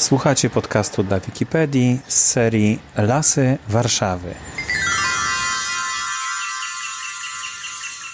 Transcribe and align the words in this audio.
Słuchacie 0.00 0.50
podcastu 0.50 1.02
dla 1.02 1.20
Wikipedii 1.20 2.00
z 2.06 2.24
serii 2.24 2.78
Lasy 2.96 3.58
Warszawy. 3.68 4.34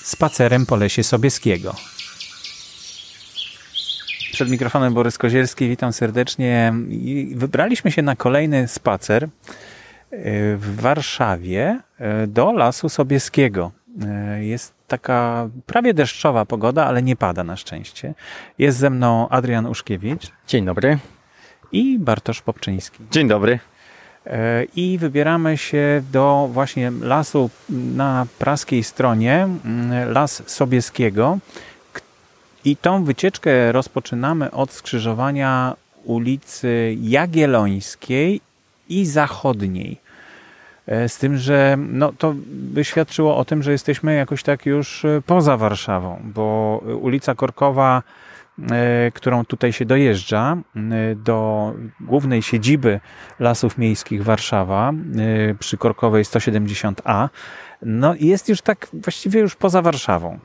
Spacerem 0.03 0.67
po 0.67 0.77
lesie 0.77 1.03
Sobieskiego. 1.03 1.75
Przed 4.33 4.51
mikrofonem 4.51 4.95
Borys 4.95 5.19
Kozielski, 5.19 5.69
witam 5.69 5.93
serdecznie. 5.93 6.75
Wybraliśmy 7.35 7.93
się 7.93 8.03
na 8.03 8.17
kolejny 8.17 8.69
spacer 8.69 9.25
e, 9.25 9.29
w 10.57 10.81
Warszawie 10.81 11.81
e, 11.99 12.27
do 12.27 12.53
Lasu 12.53 12.89
Sobieskiego. 12.89 13.73
E, 14.05 14.45
jest 14.45 14.75
taka 14.89 15.49
prawie 15.67 15.95
deszczowa 15.95 16.45
pogoda, 16.45 16.87
ale 16.87 17.03
nie 17.03 17.17
pada 17.17 17.45
na 17.45 17.57
szczęście. 17.57 18.15
Jest 18.59 18.79
ze 18.79 18.91
mną 18.91 19.29
Adrian 19.29 19.67
Uszkiewicz. 19.67 20.33
Dzień 20.49 20.65
dobry 20.65 20.99
i 21.77 21.99
Bartosz 21.99 22.43
Popczyński. 22.43 22.99
Dzień 23.11 23.29
dobry. 23.29 23.59
E, 24.27 24.65
I 24.77 24.99
wybieramy 24.99 25.57
się 25.57 26.03
do 26.13 26.49
właśnie 26.53 26.93
lasu 27.01 27.51
na 27.69 28.27
praskiej 28.39 28.85
stronie, 28.85 29.49
mm, 29.65 30.13
Las 30.13 30.43
Sobieskiego. 30.47 31.39
I 32.65 32.77
tą 32.77 33.05
wycieczkę 33.05 33.73
rozpoczynamy 33.73 34.51
od 34.51 34.73
skrzyżowania 34.73 35.77
ulicy 36.05 36.97
Jagiellońskiej 37.01 38.41
i 38.89 39.07
Zachodniej. 39.07 40.01
E, 40.87 41.09
z 41.09 41.19
tym, 41.19 41.37
że 41.39 41.77
no, 41.79 42.13
to 42.19 42.35
by 42.47 42.85
świadczyło 42.85 43.37
o 43.37 43.45
tym, 43.45 43.63
że 43.63 43.73
jesteśmy 43.73 44.15
jakoś 44.15 44.43
tak 44.43 44.67
już 44.67 45.05
e, 45.05 45.23
poza 45.27 45.57
Warszawą, 45.57 46.21
bo 46.25 46.79
ulica 47.01 47.35
Korkowa 47.35 48.03
którą 49.15 49.45
tutaj 49.45 49.73
się 49.73 49.85
dojeżdża 49.85 50.57
e, 50.77 51.15
do 51.15 51.73
głównej 52.01 52.43
siedziby 52.43 53.01
Lasów 53.39 53.79
Miejskich 53.79 54.25
Warszawa 54.25 54.93
e, 55.51 55.55
przy 55.55 55.77
Korkowej 55.77 56.25
170A. 56.25 57.29
No 57.83 58.15
i 58.15 58.27
jest 58.27 58.49
już 58.49 58.63
tak 58.63 58.89
właściwie 58.93 59.41
już 59.41 59.57
poza 59.57 59.83
Warszawą. 59.83 60.39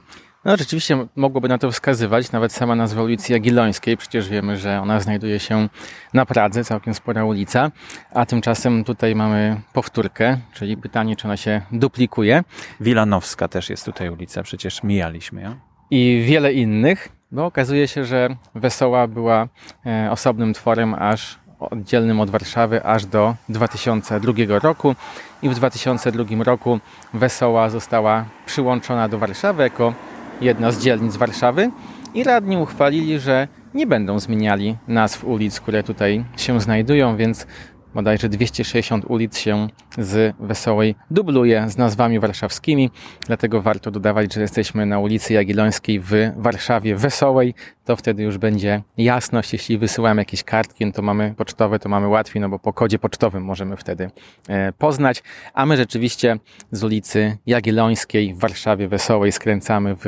No 0.46 0.58
rzeczywiście 0.58 1.08
mogłoby 1.16 1.50
na 1.50 1.58
to 1.58 1.72
wskazywać, 1.72 2.32
nawet 2.32 2.54
sama 2.54 2.76
nazwa 2.76 3.04
ulicy 3.04 3.34
Jagiellońskiej, 3.34 3.98
przecież 3.98 4.30
wiemy, 4.30 4.58
że 4.58 4.82
ona 4.82 5.00
znajduje 5.00 5.40
się 5.40 5.70
na 6.14 6.26
Pradze, 6.26 6.64
całkiem 6.64 6.94
spora 6.94 7.26
ulica, 7.26 7.72
a 8.14 8.26
tymczasem 8.26 8.84
tutaj 8.84 9.16
mamy 9.16 9.62
powtórkę, 9.74 10.38
czyli 10.54 10.78
pytanie, 10.78 11.16
czy 11.16 11.28
ona 11.28 11.38
się 11.38 11.62
duplikuje. 11.72 12.44
Wilanowska 12.80 13.48
też 13.48 13.70
jest 13.70 13.86
tutaj 13.86 14.10
ulica, 14.10 14.44
przecież 14.44 14.84
mijaliśmy 14.84 15.42
ją. 15.42 15.56
I 15.92 16.24
wiele 16.26 16.54
innych. 16.54 17.21
Bo 17.32 17.46
okazuje 17.46 17.88
się, 17.88 18.06
że 18.06 18.30
Wesoła 18.56 19.08
była 19.08 19.48
e, 19.86 20.12
osobnym 20.12 20.54
tworem 20.54 20.94
aż 20.94 21.40
oddzielnym 21.60 22.20
od 22.20 22.30
Warszawy 22.30 22.86
aż 22.86 23.06
do 23.06 23.36
2002 23.50 24.34
roku. 24.60 24.96
I 25.42 25.50
w 25.50 25.56
2002 25.56 26.44
roku 26.44 26.80
Wesoła 27.14 27.70
została 27.70 28.26
przyłączona 28.46 29.10
do 29.10 29.20
Warszawy 29.20 29.64
jako 29.64 29.94
jedna 30.42 30.72
z 30.72 30.80
dzielnic 30.84 31.18
Warszawy. 31.18 31.72
I 32.14 32.24
radni 32.24 32.58
uchwalili, 32.58 33.20
że 33.20 33.48
nie 33.74 33.88
będą 33.88 34.20
zmieniali 34.20 34.78
nazw 34.88 35.24
ulic, 35.24 35.60
które 35.60 35.84
tutaj 35.84 36.26
się 36.38 36.62
znajdują, 36.62 37.16
więc 37.18 37.48
bodajże 37.94 38.30
260 38.30 39.06
ulic 39.06 39.38
się 39.38 39.68
z 39.98 40.36
Wesołej 40.40 40.96
dubluje 41.12 41.70
z 41.70 41.78
nazwami 41.78 42.20
warszawskimi, 42.20 42.90
dlatego 43.28 43.62
warto 43.62 43.92
dodawać, 43.92 44.34
że 44.34 44.42
jesteśmy 44.42 44.86
na 44.86 45.00
ulicy 45.00 45.34
Jagiellońskiej 45.34 46.00
w 46.00 46.12
Warszawie 46.38 46.96
Wesołej, 46.96 47.54
to 47.86 47.96
wtedy 47.96 48.24
już 48.24 48.38
będzie 48.38 48.82
jasność, 48.98 49.54
jeśli 49.54 49.78
wysyłamy 49.78 50.22
jakieś 50.22 50.44
kartki, 50.44 50.86
no 50.86 50.92
to 50.92 51.02
mamy 51.02 51.34
pocztowe, 51.38 51.80
to 51.80 51.90
mamy 51.90 52.08
łatwiej, 52.08 52.42
no 52.42 52.50
bo 52.50 52.60
po 52.60 52.74
kodzie 52.74 53.00
pocztowym 53.00 53.44
możemy 53.44 53.78
wtedy 53.78 54.12
e, 54.50 54.74
poznać, 54.74 55.24
a 55.54 55.66
my 55.66 55.78
rzeczywiście 55.78 56.38
z 56.72 56.84
ulicy 56.84 57.38
Jagiellońskiej 57.46 58.34
w 58.34 58.40
Warszawie 58.40 58.88
Wesołej 58.88 59.32
skręcamy 59.32 59.96
w, 59.96 60.06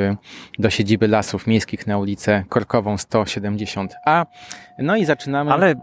do 0.60 0.70
siedziby 0.70 1.08
Lasów 1.08 1.48
Miejskich 1.48 1.88
na 1.88 1.98
ulicę 1.98 2.44
Korkową 2.50 2.96
170A, 2.96 4.26
no 4.80 4.96
i 4.96 5.06
zaczynamy... 5.06 5.52
Ale 5.52 5.72
y, 5.72 5.76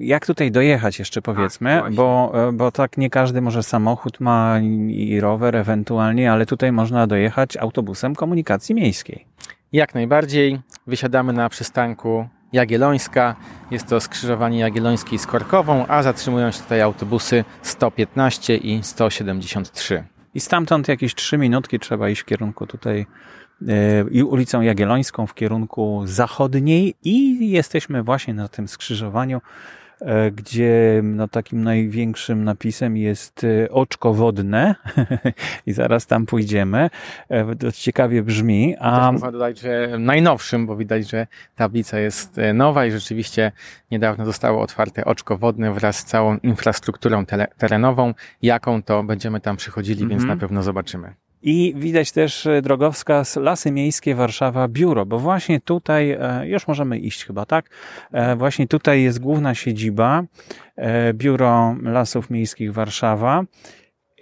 jak 0.00 0.26
tutaj 0.26 0.50
dojechać 0.50 0.98
jeszcze 0.98 1.22
powiedzmy, 1.22 1.82
A, 1.82 1.90
bo, 1.90 2.32
e, 2.48 2.52
bo 2.52 2.72
tak 2.72 2.98
nie 2.98 3.10
każdy 3.10 3.40
może 3.40 3.62
samochód 3.62 4.20
ma 4.20 4.60
i 4.88 5.20
rower 5.20 5.56
ewentualnie, 5.56 6.32
ale 6.32 6.46
tutaj 6.46 6.72
można 6.72 7.06
dojechać 7.06 7.56
autobusem 7.56 8.14
komunikacji 8.14 8.74
miejskiej. 8.74 9.26
Jak 9.72 9.94
najbardziej. 9.94 10.60
Wysiadamy 10.86 11.32
na 11.32 11.48
przystanku 11.48 12.28
Jagiellońska. 12.52 13.36
Jest 13.70 13.86
to 13.86 14.00
skrzyżowanie 14.00 14.58
Jagiellońskiej 14.58 15.18
z 15.18 15.26
Korkową, 15.26 15.86
a 15.86 16.02
zatrzymują 16.02 16.50
się 16.50 16.62
tutaj 16.62 16.80
autobusy 16.80 17.44
115 17.62 18.56
i 18.56 18.82
173. 18.82 20.04
I 20.34 20.40
stamtąd 20.40 20.88
jakieś 20.88 21.14
3 21.14 21.38
minutki 21.38 21.78
trzeba 21.78 22.08
iść 22.08 22.20
w 22.20 22.24
kierunku 22.24 22.66
tutaj 22.66 23.06
ulicą 24.24 24.60
Jagiellońską 24.60 25.26
w 25.26 25.34
kierunku 25.34 26.02
zachodniej 26.04 26.94
i 27.04 27.50
jesteśmy 27.50 28.02
właśnie 28.02 28.34
na 28.34 28.48
tym 28.48 28.68
skrzyżowaniu, 28.68 29.40
e, 30.00 30.30
gdzie 30.30 31.00
no, 31.04 31.28
takim 31.28 31.64
największym 31.64 32.44
napisem 32.44 32.96
jest 32.96 33.44
e, 33.44 33.70
oczko 33.70 34.14
wodne 34.14 34.74
i 35.66 35.72
zaraz 35.72 36.06
tam 36.06 36.26
pójdziemy. 36.26 36.90
E, 37.28 37.56
to 37.56 37.72
ciekawie 37.72 38.22
brzmi. 38.22 38.76
A... 38.80 39.12
Można 39.12 39.32
dodać, 39.32 39.60
że 39.60 39.96
najnowszym, 39.98 40.66
bo 40.66 40.76
widać, 40.76 41.10
że 41.10 41.26
tablica 41.56 41.98
jest 41.98 42.36
nowa 42.54 42.86
i 42.86 42.90
rzeczywiście 42.90 43.52
niedawno 43.90 44.24
zostało 44.24 44.62
otwarte 44.62 45.04
oczko 45.04 45.38
wodne 45.38 45.72
wraz 45.72 45.98
z 45.98 46.04
całą 46.04 46.36
infrastrukturą 46.36 47.24
terenową. 47.58 48.14
Jaką 48.42 48.82
to 48.82 49.02
będziemy 49.02 49.40
tam 49.40 49.56
przychodzili, 49.56 50.00
mm 50.00 50.08
-hmm. 50.08 50.10
więc 50.10 50.22
mhm. 50.22 50.38
na 50.38 50.40
pewno 50.40 50.62
zobaczymy. 50.62 51.27
I 51.42 51.74
widać 51.76 52.12
też 52.12 52.46
e, 52.46 52.62
drogowskaz 52.62 53.36
Lasy 53.36 53.70
Miejskie 53.70 54.14
Warszawa 54.14 54.68
Biuro, 54.68 55.06
bo 55.06 55.18
właśnie 55.18 55.60
tutaj, 55.60 56.10
e, 56.10 56.42
już 56.44 56.66
możemy 56.68 56.98
iść 56.98 57.24
chyba, 57.24 57.46
tak? 57.46 57.70
E, 58.12 58.36
właśnie 58.36 58.68
tutaj 58.68 59.02
jest 59.02 59.20
główna 59.20 59.54
siedziba, 59.54 60.22
Biuro 61.14 61.76
Lasów 61.82 62.30
Miejskich 62.30 62.72
Warszawa. 62.72 63.44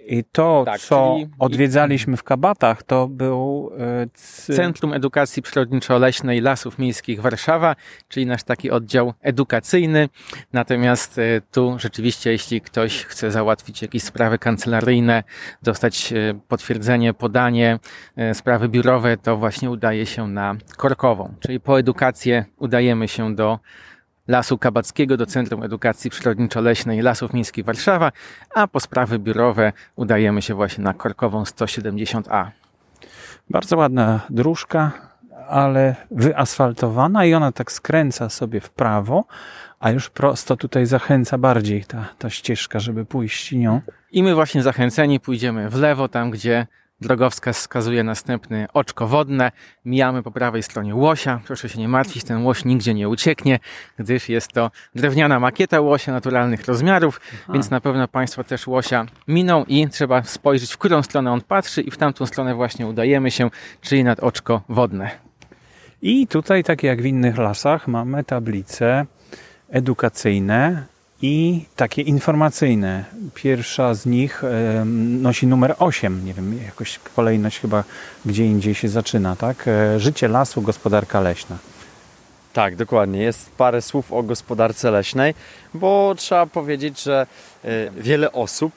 I 0.07 0.23
to, 0.23 0.63
tak, 0.65 0.81
co 0.81 1.17
odwiedzaliśmy 1.39 2.17
w 2.17 2.23
Kabatach, 2.23 2.83
to 2.83 3.07
był... 3.07 3.71
E, 3.79 4.07
Centrum 4.55 4.93
Edukacji 4.93 5.43
Przyrodniczo-Leśnej 5.43 6.41
Lasów 6.41 6.79
Miejskich 6.79 7.21
Warszawa, 7.21 7.75
czyli 8.09 8.25
nasz 8.25 8.43
taki 8.43 8.71
oddział 8.71 9.13
edukacyjny. 9.21 10.09
Natomiast 10.53 11.19
e, 11.19 11.41
tu 11.51 11.75
rzeczywiście, 11.79 12.31
jeśli 12.31 12.61
ktoś 12.61 13.03
chce 13.03 13.31
załatwić 13.31 13.81
jakieś 13.81 14.03
sprawy 14.03 14.39
kancelaryjne, 14.39 15.23
dostać 15.63 16.13
e, 16.13 16.39
potwierdzenie, 16.47 17.13
podanie, 17.13 17.79
sprawy 18.33 18.69
biurowe, 18.69 19.17
to 19.17 19.37
właśnie 19.37 19.69
udaje 19.69 20.05
się 20.05 20.27
na 20.27 20.55
Korkową. 20.77 21.33
Czyli 21.39 21.59
po 21.59 21.79
edukację 21.79 22.45
udajemy 22.57 23.07
się 23.07 23.35
do 23.35 23.59
Lasu 24.27 24.57
Kabackiego 24.57 25.17
do 25.17 25.25
Centrum 25.25 25.63
Edukacji 25.63 26.11
Przyrodniczo-Leśnej 26.11 27.03
Lasów 27.03 27.33
Miejskich 27.33 27.65
Warszawa, 27.65 28.11
a 28.55 28.67
po 28.67 28.79
sprawy 28.79 29.19
biurowe 29.19 29.73
udajemy 29.95 30.41
się 30.41 30.53
właśnie 30.53 30.83
na 30.83 30.93
Korkową 30.93 31.43
170A. 31.43 32.45
Bardzo 33.49 33.77
ładna 33.77 34.19
dróżka, 34.29 34.91
ale 35.49 35.95
wyasfaltowana 36.11 37.25
i 37.25 37.33
ona 37.33 37.51
tak 37.51 37.71
skręca 37.71 38.29
sobie 38.29 38.61
w 38.61 38.69
prawo, 38.69 39.25
a 39.79 39.91
już 39.91 40.09
prosto 40.09 40.55
tutaj 40.55 40.85
zachęca 40.85 41.37
bardziej 41.37 41.83
ta, 41.85 42.05
ta 42.17 42.29
ścieżka, 42.29 42.79
żeby 42.79 43.05
pójść 43.05 43.51
nią. 43.51 43.81
I 44.11 44.23
my 44.23 44.35
właśnie 44.35 44.63
zachęceni 44.63 45.19
pójdziemy 45.19 45.69
w 45.69 45.75
lewo, 45.75 46.07
tam 46.07 46.31
gdzie 46.31 46.67
Drogowskaz 47.01 47.57
wskazuje 47.57 48.03
następny 48.03 48.67
oczko 48.73 49.07
wodne. 49.07 49.51
Mijamy 49.85 50.23
po 50.23 50.31
prawej 50.31 50.63
stronie 50.63 50.95
łosia. 50.95 51.39
Proszę 51.45 51.69
się 51.69 51.79
nie 51.79 51.87
martwić, 51.87 52.23
ten 52.23 52.43
łoś 52.43 52.65
nigdzie 52.65 52.93
nie 52.93 53.09
ucieknie, 53.09 53.59
gdyż 53.99 54.29
jest 54.29 54.51
to 54.51 54.71
drewniana 54.95 55.39
makieta 55.39 55.81
łosia 55.81 56.11
naturalnych 56.11 56.65
rozmiarów, 56.65 57.21
Aha. 57.43 57.53
więc 57.53 57.69
na 57.69 57.81
pewno 57.81 58.07
Państwo 58.07 58.43
też 58.43 58.67
łosia 58.67 59.05
miną 59.27 59.65
i 59.67 59.89
trzeba 59.89 60.23
spojrzeć, 60.23 60.73
w 60.73 60.77
którą 60.77 61.03
stronę 61.03 61.31
on 61.31 61.41
patrzy 61.41 61.81
i 61.81 61.91
w 61.91 61.97
tamtą 61.97 62.25
stronę 62.25 62.55
właśnie 62.55 62.87
udajemy 62.87 63.31
się, 63.31 63.49
czyli 63.81 64.03
nad 64.03 64.19
oczko 64.19 64.61
wodne. 64.69 65.09
I 66.01 66.27
tutaj, 66.27 66.63
tak 66.63 66.83
jak 66.83 67.01
w 67.01 67.05
innych 67.05 67.37
lasach, 67.37 67.87
mamy 67.87 68.23
tablice 68.23 69.05
edukacyjne, 69.69 70.85
i 71.21 71.65
takie 71.75 72.01
informacyjne. 72.01 73.05
Pierwsza 73.33 73.93
z 73.93 74.05
nich 74.05 74.43
nosi 75.21 75.47
numer 75.47 75.75
8, 75.79 76.25
nie 76.25 76.33
wiem, 76.33 76.59
jakoś 76.65 76.99
kolejność 77.15 77.59
chyba 77.59 77.83
gdzie 78.25 78.45
indziej 78.45 78.75
się 78.75 78.89
zaczyna, 78.89 79.35
tak? 79.35 79.67
E, 79.67 79.99
życie 79.99 80.27
lasu, 80.27 80.61
gospodarka 80.61 81.21
leśna. 81.21 81.57
Tak, 82.53 82.75
dokładnie. 82.75 83.21
Jest 83.21 83.49
parę 83.49 83.81
słów 83.81 84.13
o 84.13 84.23
gospodarce 84.23 84.91
leśnej, 84.91 85.33
bo 85.73 86.15
trzeba 86.17 86.45
powiedzieć, 86.45 87.03
że 87.03 87.27
e, 87.63 87.91
wiele 87.91 88.31
osób 88.31 88.73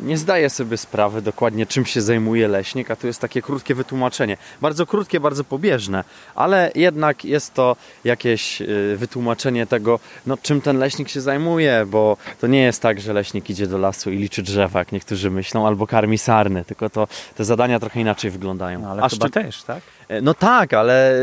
nie 0.00 0.18
zdaje 0.18 0.50
sobie 0.50 0.76
sprawy 0.76 1.22
dokładnie, 1.22 1.66
czym 1.66 1.86
się 1.86 2.00
zajmuje 2.02 2.48
leśnik, 2.48 2.90
a 2.90 2.96
tu 2.96 3.06
jest 3.06 3.20
takie 3.20 3.42
krótkie 3.42 3.74
wytłumaczenie. 3.74 4.36
Bardzo 4.60 4.86
krótkie, 4.86 5.20
bardzo 5.20 5.44
pobieżne, 5.44 6.04
ale 6.34 6.70
jednak 6.74 7.24
jest 7.24 7.54
to 7.54 7.76
jakieś 8.04 8.60
y, 8.62 8.96
wytłumaczenie 8.96 9.66
tego, 9.66 10.00
no, 10.26 10.36
czym 10.42 10.60
ten 10.60 10.78
leśnik 10.78 11.08
się 11.08 11.20
zajmuje, 11.20 11.86
bo 11.86 12.16
to 12.40 12.46
nie 12.46 12.62
jest 12.62 12.82
tak, 12.82 13.00
że 13.00 13.12
leśnik 13.12 13.50
idzie 13.50 13.66
do 13.66 13.78
lasu 13.78 14.10
i 14.10 14.16
liczy 14.16 14.42
drzewa, 14.42 14.78
jak 14.78 14.92
niektórzy 14.92 15.30
myślą, 15.30 15.66
albo 15.66 15.86
karmi 15.86 16.18
sarny, 16.18 16.64
tylko 16.64 16.90
to 16.90 17.08
te 17.34 17.44
zadania 17.44 17.80
trochę 17.80 18.00
inaczej 18.00 18.30
wyglądają. 18.30 18.80
No, 18.80 18.90
ale 18.90 19.02
A 19.02 19.08
chyba 19.08 19.26
szczy- 19.26 19.32
też, 19.32 19.62
tak? 19.62 19.80
E, 20.08 20.20
No 20.20 20.34
tak, 20.34 20.74
ale 20.74 21.14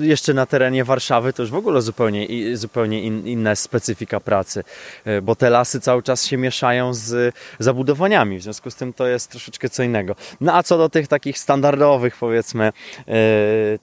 jeszcze 0.00 0.34
na 0.34 0.46
terenie 0.46 0.84
Warszawy 0.84 1.32
to 1.32 1.42
już 1.42 1.50
w 1.50 1.54
ogóle 1.54 1.82
zupełnie, 1.82 2.56
zupełnie 2.56 3.02
in, 3.02 3.26
inna 3.26 3.50
jest 3.50 3.62
specyfika 3.62 4.20
pracy, 4.20 4.64
e, 5.04 5.22
bo 5.22 5.36
te 5.36 5.50
lasy 5.50 5.80
cały 5.80 6.02
czas 6.02 6.26
się 6.26 6.36
mieszają 6.36 6.94
z 6.94 7.34
zabudowaniami, 7.58 8.38
w 8.38 8.42
związku 8.42 8.70
z 8.70 8.74
tym 8.74 8.92
to 8.92 9.06
jest 9.06 9.30
troszeczkę 9.30 9.68
co 9.70 9.82
innego. 9.82 10.14
No 10.40 10.54
a 10.54 10.62
co 10.62 10.78
do 10.78 10.88
tych 10.88 11.08
takich 11.08 11.38
standardowych, 11.38 12.16
powiedzmy, 12.16 12.64
e, 12.64 12.72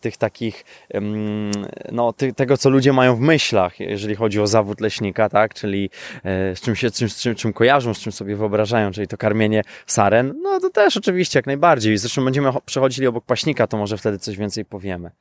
tych 0.02 0.18
takich, 0.18 0.66
no 1.92 2.14
tego 2.36 2.58
co 2.58 2.70
ludzie 2.70 2.94
mają 2.94 3.16
w 3.16 3.20
myślach, 3.20 3.80
jeżeli 3.80 4.16
chodzi 4.16 4.42
o 4.42 4.48
zawód 4.48 4.82
leśnika, 4.82 5.30
tak, 5.30 5.54
czyli 5.54 5.90
z 6.24 6.62
czym 6.62 6.76
się, 6.76 6.92
czym, 6.92 7.08
czym, 7.10 7.36
czym 7.36 7.54
kojarzą, 7.54 7.94
z 7.94 8.00
czym 8.00 8.12
sobie 8.12 8.36
wyobrażają, 8.36 8.92
czyli 8.92 9.08
to 9.08 9.18
karmienie 9.18 9.64
saren, 9.88 10.34
no 10.42 10.60
to 10.60 10.70
też 10.70 10.98
oczywiście 10.98 11.40
jak 11.40 11.46
najbardziej. 11.46 11.98
Zresztą 11.98 12.26
będziemy 12.26 12.50
cho- 12.50 12.62
przechodzili 12.66 13.08
obok 13.08 13.24
paśnika, 13.26 13.68
to 13.68 13.78
może 13.78 13.98
wtedy 14.00 14.20
coś 14.20 14.38
więcej 14.38 14.66
powiemy 14.66 15.12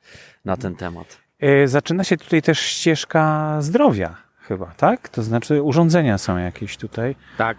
na 0.45 0.57
ten 0.57 0.75
temat. 0.75 1.17
E, 1.39 1.67
Zaczyna 1.67 2.03
się 2.03 2.17
tutaj 2.17 2.41
też 2.41 2.59
ścieżka 2.59 3.57
zdrowia 3.61 4.15
chyba, 4.49 4.65
tak? 4.77 5.09
To 5.09 5.23
znaczy 5.23 5.63
urządzenia 5.63 6.17
są 6.17 6.37
jakieś 6.37 6.77
tutaj. 6.77 7.15
Tak. 7.37 7.57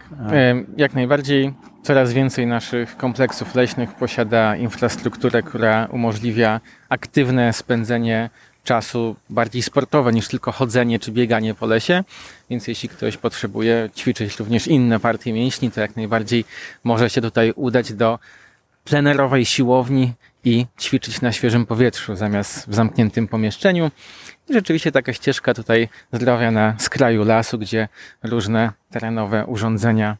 Jak 0.76 0.94
najbardziej 0.94 1.54
coraz 1.82 2.12
więcej 2.12 2.46
naszych 2.46 2.96
kompleksów 2.96 3.54
leśnych 3.54 3.94
posiada 3.94 4.56
infrastrukturę, 4.56 5.42
która 5.42 5.86
umożliwia 5.86 6.60
aktywne 6.88 7.52
spędzenie 7.52 8.30
czasu 8.64 9.16
bardziej 9.30 9.62
sportowe 9.62 10.12
niż 10.12 10.28
tylko 10.28 10.52
chodzenie 10.52 10.98
czy 10.98 11.12
bieganie 11.12 11.54
po 11.54 11.66
lesie. 11.66 12.04
Więc 12.50 12.68
jeśli 12.68 12.88
ktoś 12.88 13.16
potrzebuje 13.16 13.90
ćwiczyć 13.96 14.38
również 14.38 14.68
inne 14.68 15.00
partie 15.00 15.32
mięśni, 15.32 15.70
to 15.70 15.80
jak 15.80 15.96
najbardziej 15.96 16.44
może 16.84 17.10
się 17.10 17.20
tutaj 17.20 17.52
udać 17.56 17.92
do 17.92 18.18
plenerowej 18.84 19.44
siłowni 19.44 20.12
i 20.44 20.66
ćwiczyć 20.80 21.20
na 21.20 21.32
świeżym 21.32 21.66
powietrzu 21.66 22.16
zamiast 22.16 22.68
w 22.68 22.74
zamkniętym 22.74 23.28
pomieszczeniu. 23.28 23.90
I 24.48 24.52
rzeczywiście 24.52 24.92
taka 24.92 25.12
ścieżka 25.12 25.54
tutaj 25.54 25.88
zdrowia 26.12 26.50
na 26.50 26.74
skraju 26.78 27.24
lasu, 27.24 27.58
gdzie 27.58 27.88
różne 28.22 28.72
terenowe 28.90 29.46
urządzenia 29.46 30.16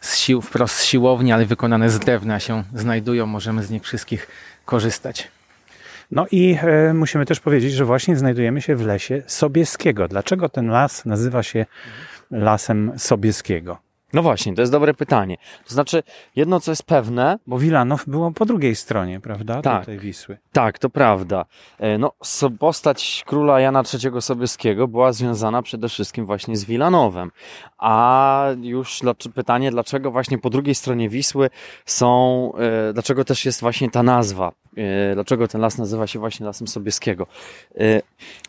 z 0.00 0.16
sił, 0.16 0.42
wprost 0.42 0.76
z 0.76 0.84
siłowni, 0.84 1.32
ale 1.32 1.46
wykonane 1.46 1.90
z 1.90 1.98
drewna 1.98 2.40
się 2.40 2.64
znajdują. 2.74 3.26
Możemy 3.26 3.62
z 3.62 3.70
nich 3.70 3.82
wszystkich 3.82 4.28
korzystać. 4.64 5.28
No 6.10 6.26
i 6.30 6.58
e, 6.62 6.94
musimy 6.94 7.26
też 7.26 7.40
powiedzieć, 7.40 7.72
że 7.72 7.84
właśnie 7.84 8.16
znajdujemy 8.16 8.62
się 8.62 8.76
w 8.76 8.86
lesie 8.86 9.22
Sobieskiego. 9.26 10.08
Dlaczego 10.08 10.48
ten 10.48 10.66
las 10.66 11.04
nazywa 11.04 11.42
się 11.42 11.66
Lasem 12.30 12.92
Sobieskiego? 12.96 13.83
No 14.14 14.22
właśnie, 14.22 14.54
to 14.54 14.60
jest 14.62 14.72
dobre 14.72 14.94
pytanie. 14.94 15.36
To 15.68 15.74
znaczy, 15.74 16.02
jedno 16.36 16.60
co 16.60 16.72
jest 16.72 16.82
pewne, 16.82 17.38
Bo 17.46 17.58
Wilanow 17.58 18.06
było 18.06 18.30
po 18.30 18.46
drugiej 18.46 18.76
stronie, 18.76 19.20
prawda? 19.20 19.62
Tak. 19.62 19.80
Tutaj 19.82 19.98
Wisły. 19.98 20.38
Tak, 20.52 20.78
to 20.78 20.90
prawda. 20.90 21.44
E, 21.78 21.98
No, 21.98 22.12
postać 22.58 23.24
króla 23.26 23.60
Jana 23.60 23.82
III 23.94 24.22
Sobieskiego 24.22 24.88
była 24.88 25.12
związana 25.12 25.62
przede 25.62 25.88
wszystkim 25.88 26.26
właśnie 26.26 26.56
z 26.56 26.64
Wilanowem. 26.64 27.30
A 27.78 28.46
już 28.62 29.02
pytanie, 29.34 29.70
dlaczego 29.70 30.10
właśnie 30.10 30.38
po 30.38 30.50
drugiej 30.50 30.74
stronie 30.74 31.08
Wisły 31.08 31.50
są, 31.86 32.52
e, 32.88 32.92
dlaczego 32.92 33.24
też 33.24 33.44
jest 33.44 33.60
właśnie 33.60 33.90
ta 33.90 34.02
nazwa? 34.02 34.52
E, 34.76 35.14
Dlaczego 35.14 35.48
ten 35.48 35.60
las 35.60 35.78
nazywa 35.78 36.06
się 36.06 36.18
właśnie 36.18 36.46
Lasem 36.46 36.68
Sobieskiego? 36.68 37.26
E, 37.78 38.02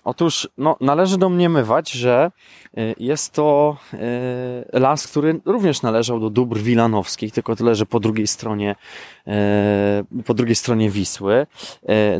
Otóż, 0.04 0.50
no, 0.58 0.78
należy 0.82 1.18
domniemywać, 1.18 1.92
że 1.92 2.32
e, 2.78 2.94
jest 3.00 3.34
to 3.34 3.78
las, 4.74 5.08
który 5.08 5.40
również 5.46 5.82
należał 5.82 6.20
do 6.20 6.30
dóbr 6.30 6.58
wilanowskich, 6.60 7.34
tylko 7.34 7.56
tyle, 7.56 7.76
że 7.76 7.86
po 7.86 8.00
drugiej 8.00 8.28
stronie, 8.28 8.76
po 10.26 10.34
drugiej 10.34 10.56
stronie 10.56 10.90
Wisły. 10.90 11.48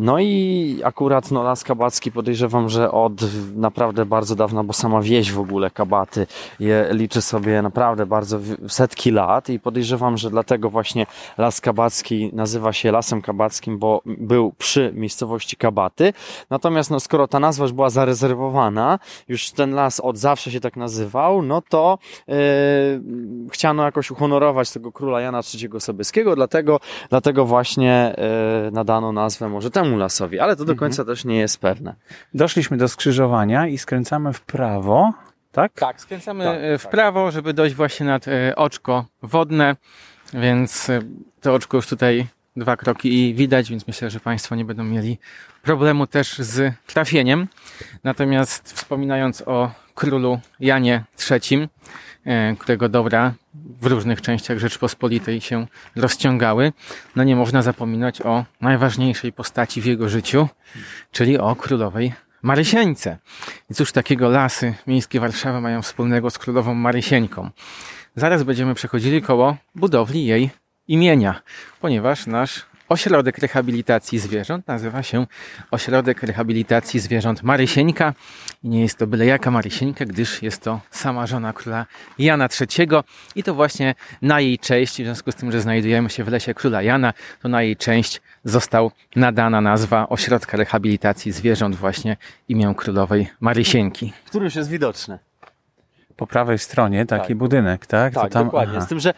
No 0.02 0.20
i 0.20 0.82
akurat 0.84 1.32
no, 1.32 1.44
Las 1.44 1.64
Kabacki 1.64 2.12
podejrzewam, 2.12 2.70
że 2.70 2.92
od 2.92 3.14
naprawdę 3.56 4.06
bardzo 4.06 4.36
dawna, 4.36 4.64
bo 4.64 4.74
sama 4.74 5.02
wieś 5.02 5.32
w 5.32 5.40
ogóle 5.40 5.72
Kabaty 5.72 6.28
je 6.60 6.88
liczy 6.92 7.22
sobie 7.22 7.62
naprawdę 7.62 8.06
bardzo 8.06 8.40
setki 8.68 9.12
lat 9.12 9.50
i 9.50 9.60
podejrzewam, 9.60 10.18
że 10.18 10.30
dlatego 10.30 10.70
właśnie 10.70 11.06
Las 11.38 11.62
Kabacki 11.62 12.30
nazywa 12.34 12.74
się 12.74 12.92
Lasem 12.92 13.22
Kabackim, 13.22 13.78
bo 13.78 13.95
był 14.06 14.54
przy 14.58 14.92
miejscowości 14.96 15.58
Kabaty. 15.58 16.14
Natomiast 16.50 16.92
no, 16.92 17.00
skoro 17.00 17.28
ta 17.28 17.40
nazwa 17.40 17.64
już 17.64 17.74
była 17.74 17.90
zarezerwowana, 17.90 19.00
już 19.28 19.52
ten 19.52 19.74
las 19.74 20.00
od 20.00 20.18
zawsze 20.18 20.52
się 20.52 20.60
tak 20.60 20.78
nazywał, 20.78 21.42
no 21.42 21.62
to 21.62 21.98
e, 22.30 22.34
chciano 23.52 23.84
jakoś 23.84 24.12
uhonorować 24.12 24.72
tego 24.72 24.92
króla 24.92 25.22
Jana 25.22 25.42
III 25.54 25.70
Sobieskiego, 25.80 26.36
dlatego, 26.36 26.80
dlatego 27.10 27.46
właśnie 27.46 28.16
e, 28.18 28.72
nadano 28.72 29.12
nazwę 29.12 29.50
może 29.50 29.72
temu 29.72 29.98
lasowi, 29.98 30.40
ale 30.40 30.56
to 30.56 30.66
do 30.66 30.76
końca 30.76 31.06
też 31.06 31.26
nie 31.26 31.38
jest 31.38 31.58
pewne. 31.60 31.96
Doszliśmy 32.34 32.78
do 32.78 32.88
skrzyżowania 32.88 33.68
i 33.68 33.78
skręcamy 33.78 34.34
w 34.34 34.42
prawo, 34.42 35.14
tak? 35.52 35.74
Tak, 35.74 36.02
skręcamy 36.02 36.44
Tak, 36.44 36.58
e, 36.62 36.78
w 36.78 36.84
tak. 36.84 36.92
prawo, 36.92 37.32
żeby 37.32 37.54
dojść 37.54 37.76
właśnie 37.76 38.06
nad 38.06 38.28
e, 38.28 38.56
oczko 38.56 39.06
wodne, 39.22 39.76
więc 40.34 40.90
e, 40.90 41.00
to 41.42 41.54
oczko 41.54 41.78
już 41.78 41.88
tutaj 41.88 42.28
dwa 42.56 42.78
kroki 42.78 43.30
i 43.30 43.34
widać, 43.34 43.70
więc 43.70 43.88
myślę, 43.88 44.10
że 44.10 44.20
Państwo 44.20 44.56
nie 44.56 44.66
będą 44.66 44.84
mieli 44.84 45.18
problemu 45.62 46.08
też 46.08 46.38
z 46.38 46.74
trafieniem. 46.88 47.48
Natomiast 48.04 48.74
wspominając 48.74 49.42
o 49.42 49.72
królu 49.96 50.40
Janie 50.60 51.04
III, 51.32 51.70
e, 52.26 52.56
którego 52.60 52.90
dobra 52.90 53.34
w 53.82 53.86
różnych 53.86 54.22
częściach 54.22 54.60
Rzeczpospolitej 54.60 55.42
się 55.42 55.68
rozciągały, 55.96 56.74
no 57.16 57.24
nie 57.24 57.36
można 57.36 57.62
zapominać 57.62 58.22
o 58.22 58.46
najważniejszej 58.62 59.34
postaci 59.34 59.82
w 59.82 59.86
jego 59.86 60.10
życiu, 60.10 60.48
czyli 61.12 61.38
o 61.38 61.56
królowej 61.56 62.14
Marysieńce. 62.42 63.18
I 63.70 63.74
cóż 63.74 63.92
takiego 63.92 64.30
lasy 64.30 64.74
miejskie 64.88 65.20
Warszawy 65.20 65.62
mają 65.62 65.82
wspólnego 65.82 66.30
z 66.30 66.38
królową 66.38 66.74
Marysieńką? 66.74 67.50
Zaraz 68.16 68.44
będziemy 68.44 68.76
przechodzili 68.76 69.22
koło 69.22 69.58
budowli 69.76 70.26
jej 70.26 70.50
imienia, 70.88 71.42
ponieważ 71.82 72.28
nasz 72.28 72.66
ośrodek 72.90 73.38
rehabilitacji 73.38 74.20
zwierząt 74.20 74.68
nazywa 74.68 75.04
się 75.04 75.26
Ośrodek 75.72 76.24
Rehabilitacji 76.24 77.00
Zwierząt 77.00 77.44
Marysieńka 77.44 78.14
i 78.64 78.70
nie 78.70 78.82
jest 78.82 78.98
to 78.98 79.08
byle 79.08 79.26
jaka 79.26 79.52
Marysieńka, 79.52 80.06
gdyż 80.06 80.42
jest 80.42 80.62
to 80.62 80.80
sama 80.92 81.28
żona 81.28 81.54
króla 81.54 81.86
Jana 82.20 82.48
III 82.62 82.88
i 83.36 83.44
to 83.44 83.54
właśnie 83.54 83.96
na 84.22 84.40
jej 84.40 84.60
cześć, 84.60 84.94
w 84.94 84.96
związku 84.96 85.32
z 85.32 85.36
tym, 85.36 85.52
że 85.52 85.62
znajdujemy 85.62 86.10
się 86.10 86.24
w 86.24 86.28
lesie 86.28 86.54
króla 86.54 86.82
Jana, 86.82 87.14
to 87.42 87.48
na 87.50 87.62
jej 87.62 87.76
cześć 87.78 88.22
został 88.44 88.92
nadana 89.16 89.62
nazwa 89.62 90.10
Ośrodka 90.10 90.58
Rehabilitacji 90.58 91.32
Zwierząt 91.32 91.76
właśnie 91.76 92.18
imię 92.50 92.74
królowej 92.78 93.28
Marysieńki. 93.40 94.14
Który 94.26 94.46
już 94.46 94.56
jest 94.56 94.70
widoczny. 94.70 95.20
Po 96.16 96.28
prawej 96.28 96.60
stronie 96.60 97.06
taki 97.06 97.28
Tak. 97.28 97.38
budynek, 97.38 97.86
tak? 97.86 98.14
Tak, 98.14 98.24
To 98.24 98.30
tam, 98.30 98.46
dokładnie. 98.46 98.78
aha. 98.78 98.86
Z 98.86 98.90
tym, 98.90 99.00
że 99.00 99.14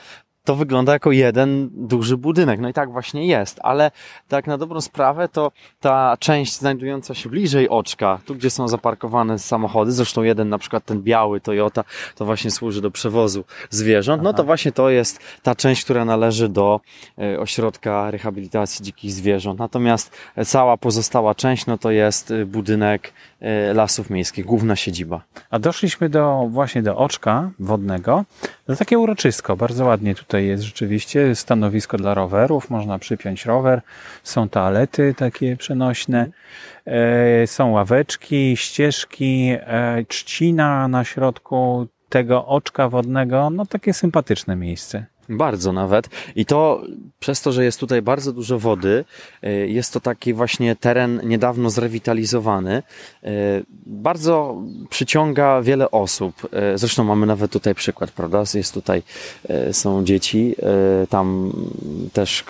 to 0.48 0.56
wygląda 0.56 0.94
jako 0.94 1.12
jeden 1.12 1.70
duży 1.74 2.18
budynek. 2.18 2.60
No 2.60 2.70
i 2.70 2.74
tak 2.74 2.92
właśnie 2.92 3.28
jest, 3.28 3.60
ale 3.64 3.92
tak 4.28 4.48
na 4.48 4.58
dobrą 4.58 4.82
sprawę 4.82 5.30
to 5.30 5.52
ta 5.80 6.18
część 6.20 6.54
znajdująca 6.54 7.14
się 7.14 7.30
bliżej 7.30 7.70
oczka, 7.70 8.20
tu 8.26 8.36
gdzie 8.36 8.50
są 8.50 8.68
zaparkowane 8.68 9.40
samochody, 9.40 9.92
zresztą 9.92 10.24
jeden 10.24 10.50
na 10.50 10.58
przykład 10.58 10.86
ten 10.86 11.02
biały 11.02 11.42
Toyota, 11.42 11.84
to 12.16 12.26
właśnie 12.26 12.52
służy 12.52 12.82
do 12.82 12.92
przewozu 12.92 13.44
zwierząt, 13.70 14.24
no 14.24 14.34
to 14.34 14.44
właśnie 14.44 14.72
to 14.72 14.90
jest 14.90 15.20
ta 15.44 15.56
część, 15.56 15.84
która 15.84 16.06
należy 16.06 16.50
do 16.50 16.80
e, 17.18 17.40
ośrodka 17.40 18.12
rehabilitacji 18.12 18.86
dzikich 18.86 19.12
zwierząt. 19.12 19.60
Natomiast 19.60 20.12
cała 20.46 20.78
pozostała 20.78 21.36
część, 21.36 21.66
no 21.66 21.78
to 21.78 21.92
jest 21.92 22.32
e, 22.32 22.46
budynek 22.46 23.14
lasów 23.74 24.10
miejskich, 24.10 24.46
główna 24.46 24.76
siedziba. 24.76 25.22
A 25.50 25.60
doszliśmy 25.60 26.10
do 26.10 26.48
właśnie 26.50 26.84
do 26.84 26.98
oczka 26.98 27.52
wodnego. 27.60 28.26
To 28.66 28.76
takie 28.76 29.00
uroczysko, 29.00 29.56
bardzo 29.56 29.86
ładnie 29.86 30.16
tutaj 30.16 30.46
jest 30.46 30.64
rzeczywiście. 30.64 31.36
Stanowisko 31.36 31.98
dla 31.98 32.14
rowerów, 32.14 32.70
można 32.70 33.00
przypiąć 33.00 33.46
rower. 33.46 33.82
Są 34.24 34.50
toalety 34.50 35.14
takie 35.18 35.58
przenośne. 35.58 36.28
E, 36.86 37.48
są 37.48 37.72
ławeczki, 37.72 38.58
ścieżki, 38.58 39.50
e, 39.60 40.06
trzcina 40.08 40.88
na 40.88 41.04
środku 41.04 41.88
tego 42.10 42.46
oczka 42.46 42.90
wodnego. 42.90 43.50
No 43.50 43.66
takie 43.66 43.94
sympatyczne 43.94 44.56
miejsce. 44.56 45.06
Bardzo 45.30 45.74
nawet. 45.74 46.10
I 46.36 46.46
to 46.46 46.82
przez 47.20 47.42
to, 47.42 47.52
że 47.52 47.64
jest 47.64 47.80
tutaj 47.80 48.02
bardzo 48.02 48.34
dużo 48.34 48.60
wody, 48.60 49.06
y, 49.44 49.68
jest 49.68 49.94
to 49.94 50.00
taki 50.00 50.34
właśnie 50.34 50.76
teren 50.76 51.22
niedawno 51.24 51.70
zrewitalizowany. 51.70 52.84
Y, 53.24 53.30
bardzo 53.86 54.64
przyciąga 54.90 55.62
wiele 55.62 55.92
osób. 55.92 56.48
Y, 56.74 56.78
Zresztą 56.78 57.04
mamy 57.04 57.26
nawet 57.26 57.52
tutaj 57.52 57.76
przykład, 57.76 58.12
prawda? 58.12 58.44
Jest 58.54 58.74
tutaj, 58.74 59.04
są 59.72 60.06
dzieci, 60.06 60.56
tam 61.10 61.54
też 62.14 62.44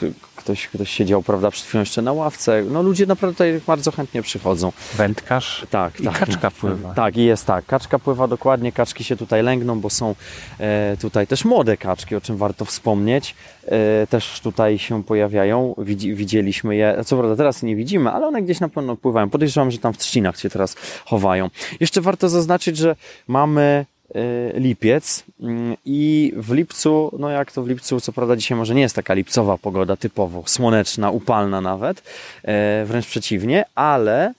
ktoś, 0.48 0.68
ktoś 0.68 0.90
siedział, 0.90 1.24
prawda, 1.24 1.52
przed 1.52 1.66
chwilą 1.66 1.80
jeszcze 1.80 2.02
na 2.02 2.14
ławce. 2.14 2.64
No 2.72 2.84
ludzie 2.84 3.06
naprawdę 3.06 3.34
tutaj 3.34 3.62
bardzo 3.68 3.92
chętnie 3.92 4.22
przychodzą. 4.22 4.72
Wędkarz 4.96 5.66
Tak, 5.70 6.00
i 6.00 6.04
tak. 6.04 6.20
kaczka 6.20 6.52
pływa. 6.52 6.94
Tak, 6.94 7.18
i 7.18 7.24
jest 7.24 7.46
tak. 7.46 7.66
Kaczka 7.66 8.00
pływa 8.00 8.28
dokładnie, 8.28 8.72
kaczki 8.72 9.04
się 9.04 9.16
tutaj 9.16 9.44
lęgną, 9.44 9.80
bo 9.80 9.90
są 9.90 10.16
e, 10.60 10.98
tutaj 11.02 11.28
też 11.28 11.46
młode 11.46 11.78
kaczki, 11.78 12.16
o 12.16 12.22
czym 12.22 12.38
warto 12.38 12.66
wspomnieć. 12.68 13.36
E, 13.68 14.08
też 14.08 14.40
tutaj 14.40 14.80
się 14.80 15.04
pojawiają. 15.04 15.76
Widzi, 15.78 16.16
widzieliśmy 16.16 16.76
je, 16.76 16.98
co 17.06 17.18
prawda 17.18 17.36
teraz 17.36 17.64
nie 17.64 17.76
widzimy, 17.76 18.12
ale 18.12 18.28
one 18.28 18.42
gdzieś 18.42 18.60
na 18.60 18.70
pewno 18.70 18.96
pływają. 18.96 19.30
Podejrzewam, 19.30 19.72
że 19.72 19.78
tam 19.78 19.94
w 19.94 19.98
trzcinach 19.98 20.40
się 20.40 20.50
teraz 20.50 20.76
chowają. 21.06 21.50
Jeszcze 21.80 22.02
warto 22.02 22.30
zaznaczyć, 22.30 22.78
że 22.78 22.96
mamy 23.28 23.86
e, 24.16 24.60
lipiec 24.60 25.24
mm, 25.42 25.76
i 25.86 26.34
w 26.38 26.52
lipcu, 26.54 27.12
no 27.20 27.30
jak 27.30 27.52
to 27.52 27.64
w 27.64 27.68
lipcu, 27.68 28.00
co 28.00 28.14
prawda 28.14 28.36
dzisiaj 28.36 28.58
może 28.58 28.76
nie 28.76 28.82
jest 28.82 28.96
taka 28.96 29.14
lipcowa 29.14 29.58
pogoda 29.58 29.96
typowo, 29.96 30.44
słoneczna, 30.46 31.12
upalna 31.12 31.62
nawet, 31.62 32.04
e, 32.44 32.86
wręcz 32.86 33.08
przeciwnie, 33.08 33.66
ale 33.76 34.34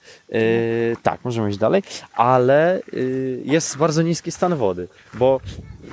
tak, 1.02 1.24
możemy 1.24 1.50
iść 1.50 1.58
dalej, 1.58 1.82
ale 2.12 2.80
jest 3.44 3.76
bardzo 3.76 4.02
niski 4.02 4.32
stan 4.32 4.56
wody, 4.56 4.88
bo 5.14 5.40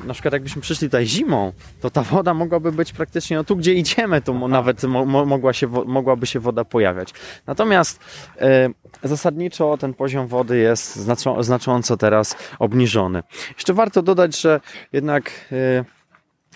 na 0.05 0.13
przykład 0.13 0.33
jakbyśmy 0.33 0.61
przyszli 0.61 0.87
tutaj 0.87 1.05
zimą, 1.07 1.53
to 1.81 1.89
ta 1.89 2.01
woda 2.01 2.33
mogłaby 2.33 2.71
być 2.71 2.93
praktycznie, 2.93 3.37
no 3.37 3.43
tu 3.43 3.55
gdzie 3.55 3.73
idziemy, 3.73 4.21
to 4.21 4.47
nawet 4.47 4.83
mo- 4.83 5.05
mo- 5.05 5.25
mogła 5.25 5.53
się, 5.53 5.67
mogłaby 5.67 6.25
się 6.27 6.39
woda 6.39 6.65
pojawiać. 6.65 7.13
Natomiast 7.47 7.99
e, 8.37 8.69
zasadniczo 9.03 9.77
ten 9.77 9.93
poziom 9.93 10.27
wody 10.27 10.57
jest 10.57 10.95
znaczą, 10.95 11.43
znacząco 11.43 11.97
teraz 11.97 12.35
obniżony. 12.59 13.23
Jeszcze 13.55 13.73
warto 13.73 14.01
dodać, 14.01 14.41
że 14.41 14.59
jednak 14.93 15.31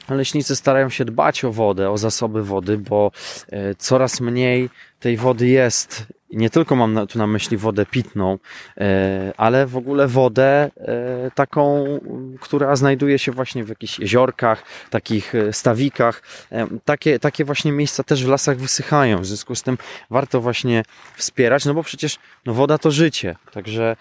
e, 0.10 0.16
leśnicy 0.16 0.56
starają 0.56 0.90
się 0.90 1.06
dbać 1.06 1.46
o 1.46 1.52
wodę, 1.52 1.92
o 1.92 1.98
zasoby 1.98 2.44
wody, 2.44 2.78
bo 2.78 3.12
e, 3.50 3.76
coraz 3.76 4.22
mniej 4.22 4.70
tej 5.00 5.18
wody 5.18 5.48
jest. 5.48 6.06
Nie 6.32 6.50
tylko 6.50 6.76
mam 6.76 6.94
na, 6.94 7.06
tu 7.06 7.18
na 7.20 7.28
myśli 7.28 7.58
wodę 7.58 7.86
pitną, 7.86 8.38
e, 8.78 9.34
ale 9.38 9.68
w 9.68 9.78
ogóle 9.78 10.08
wodę 10.08 10.72
e, 10.78 11.32
taką, 11.36 11.86
która 12.40 12.76
znajduje 12.76 13.20
się 13.20 13.32
właśnie 13.32 13.64
w 13.64 13.70
jakichś 13.70 14.00
jeziorkach, 14.00 14.64
takich 14.90 15.36
e, 15.36 15.54
stawikach. 15.54 16.24
Takie, 16.86 17.20
takie 17.20 17.46
właśnie 17.46 17.72
miejsca 17.72 18.04
też 18.04 18.26
w 18.26 18.28
lasach 18.28 18.58
wysychają. 18.58 19.22
W 19.22 19.26
związku 19.26 19.56
z 19.56 19.64
tym 19.64 19.78
warto 20.10 20.42
właśnie 20.42 20.84
wspierać, 21.16 21.66
no 21.66 21.74
bo 21.74 21.84
przecież 21.84 22.18
no 22.46 22.54
woda 22.54 22.78
to 22.78 22.92
życie. 22.92 23.36
Także 23.52 23.96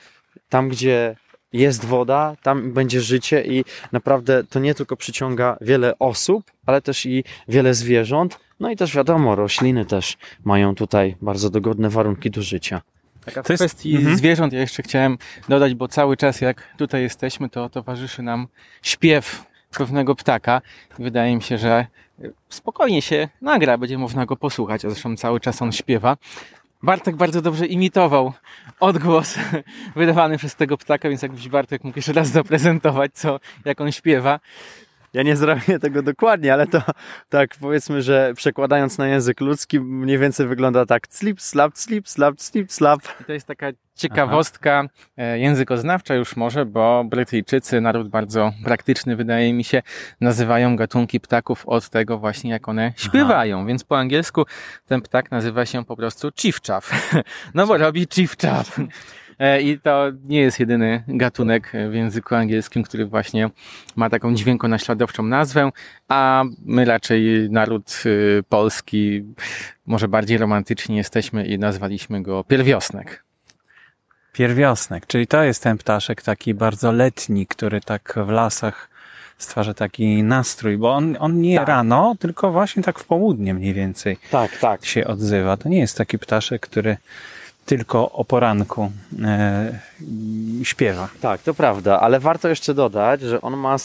tam, 0.48 0.68
gdzie 0.68 1.16
jest 1.52 1.84
woda, 1.84 2.36
tam 2.42 2.72
będzie 2.72 3.00
życie 3.00 3.44
i 3.44 3.64
naprawdę 3.92 4.44
to 4.44 4.58
nie 4.60 4.74
tylko 4.74 4.96
przyciąga 4.96 5.56
wiele 5.60 5.98
osób, 5.98 6.50
ale 6.66 6.82
też 6.82 7.06
i 7.06 7.24
wiele 7.48 7.74
zwierząt. 7.74 8.38
No 8.60 8.70
i 8.70 8.76
też 8.76 8.96
wiadomo, 8.96 9.34
rośliny 9.34 9.84
też 9.84 10.16
mają 10.44 10.74
tutaj 10.74 11.16
bardzo 11.22 11.50
dogodne 11.50 11.88
warunki 11.90 12.30
do 12.30 12.42
życia. 12.42 12.82
Tak, 13.24 13.38
a 13.38 13.42
w 13.42 13.46
To 13.46 13.52
jest- 13.52 13.62
kwestii 13.64 13.96
mhm. 13.96 14.16
zwierząt 14.16 14.52
ja 14.52 14.60
jeszcze 14.60 14.82
chciałem 14.82 15.18
dodać, 15.48 15.74
bo 15.74 15.88
cały 15.88 16.16
czas 16.16 16.40
jak 16.40 16.74
tutaj 16.76 17.02
jesteśmy, 17.02 17.48
to 17.48 17.68
towarzyszy 17.68 18.22
nam 18.22 18.48
śpiew 18.82 19.44
pewnego 19.78 20.14
ptaka. 20.14 20.60
Wydaje 20.98 21.36
mi 21.36 21.42
się, 21.42 21.58
że 21.58 21.86
spokojnie 22.48 23.02
się 23.02 23.28
nagra, 23.42 23.78
będzie 23.78 23.98
można 23.98 24.26
go 24.26 24.36
posłuchać, 24.36 24.84
a 24.84 24.90
zresztą 24.90 25.16
cały 25.16 25.40
czas 25.40 25.62
on 25.62 25.72
śpiewa. 25.72 26.16
Bartek 26.82 27.16
bardzo 27.16 27.42
dobrze 27.42 27.66
imitował 27.66 28.32
odgłos 28.80 29.34
wydawany 29.96 30.38
przez 30.38 30.56
tego 30.56 30.78
ptaka, 30.78 31.08
więc 31.08 31.22
jakbyś 31.22 31.48
Bartek 31.48 31.84
mógł 31.84 31.98
jeszcze 31.98 32.12
raz 32.12 32.28
zaprezentować, 32.28 33.10
co, 33.14 33.40
jak 33.64 33.80
on 33.80 33.92
śpiewa. 33.92 34.40
Ja 35.12 35.22
nie 35.22 35.36
zrobię 35.36 35.78
tego 35.78 36.02
dokładnie, 36.02 36.52
ale 36.52 36.66
to 36.66 36.82
tak 37.28 37.50
powiedzmy, 37.60 38.02
że 38.02 38.32
przekładając 38.36 38.98
na 38.98 39.08
język 39.08 39.40
ludzki 39.40 39.80
mniej 39.80 40.18
więcej 40.18 40.46
wygląda 40.46 40.86
tak 40.86 41.02
slip, 41.10 41.40
slap, 41.40 41.78
slip, 41.78 42.08
slap, 42.08 42.40
slip, 42.40 42.72
slap. 42.72 43.00
I 43.20 43.24
to 43.24 43.32
jest 43.32 43.46
taka 43.46 43.66
ciekawostka 43.94 44.84
e, 45.16 45.38
językoznawcza 45.38 46.14
już 46.14 46.36
może, 46.36 46.66
bo 46.66 47.04
Brytyjczycy, 47.04 47.80
naród 47.80 48.08
bardzo 48.08 48.52
praktyczny 48.64 49.16
wydaje 49.16 49.52
mi 49.52 49.64
się, 49.64 49.82
nazywają 50.20 50.76
gatunki 50.76 51.20
ptaków 51.20 51.66
od 51.66 51.88
tego 51.88 52.18
właśnie 52.18 52.50
jak 52.50 52.68
one 52.68 52.92
śpiewają, 52.96 53.66
więc 53.66 53.84
po 53.84 53.98
angielsku 53.98 54.44
ten 54.86 55.02
ptak 55.02 55.30
nazywa 55.30 55.66
się 55.66 55.84
po 55.84 55.96
prostu 55.96 56.30
chiffchaff. 56.40 56.90
No 57.54 57.66
bo 57.66 57.78
robi 57.78 58.06
chiffchaff. 58.14 58.78
E, 59.38 59.62
I 59.62 59.80
to 59.80 60.06
nie 60.24 60.40
jest 60.40 60.60
jedyny 60.60 61.02
gatunek 61.08 61.72
w 61.90 61.94
języku 61.94 62.34
angielskim, 62.34 62.82
który 62.82 63.06
właśnie 63.06 63.50
ma 63.96 64.10
taką 64.10 64.34
dźwiękonaśladowczą 64.34 65.22
nazwę, 65.22 65.70
a 66.08 66.44
my 66.64 66.84
raczej 66.84 67.48
naród 67.50 68.02
y, 68.06 68.42
polski 68.48 69.24
może 69.86 70.08
bardziej 70.08 70.38
romantyczni 70.38 70.96
jesteśmy 70.96 71.46
i 71.46 71.58
nazwaliśmy 71.58 72.22
go 72.22 72.44
pierwiosnek. 72.44 73.24
Pierwiosnek, 74.32 75.06
czyli 75.06 75.26
to 75.26 75.42
jest 75.42 75.62
ten 75.62 75.78
ptaszek 75.78 76.22
taki 76.22 76.54
bardzo 76.54 76.92
letni, 76.92 77.46
który 77.46 77.80
tak 77.80 78.14
w 78.26 78.28
lasach 78.28 78.90
stwarza 79.38 79.74
taki 79.74 80.22
nastrój, 80.22 80.76
bo 80.76 80.94
on, 80.94 81.16
on 81.20 81.40
nie 81.40 81.56
Tak. 81.56 81.68
rano, 81.68 82.14
tylko 82.18 82.52
właśnie 82.52 82.82
tak 82.82 82.98
w 82.98 83.04
południe 83.04 83.54
mniej 83.54 83.74
więcej 83.74 84.16
Tak, 84.30 84.56
tak. 84.56 84.84
się 84.84 85.06
odzywa. 85.06 85.56
To 85.56 85.68
nie 85.68 85.78
jest 85.78 85.98
taki 85.98 86.18
ptaszek, 86.18 86.62
który 86.62 86.96
tylko 87.68 88.12
o 88.12 88.24
poranku 88.24 88.92
e, 89.24 89.80
śpiewa. 90.62 91.08
Tak, 91.20 91.42
to 91.42 91.54
prawda, 91.54 92.00
ale 92.00 92.20
warto 92.20 92.48
jeszcze 92.48 92.74
dodać, 92.74 93.20
że 93.20 93.40
on 93.40 93.56
ma 93.56 93.76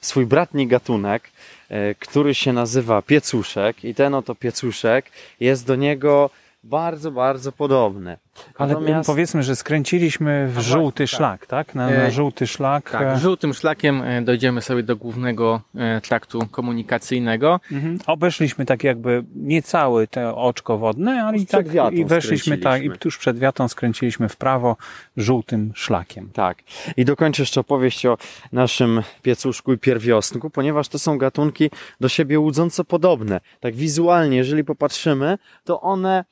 swój 0.00 0.26
bratni 0.26 0.66
gatunek, 0.66 1.30
e, 1.68 1.94
który 1.94 2.34
się 2.34 2.52
nazywa 2.52 3.02
piecuszek 3.02 3.84
i 3.84 3.94
ten 3.94 4.14
oto 4.14 4.34
piecuszek 4.34 5.10
jest 5.40 5.66
do 5.66 5.76
niego 5.76 6.30
bardzo, 6.64 7.10
bardzo 7.10 7.52
podobny. 7.52 8.16
Ale 8.58 8.74
Natomiast- 8.74 9.06
powiedzmy, 9.06 9.42
że 9.42 9.56
skręciliśmy 9.56 10.48
w 10.48 10.52
właśnie, 10.52 10.72
żółty 10.72 11.04
tak. 11.04 11.08
szlak, 11.08 11.46
tak? 11.46 11.74
Na, 11.74 11.86
na 11.86 11.92
E, 11.92 12.10
żółty 12.10 12.46
szlak. 12.46 12.90
Tak, 12.90 13.02
e, 13.02 13.18
żółtym 13.18 13.54
szlakiem 13.54 14.02
e, 14.02 14.22
dojdziemy 14.22 14.62
sobie 14.62 14.82
do 14.82 14.96
głównego 14.96 15.60
traktu 16.02 16.46
komunikacyjnego. 16.50 17.60
Mhm. 17.72 17.98
Obeszliśmy 18.06 18.66
tak 18.66 18.84
jakby 18.84 19.24
niecałe 19.34 20.06
te 20.06 20.34
oczko 20.34 20.78
wodne, 20.78 21.24
ale 21.24 21.38
i 21.38 21.46
tak 21.46 21.66
i 21.92 22.04
weszliśmy 22.04 22.58
tak 22.58 22.60
i 22.60 22.62
skręciliśmy. 22.62 22.98
tuż 22.98 23.18
przed 23.18 23.38
wiatą 23.38 23.68
skręciliśmy 23.68 24.28
w 24.28 24.36
prawo 24.36 24.76
żółtym 25.16 25.72
szlakiem. 25.74 26.30
Tak. 26.32 26.58
I 26.96 27.04
dokończę 27.04 27.42
jeszcze 27.42 27.60
opowieść 27.60 28.06
o 28.06 28.18
naszym 28.52 29.02
piecuszku 29.22 29.72
i 29.72 29.78
pierwiosnku, 29.78 30.50
ponieważ 30.50 30.88
to 30.88 30.98
są 30.98 31.18
gatunki 31.18 31.70
do 32.00 32.08
siebie 32.08 32.40
łudząco 32.40 32.84
podobne. 32.84 33.40
Tak 33.60 33.74
wizualnie, 33.74 34.36
jeżeli 34.36 34.64
popatrzymy, 34.64 35.38
to 35.64 35.80
one 35.80 36.24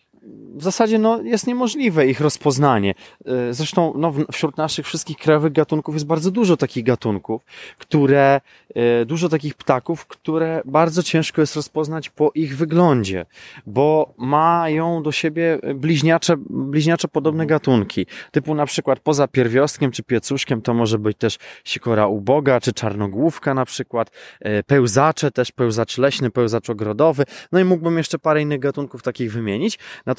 w 0.58 0.62
zasadzie 0.62 0.99
no, 0.99 1.23
jest 1.23 1.47
niemożliwe 1.47 2.06
ich 2.06 2.20
rozpoznanie. 2.20 2.94
E, 3.25 3.54
Zresztą 3.54 3.92
no, 3.97 4.12
wśród 4.32 4.56
naszych 4.56 4.87
wszystkich 4.87 5.16
krajowych 5.16 5.52
gatunków 5.52 5.94
jest 5.94 6.06
bardzo 6.06 6.30
dużo 6.30 6.56
takich 6.56 6.85
gatunków, 6.85 7.42
które, 7.78 8.40
e, 8.75 9.04
dużo 9.04 9.28
takich 9.28 9.54
ptaków, 9.54 10.06
które 10.06 10.62
bardzo 10.64 11.02
ciężko 11.02 11.40
jest 11.40 11.56
rozpoznać 11.56 12.11
po 12.11 12.30
ich 12.35 12.56
wyglądzie, 12.56 13.26
bo 13.66 14.14
mają 14.16 15.02
do 15.02 15.12
siebie 15.12 15.58
bliźniacze, 15.75 16.35
bliźniacze 16.50 17.08
podobne 17.08 17.47
gatunki. 17.47 18.06
Typu 18.30 18.54
na 18.54 18.66
przykład 18.66 19.00
poza 19.00 19.28
pierwiostkiem 19.28 19.90
czy 19.90 20.02
piecuszkiem 20.02 20.62
to 20.62 20.75
może 20.75 20.99
być 20.99 21.18
też 21.18 21.38
sikora 21.64 22.06
uboga 22.06 22.61
czy 22.61 22.73
czarnogłówka 22.73 23.54
na 23.54 23.64
przykład, 23.64 24.11
e, 24.40 24.62
pełzacze 24.62 25.30
też, 25.30 25.52
pełzacz 25.52 25.99
leśny, 25.99 26.30
pełzacz 26.30 26.70
ogrodowy, 26.70 27.25
no 27.52 27.61
i 27.61 27.64
mógłbym 27.64 27.99
jeszcze 27.99 28.18
parę 28.18 28.42
innych 28.42 28.61
gatunków 28.61 29.02
takich 29.02 29.32
wymienić. 29.32 29.78
Natomiast 30.06 30.17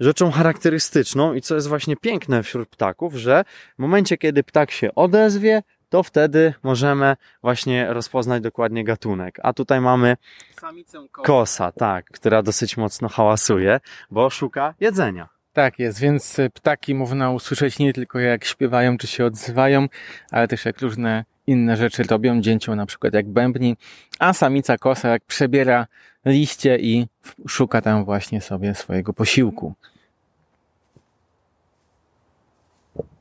rzeczą 0.00 0.30
charakterystyczną 0.30 1.34
i 1.34 1.40
co 1.40 1.54
jest 1.54 1.68
właśnie 1.68 1.96
piękne 1.96 2.42
wśród 2.42 2.68
ptaków, 2.68 3.14
że 3.14 3.44
w 3.78 3.78
momencie 3.78 4.18
kiedy 4.18 4.42
ptak 4.42 4.70
się 4.70 4.94
odezwie, 4.94 5.62
to 5.88 6.02
wtedy 6.02 6.54
możemy 6.62 7.16
właśnie 7.42 7.92
rozpoznać 7.92 8.42
dokładnie 8.42 8.84
gatunek. 8.84 9.38
A 9.42 9.52
tutaj 9.52 9.80
mamy 9.80 10.16
Samicę 10.60 11.06
kosa, 11.12 11.72
tak, 11.72 12.04
która 12.04 12.42
dosyć 12.42 12.76
mocno 12.76 13.08
hałasuje, 13.08 13.80
bo 14.10 14.30
szuka 14.30 14.74
jedzenia. 14.80 15.28
Tak 15.52 15.78
jest, 15.78 16.00
więc 16.00 16.36
ptaki 16.54 16.94
można 16.94 17.30
usłyszeć 17.30 17.78
nie 17.78 17.92
tylko 17.92 18.18
jak 18.18 18.44
śpiewają 18.44 18.98
czy 18.98 19.06
się 19.06 19.24
odzywają, 19.24 19.86
ale 20.30 20.48
też 20.48 20.64
jak 20.64 20.80
różne 20.80 21.24
inne 21.46 21.76
rzeczy 21.76 22.02
robią, 22.02 22.40
dzięcią 22.40 22.74
na 22.74 22.86
przykład 22.86 23.14
jak 23.14 23.28
bębni, 23.28 23.76
a 24.18 24.32
samica 24.32 24.78
kosa 24.78 25.08
jak 25.08 25.24
przebiera 25.24 25.86
liście 26.24 26.78
i 26.78 27.06
szuka 27.48 27.80
tam 27.80 28.04
właśnie 28.04 28.40
sobie 28.40 28.74
swojego 28.74 29.12
posiłku. 29.12 29.74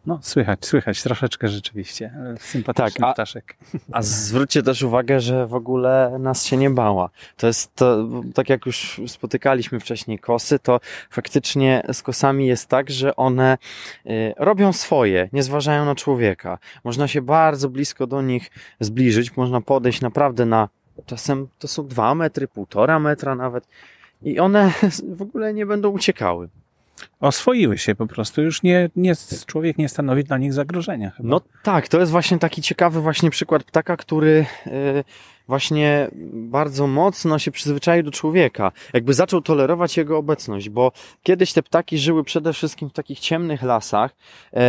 No, 0.09 0.19
słychać, 0.21 0.65
słychać 0.65 1.03
troszeczkę 1.03 1.47
rzeczywiście. 1.47 2.13
Sympatyczny 2.39 2.99
tak, 2.99 3.09
a, 3.09 3.13
ptaszek. 3.13 3.57
A 3.91 4.01
zwróćcie 4.01 4.63
też 4.63 4.83
uwagę, 4.83 5.19
że 5.19 5.47
w 5.47 5.53
ogóle 5.53 6.17
nas 6.19 6.45
się 6.45 6.57
nie 6.57 6.69
bała. 6.69 7.09
To 7.37 7.47
jest 7.47 7.75
to, 7.75 8.07
tak 8.33 8.49
jak 8.49 8.65
już 8.65 9.01
spotykaliśmy 9.07 9.79
wcześniej 9.79 10.19
kosy, 10.19 10.59
to 10.59 10.79
faktycznie 11.09 11.83
z 11.93 12.01
kosami 12.01 12.47
jest 12.47 12.67
tak, 12.67 12.89
że 12.89 13.15
one 13.15 13.57
y, 14.05 14.33
robią 14.37 14.73
swoje, 14.73 15.29
nie 15.33 15.43
zważają 15.43 15.85
na 15.85 15.95
człowieka. 15.95 16.57
Można 16.83 17.07
się 17.07 17.21
bardzo 17.21 17.69
blisko 17.69 18.07
do 18.07 18.21
nich 18.21 18.51
zbliżyć, 18.79 19.37
można 19.37 19.61
podejść 19.61 20.01
naprawdę 20.01 20.45
na, 20.45 20.69
czasem 21.05 21.47
to 21.59 21.67
są 21.67 21.87
dwa 21.87 22.15
metry, 22.15 22.47
półtora 22.47 22.99
metra 22.99 23.35
nawet 23.35 23.67
i 24.21 24.39
one 24.39 24.71
w 25.17 25.21
ogóle 25.21 25.53
nie 25.53 25.65
będą 25.65 25.89
uciekały. 25.89 26.49
Oswoiły 27.19 27.77
się 27.77 27.95
po 27.95 28.07
prostu, 28.07 28.41
już 28.41 28.63
nie, 28.63 28.89
nie, 28.95 29.13
człowiek 29.45 29.77
nie 29.77 29.89
stanowi 29.89 30.23
dla 30.23 30.37
nich 30.37 30.53
zagrożenia. 30.53 31.09
Chyba. 31.09 31.29
No 31.29 31.41
tak, 31.63 31.87
to 31.87 31.99
jest 31.99 32.11
właśnie 32.11 32.39
taki 32.39 32.61
ciekawy 32.61 33.01
właśnie 33.01 33.29
przykład 33.29 33.63
ptaka, 33.63 33.97
który 33.97 34.45
yy, 34.65 35.03
właśnie 35.47 36.11
bardzo 36.33 36.87
mocno 36.87 37.39
się 37.39 37.51
przyzwyczaił 37.51 38.03
do 38.03 38.11
człowieka. 38.11 38.71
Jakby 38.93 39.13
zaczął 39.13 39.41
tolerować 39.41 39.97
jego 39.97 40.17
obecność, 40.17 40.69
bo 40.69 40.91
kiedyś 41.23 41.53
te 41.53 41.63
ptaki 41.63 41.97
żyły 41.97 42.23
przede 42.23 42.53
wszystkim 42.53 42.89
w 42.89 42.93
takich 42.93 43.19
ciemnych 43.19 43.63
lasach, 43.63 44.15
yy, 44.53 44.61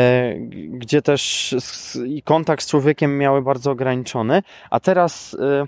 gdzie 0.71 1.03
też 1.03 1.55
i 2.07 2.23
kontakt 2.23 2.63
z 2.63 2.71
człowiekiem 2.71 3.19
miały 3.19 3.43
bardzo 3.43 3.71
ograniczony, 3.71 4.43
a 4.71 4.81
teraz 4.81 5.37
yy, 5.41 5.67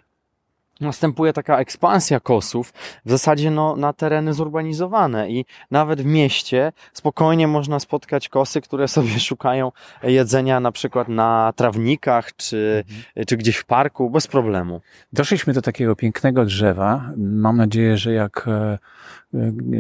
następuje 0.82 1.32
taka 1.32 1.58
ekspansja 1.58 2.20
kosów 2.20 2.72
w 3.04 3.10
zasadzie 3.10 3.50
no, 3.50 3.76
na 3.76 3.92
tereny 3.92 4.34
zurbanizowane 4.34 5.30
i 5.30 5.44
nawet 5.70 6.02
w 6.02 6.04
mieście 6.04 6.72
spokojnie 6.92 7.48
można 7.48 7.80
spotkać 7.80 8.28
kosy, 8.28 8.60
które 8.60 8.88
sobie 8.98 9.20
szukają 9.20 9.72
jedzenia 10.02 10.60
na 10.60 10.72
przykład 10.72 11.08
na 11.08 11.52
trawnikach 11.56 12.36
czy, 12.36 12.84
mhm. 12.88 13.26
czy 13.26 13.36
gdzieś 13.36 13.56
w 13.56 13.64
parku 13.64 14.10
bez 14.10 14.26
problemu. 14.26 14.80
Doszliśmy 15.12 15.52
do 15.52 15.62
takiego 15.62 15.96
pięknego 15.96 16.44
drzewa. 16.44 17.10
Mam 17.16 17.56
nadzieję, 17.56 17.96
że 17.96 18.12
jak 18.12 18.48
e, 18.48 18.78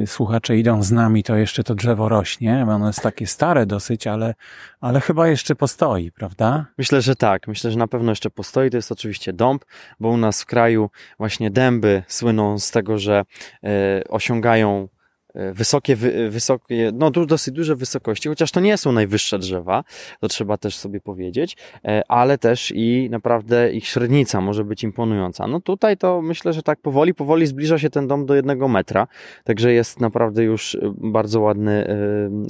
słuchacze 0.06 0.56
idą 0.56 0.82
z 0.82 0.92
nami, 0.92 1.22
to 1.22 1.36
jeszcze 1.36 1.64
to 1.64 1.74
drzewo 1.74 2.08
rośnie. 2.08 2.66
Ono 2.68 2.86
jest 2.86 3.00
takie 3.00 3.26
stare 3.26 3.66
dosyć, 3.66 4.06
ale, 4.06 4.34
ale 4.80 5.00
chyba 5.00 5.28
jeszcze 5.28 5.54
postoi, 5.54 6.12
prawda? 6.12 6.66
Myślę, 6.78 7.02
że 7.02 7.16
tak. 7.16 7.48
Myślę, 7.48 7.70
że 7.70 7.78
na 7.78 7.88
pewno 7.88 8.12
jeszcze 8.12 8.30
postoi. 8.30 8.70
To 8.70 8.76
jest 8.76 8.92
oczywiście 8.92 9.32
dąb, 9.32 9.64
bo 10.00 10.08
u 10.08 10.16
nas 10.16 10.42
w 10.42 10.46
kraju 10.46 10.90
właśnie 11.18 11.50
dęby 11.50 12.02
słyną 12.08 12.58
z 12.58 12.70
tego, 12.70 12.98
że 12.98 13.24
e, 13.64 14.04
osiągają 14.08 14.88
e, 14.88 14.91
wysokie, 15.34 15.96
wysokie, 16.30 16.90
no 16.94 17.10
dosyć 17.10 17.54
duże 17.54 17.76
wysokości, 17.76 18.28
chociaż 18.28 18.50
to 18.50 18.60
nie 18.60 18.76
są 18.76 18.92
najwyższe 18.92 19.38
drzewa, 19.38 19.84
to 20.20 20.28
trzeba 20.28 20.56
też 20.56 20.76
sobie 20.76 21.00
powiedzieć, 21.00 21.56
e, 21.84 22.02
ale 22.08 22.38
też 22.38 22.72
i 22.76 23.08
naprawdę 23.10 23.72
ich 23.72 23.86
średnica 23.86 24.40
może 24.40 24.64
być 24.64 24.82
imponująca. 24.84 25.46
No 25.46 25.60
tutaj 25.60 25.96
to 25.96 26.22
myślę, 26.22 26.52
że 26.52 26.62
tak 26.62 26.80
powoli, 26.80 27.14
powoli 27.14 27.46
zbliża 27.46 27.78
się 27.78 27.90
ten 27.90 28.08
dom 28.08 28.26
do 28.26 28.34
jednego 28.34 28.68
metra, 28.68 29.06
także 29.44 29.72
jest 29.72 30.00
naprawdę 30.00 30.42
już 30.42 30.78
bardzo 30.82 31.40
ładny 31.40 31.86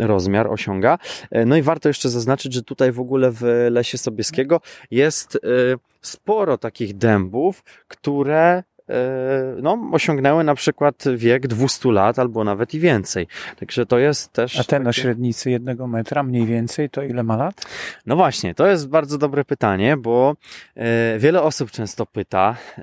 rozmiar, 0.01 0.47
osiąga. 0.47 0.99
No 1.47 1.57
i 1.57 1.63
warto 1.63 1.89
jeszcze 1.89 2.09
zaznaczyć, 2.09 2.55
że 2.55 2.63
tutaj 2.63 2.93
w 2.93 3.01
ogóle 3.01 3.31
w 3.31 3.43
Lesie 3.71 3.99
Sobieskiego 3.99 4.61
jest 4.91 5.39
sporo 6.03 6.59
takich 6.59 6.97
dębów, 6.97 7.65
które 7.89 8.43
e, 8.49 8.63
no, 9.63 9.79
osiągnęły 9.93 10.45
na 10.45 10.55
przykład 10.55 11.05
wiek 11.17 11.47
200 11.47 11.93
lat 11.93 12.19
albo 12.19 12.45
nawet 12.45 12.75
i 12.75 12.81
więcej. 12.81 13.27
Także 13.59 13.87
to 13.87 13.99
jest 13.99 14.33
też. 14.33 14.61
A 14.61 14.65
ten 14.65 14.87
o 14.87 14.93
średnicy 14.93 15.51
jednego 15.51 15.87
metra 15.87 16.23
mniej 16.23 16.47
więcej 16.47 16.91
to 16.91 17.03
ile 17.03 17.23
ma 17.23 17.37
lat? 17.37 17.67
No 18.07 18.17
właśnie, 18.17 18.55
to 18.55 18.67
jest 18.67 18.89
bardzo 18.89 19.19
dobre 19.19 19.45
pytanie, 19.45 19.97
bo 19.97 20.35
e, 20.75 21.19
wiele 21.19 21.43
osób 21.43 21.71
często 21.71 22.07
pyta, 22.07 22.57
e, 22.79 22.83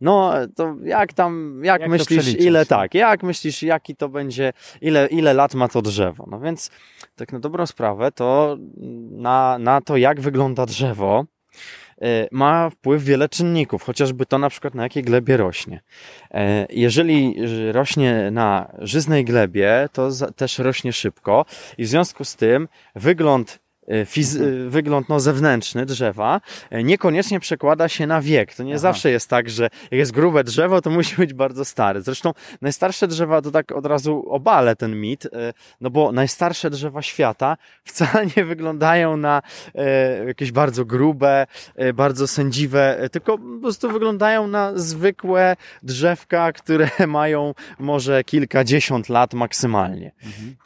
no 0.00 0.32
to 0.56 0.76
jak 0.84 1.12
tam, 1.12 1.60
jak, 1.64 1.80
jak 1.80 1.90
myślisz, 1.90 2.34
ile 2.34 2.66
tak, 2.66 2.94
jak 2.94 3.22
myślisz, 3.22 3.62
jaki 3.62 3.96
to 3.96 4.08
będzie, 4.08 4.52
ile, 4.80 5.06
ile 5.06 5.34
lat 5.34 5.54
ma 5.54 5.68
to 5.68 5.82
drzewo? 5.82 6.26
No 6.30 6.40
więc 6.40 6.70
tak 7.16 7.32
na 7.32 7.38
dobrą 7.38 7.66
sprawę, 7.66 8.12
to 8.12 8.56
na, 9.10 9.58
na 9.58 9.80
to, 9.80 9.96
jak 9.96 10.20
wygląda 10.20 10.66
drzewo, 10.66 11.24
E, 11.24 11.33
ma 12.30 12.70
wpływ 12.70 13.04
wiele 13.04 13.28
czynników, 13.28 13.82
chociażby 13.82 14.26
to 14.26 14.38
na 14.38 14.50
przykład 14.50 14.74
na 14.74 14.82
jakiej 14.82 15.02
glebie 15.02 15.36
rośnie. 15.36 15.80
E, 16.30 16.66
jeżeli 16.70 17.36
rośnie 17.72 18.30
na 18.30 18.72
żyznej 18.78 19.24
glebie, 19.24 19.88
to 19.92 20.08
też 20.36 20.58
rośnie 20.58 20.92
szybko 20.92 21.44
i 21.78 21.84
w 21.84 21.88
związku 21.88 22.24
z 22.24 22.36
tym 22.36 22.68
wygląd 22.94 23.63
fiz- 23.88 24.66
e, 24.66 24.70
wygląd 24.70 25.08
no, 25.08 25.20
zewnętrzny 25.20 25.86
drzewa 25.86 26.40
e, 26.70 26.82
niekoniecznie 26.84 27.40
przekłada 27.40 27.88
się 27.88 28.06
na 28.06 28.20
wiek. 28.20 28.54
To 28.54 28.62
nie 28.62 28.72
Aha. 28.72 28.78
zawsze 28.78 29.10
jest 29.10 29.30
tak, 29.30 29.50
że 29.50 29.62
jak 29.62 29.92
jest 29.92 30.12
grube 30.12 30.44
drzewo, 30.44 30.80
to 30.80 30.90
musi 31.00 31.16
być 31.16 31.34
bardzo 31.34 31.64
stare. 31.64 32.02
Zresztą 32.02 32.32
najstarsze 32.62 33.08
drzewa, 33.08 33.42
to 33.42 33.50
tak 33.50 33.72
od 33.72 33.86
razu 33.86 34.24
obalę 34.28 34.76
ten 34.76 35.00
mit, 35.00 35.28
no 35.80 35.90
bo 35.90 36.12
najstarsze 36.12 36.70
drzewa 36.70 37.02
świata 37.02 37.56
wcale 37.84 38.26
nie 38.36 38.44
wyglądają 38.44 39.16
na 39.16 39.42
jakieś 40.26 40.52
bardzo 40.52 40.84
grube, 40.84 41.46
bardzo 41.94 42.26
sędziwe, 42.26 43.08
tylko 43.12 43.38
po 43.38 43.60
prostu 43.60 43.90
wyglądają 43.90 44.46
na 44.46 44.78
zwykłe 44.78 45.56
drzewka, 45.82 46.52
które 46.52 46.90
mają 47.06 47.54
może 47.78 48.24
kilkadziesiąt 48.24 49.08
lat 49.08 49.34
maksymalnie. 49.34 50.12
Mhm. 50.24 50.56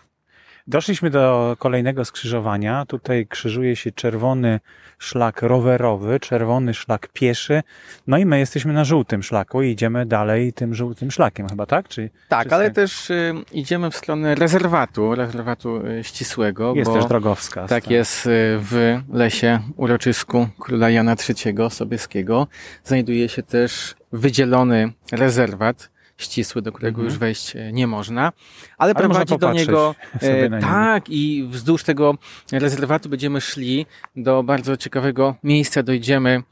Doszliśmy 0.69 1.11
do 1.11 1.57
kolejnego 1.59 2.05
skrzyżowania. 2.05 2.87
Tutaj 2.87 3.27
krzyżuje 3.27 3.77
się 3.77 3.93
czerwony 3.93 4.61
szlak 4.99 5.43
rowerowy, 5.43 6.21
czerwony 6.21 6.75
szlak 6.75 7.09
pieszy. 7.13 7.63
No 8.07 8.19
i 8.19 8.27
my 8.27 8.39
jesteśmy 8.39 8.73
na 8.73 8.85
żółtym 8.85 9.23
szlaku 9.23 9.63
i 9.63 9.71
idziemy 9.71 10.07
dalej 10.07 10.53
tym 10.53 10.75
żółtym 10.75 11.11
szlakiem 11.11 11.49
chyba, 11.49 11.67
tak? 11.67 11.89
Czy, 11.89 12.11
tak, 12.29 12.49
czy 12.49 12.55
ale 12.55 12.71
też 12.71 13.11
y, 13.11 13.35
idziemy 13.53 13.91
w 13.91 13.97
stronę 13.97 14.35
rezerwatu, 14.35 15.15
rezerwatu 15.15 15.87
y, 15.87 16.05
ścisłego. 16.05 16.75
Jest 16.75 16.93
też 16.93 17.07
drogowska. 17.07 17.61
Tak, 17.61 17.69
tak 17.69 17.91
jest 17.91 18.27
y, 18.27 18.31
w 18.59 19.01
lesie 19.13 19.61
uroczysku 19.77 20.49
króla 20.59 20.91
Jana 20.91 21.17
III 21.29 21.71
Sobieskiego. 21.71 22.47
Znajduje 22.85 23.29
się 23.29 23.43
też 23.43 23.95
wydzielony 24.13 24.93
rezerwat 25.13 25.98
ścisły, 26.19 26.63
do 26.63 26.73
którego 26.73 26.97
mhm. 26.97 27.05
już 27.05 27.19
wejść 27.19 27.57
e, 27.57 27.73
nie 27.73 27.87
można, 27.87 28.23
ale, 28.23 28.33
ale 28.79 28.95
prowadzi 28.95 29.39
do 29.39 29.53
niego, 29.53 29.95
e, 30.21 30.61
tak 30.61 31.05
i 31.09 31.49
wzdłuż 31.51 31.85
tego 31.85 32.15
rezerwatu 32.53 33.09
będziemy 33.09 33.41
szli 33.41 33.87
do 34.17 34.43
bardzo 34.43 34.77
ciekawego 34.77 35.35
miejsca, 35.43 35.83
dojdziemy 35.83 36.43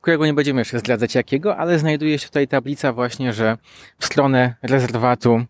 którego 0.00 0.26
nie 0.26 0.34
będziemy 0.34 0.60
jeszcze 0.60 0.78
zdradzać 0.78 1.14
jakiego, 1.14 1.56
ale 1.56 1.78
znajduje 1.78 2.18
się 2.18 2.26
tutaj 2.26 2.48
tablica 2.48 2.92
właśnie, 2.92 3.32
że 3.32 3.58
w 3.98 4.06
stronę 4.06 4.54
rezerwatu 4.62 5.44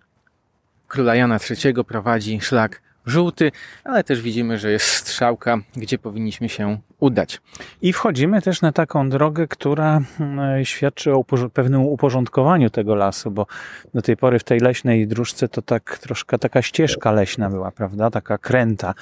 króla 0.88 1.14
Jana 1.14 1.38
III 1.50 1.84
prowadzi 1.84 2.40
szlak 2.40 2.82
żółty, 3.06 3.52
ale 3.84 4.04
też 4.04 4.22
widzimy, 4.22 4.58
że 4.58 4.72
jest 4.72 4.86
strzałka, 4.86 5.58
gdzie 5.76 5.98
powinniśmy 5.98 6.48
się 6.48 6.78
udać. 6.98 7.40
I 7.82 7.92
wchodzimy 7.92 8.42
też 8.42 8.62
na 8.62 8.72
taką 8.72 9.10
drogę, 9.10 9.48
która 9.48 10.00
mm, 10.20 10.64
świadczy 10.64 11.14
o 11.14 11.24
pewnym 11.52 11.82
uporządkowaniu 11.82 12.70
tego 12.70 12.94
lasu, 12.94 13.30
bo 13.30 13.46
do 13.94 14.02
tej 14.02 14.16
pory 14.16 14.38
w 14.38 14.44
tej 14.44 14.60
leśnej 14.60 15.06
dróżce 15.06 15.48
to 15.48 15.62
tak 15.62 15.98
troszkę 15.98 16.38
taka 16.38 16.62
ścieżka 16.62 17.12
leśna 17.12 17.50
była, 17.50 17.70
prawda? 17.70 18.10
Taka 18.10 18.38
kręta. 18.38 18.94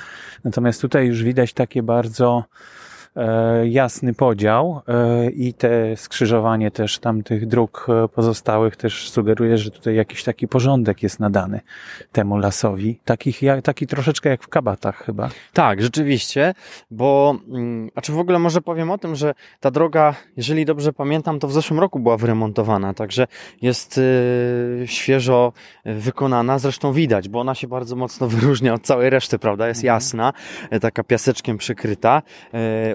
Natomiast 0.44 0.80
tutaj 0.80 1.06
już 1.06 1.22
widać 1.22 1.52
takie 1.52 1.82
bardzo 1.82 2.44
jasny 3.64 4.14
podział 4.14 4.82
e, 4.88 5.30
i 5.30 5.54
te 5.54 5.96
skrzyżowanie 5.96 6.70
też 6.70 6.98
tamtych 6.98 7.46
dróg 7.46 7.86
e, 7.88 8.08
pozostałych 8.08 8.76
też 8.76 9.10
sugeruje, 9.10 9.58
że 9.58 9.70
tutaj 9.70 9.94
jakiś 9.94 10.24
taki 10.24 10.48
porządek 10.48 11.02
jest 11.02 11.20
nadany 11.20 11.60
temu 12.12 12.38
lasowi. 12.38 13.00
Takich, 13.04 13.40
taki 13.62 13.86
troszeczkę 13.86 14.30
jak 14.30 14.42
w 14.42 14.48
kabatach 14.48 15.04
chyba. 15.04 15.28
Tak, 15.52 15.82
rzeczywiście, 15.82 16.54
bo 16.90 17.36
mm, 17.48 17.90
a 17.94 18.00
czy 18.00 18.12
w 18.12 18.18
ogóle 18.18 18.38
może 18.38 18.60
powiem 18.60 18.90
o 18.90 18.98
tym, 18.98 19.14
że 19.16 19.34
ta 19.60 19.70
droga, 19.70 20.14
jeżeli 20.36 20.64
dobrze 20.64 20.92
pamiętam, 20.92 21.38
to 21.38 21.48
w 21.48 21.52
zeszłym 21.52 21.80
roku 21.80 21.98
była 21.98 22.16
wyremontowana, 22.16 22.94
także 22.94 23.26
jest 23.62 23.98
y, 23.98 24.82
świeżo 24.86 25.52
wykonana, 25.84 26.58
zresztą 26.58 26.92
widać, 26.92 27.28
bo 27.28 27.40
ona 27.40 27.54
się 27.54 27.68
bardzo 27.68 27.96
mocno 27.96 28.28
wyróżnia 28.28 28.74
od 28.74 28.82
całej 28.82 29.10
reszty, 29.10 29.38
prawda? 29.38 29.68
Jest 29.68 29.80
mhm. 29.80 29.96
jasna, 29.96 30.32
taka 30.80 31.04
piaseczkiem 31.04 31.58
przykryta 31.58 32.22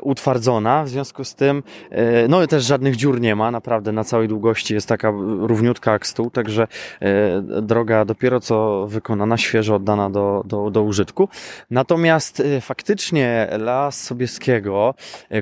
utwardzona, 0.06 0.84
w 0.84 0.90
związku 0.90 1.24
z 1.24 1.36
tym, 1.36 1.64
e, 1.90 2.28
no 2.28 2.48
też 2.48 2.66
żadnych 2.66 2.96
dziur 2.96 3.22
nie 3.22 3.36
ma, 3.36 3.52
naprawdę 3.52 3.92
na 3.92 4.04
całej 4.04 4.28
długości 4.28 4.74
jest 4.74 4.88
taka 4.88 5.14
równiutka 5.40 5.92
jak 5.92 6.08
stół, 6.08 6.30
także 6.30 6.68
e, 7.02 7.42
droga 7.62 8.06
dopiero 8.06 8.40
co 8.40 8.88
wykonana, 8.88 9.38
świeżo 9.38 9.76
oddana 9.76 10.10
do, 10.10 10.44
do, 10.46 10.72
do 10.72 10.84
użytku. 10.84 11.30
Natomiast 11.70 12.40
e, 12.40 12.62
faktycznie 12.62 13.48
Las 13.60 14.04
Sobieskiego, 14.04 14.94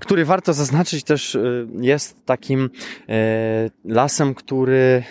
który 0.01 0.25
warto 0.25 0.53
zaznaczyć 0.53 1.03
też 1.03 1.37
jest 1.81 2.25
takim 2.25 2.69
lasem, 3.85 4.35
który 4.35 5.03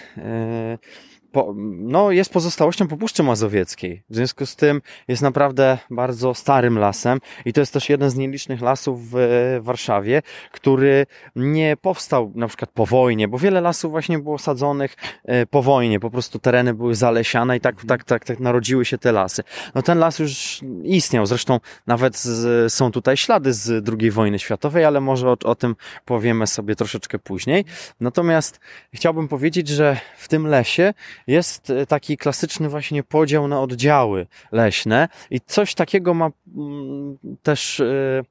po, 1.32 1.54
no, 1.76 2.10
jest 2.10 2.32
pozostałością 2.32 2.88
po 2.88 2.96
Puszczy 2.96 3.22
Mazowieckiej. 3.22 4.02
W 4.10 4.14
związku 4.14 4.46
z 4.46 4.56
tym 4.56 4.82
jest 5.08 5.22
naprawdę 5.22 5.78
bardzo 5.90 6.34
starym 6.34 6.78
lasem 6.78 7.20
i 7.44 7.52
to 7.52 7.60
jest 7.60 7.72
też 7.72 7.88
jeden 7.88 8.10
z 8.10 8.16
nielicznych 8.16 8.60
lasów 8.60 9.10
w 9.10 9.58
Warszawie, 9.60 10.22
który 10.52 11.06
nie 11.36 11.76
powstał 11.76 12.32
na 12.34 12.48
przykład 12.48 12.70
po 12.70 12.86
wojnie, 12.86 13.28
bo 13.28 13.38
wiele 13.38 13.60
lasów 13.60 13.90
właśnie 13.90 14.18
było 14.18 14.38
sadzonych 14.38 14.96
e, 15.24 15.46
po 15.46 15.62
wojnie, 15.62 16.00
po 16.00 16.10
prostu 16.10 16.38
tereny 16.38 16.74
były 16.74 16.94
zalesiane 16.94 17.56
i 17.56 17.60
tak, 17.60 17.84
tak, 17.84 18.04
tak, 18.04 18.24
tak 18.24 18.40
narodziły 18.40 18.84
się 18.84 18.98
te 18.98 19.12
lasy. 19.12 19.42
No 19.74 19.82
ten 19.82 19.98
las 19.98 20.18
już 20.18 20.60
istniał, 20.82 21.26
zresztą 21.26 21.60
nawet 21.86 22.16
z, 22.16 22.72
są 22.72 22.90
tutaj 22.90 23.16
ślady 23.16 23.52
z 23.52 23.88
II 24.00 24.10
wojny 24.10 24.38
światowej, 24.38 24.84
ale 24.84 25.00
może 25.00 25.30
o, 25.30 25.36
o 25.44 25.54
tym 25.54 25.76
powiemy 26.04 26.46
sobie 26.46 26.76
troszeczkę 26.76 27.18
później. 27.18 27.64
Natomiast 28.00 28.60
chciałbym 28.94 29.28
powiedzieć, 29.28 29.68
że 29.68 29.96
w 30.16 30.28
tym 30.28 30.46
lesie 30.46 30.94
jest 31.26 31.70
e, 31.70 31.86
taki 31.86 32.16
klasyczny 32.16 32.68
właśnie 32.68 33.02
podział 33.02 33.48
na 33.48 33.60
oddziały 33.60 34.26
leśne 34.52 35.08
i 35.30 35.40
coś 35.40 35.74
takiego 35.74 36.14
ma 36.14 36.30
mm, 36.56 37.18
też 37.42 37.80
e, 37.80 38.22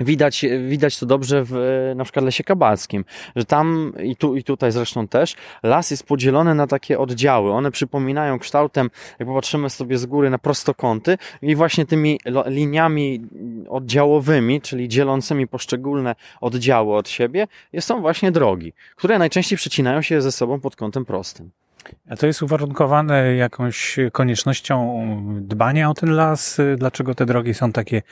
Widać, 0.00 0.44
widać 0.68 0.98
to 0.98 1.06
dobrze 1.06 1.44
w 1.44 1.54
na 1.96 2.04
przykład 2.04 2.24
lesie 2.24 2.44
kabalskim, 2.44 3.04
że 3.36 3.44
tam 3.44 3.92
i 4.02 4.16
tu 4.16 4.36
i 4.36 4.44
tutaj 4.44 4.72
zresztą 4.72 5.08
też 5.08 5.36
las 5.62 5.90
jest 5.90 6.06
podzielony 6.06 6.54
na 6.54 6.66
takie 6.66 6.98
oddziały. 6.98 7.52
One 7.52 7.70
przypominają 7.70 8.38
kształtem, 8.38 8.90
jak 9.18 9.28
popatrzymy 9.28 9.70
sobie 9.70 9.98
z 9.98 10.06
góry 10.06 10.30
na 10.30 10.38
prostokąty 10.38 11.18
i 11.42 11.56
właśnie 11.56 11.86
tymi 11.86 12.20
liniami 12.46 13.20
oddziałowymi, 13.68 14.60
czyli 14.60 14.88
dzielącymi 14.88 15.48
poszczególne 15.48 16.14
oddziały 16.40 16.96
od 16.96 17.08
siebie, 17.08 17.46
są 17.80 18.00
właśnie 18.00 18.32
drogi, 18.32 18.72
które 18.96 19.18
najczęściej 19.18 19.56
przecinają 19.58 20.02
się 20.02 20.22
ze 20.22 20.32
sobą 20.32 20.60
pod 20.60 20.76
kątem 20.76 21.04
prostym. 21.04 21.50
A 22.10 22.16
to 22.16 22.26
jest 22.26 22.42
uwarunkowane 22.42 23.34
jakąś 23.34 23.96
koniecznością 24.12 25.04
dbania 25.40 25.90
o 25.90 25.94
ten 25.94 26.10
las? 26.10 26.58
Dlaczego 26.76 27.14
te 27.14 27.26
drogi 27.26 27.54
są 27.54 27.72
takie, 27.72 28.02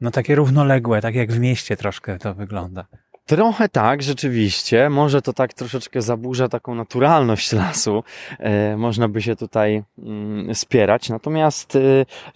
no 0.00 0.10
takie 0.10 0.34
równoległe, 0.34 1.00
tak 1.00 1.14
jak 1.14 1.32
w 1.32 1.38
mieście 1.38 1.76
troszkę 1.76 2.18
to 2.18 2.34
wygląda? 2.34 2.86
Trochę 3.26 3.68
tak, 3.68 4.02
rzeczywiście. 4.02 4.90
Może 4.90 5.22
to 5.22 5.32
tak 5.32 5.54
troszeczkę 5.54 6.02
zaburza 6.02 6.48
taką 6.48 6.74
naturalność 6.74 7.52
lasu. 7.52 8.04
E, 8.38 8.76
można 8.76 9.08
by 9.08 9.22
się 9.22 9.36
tutaj 9.36 9.82
mm, 9.98 10.54
spierać. 10.54 11.08
Natomiast 11.08 11.76
e, 11.76 11.80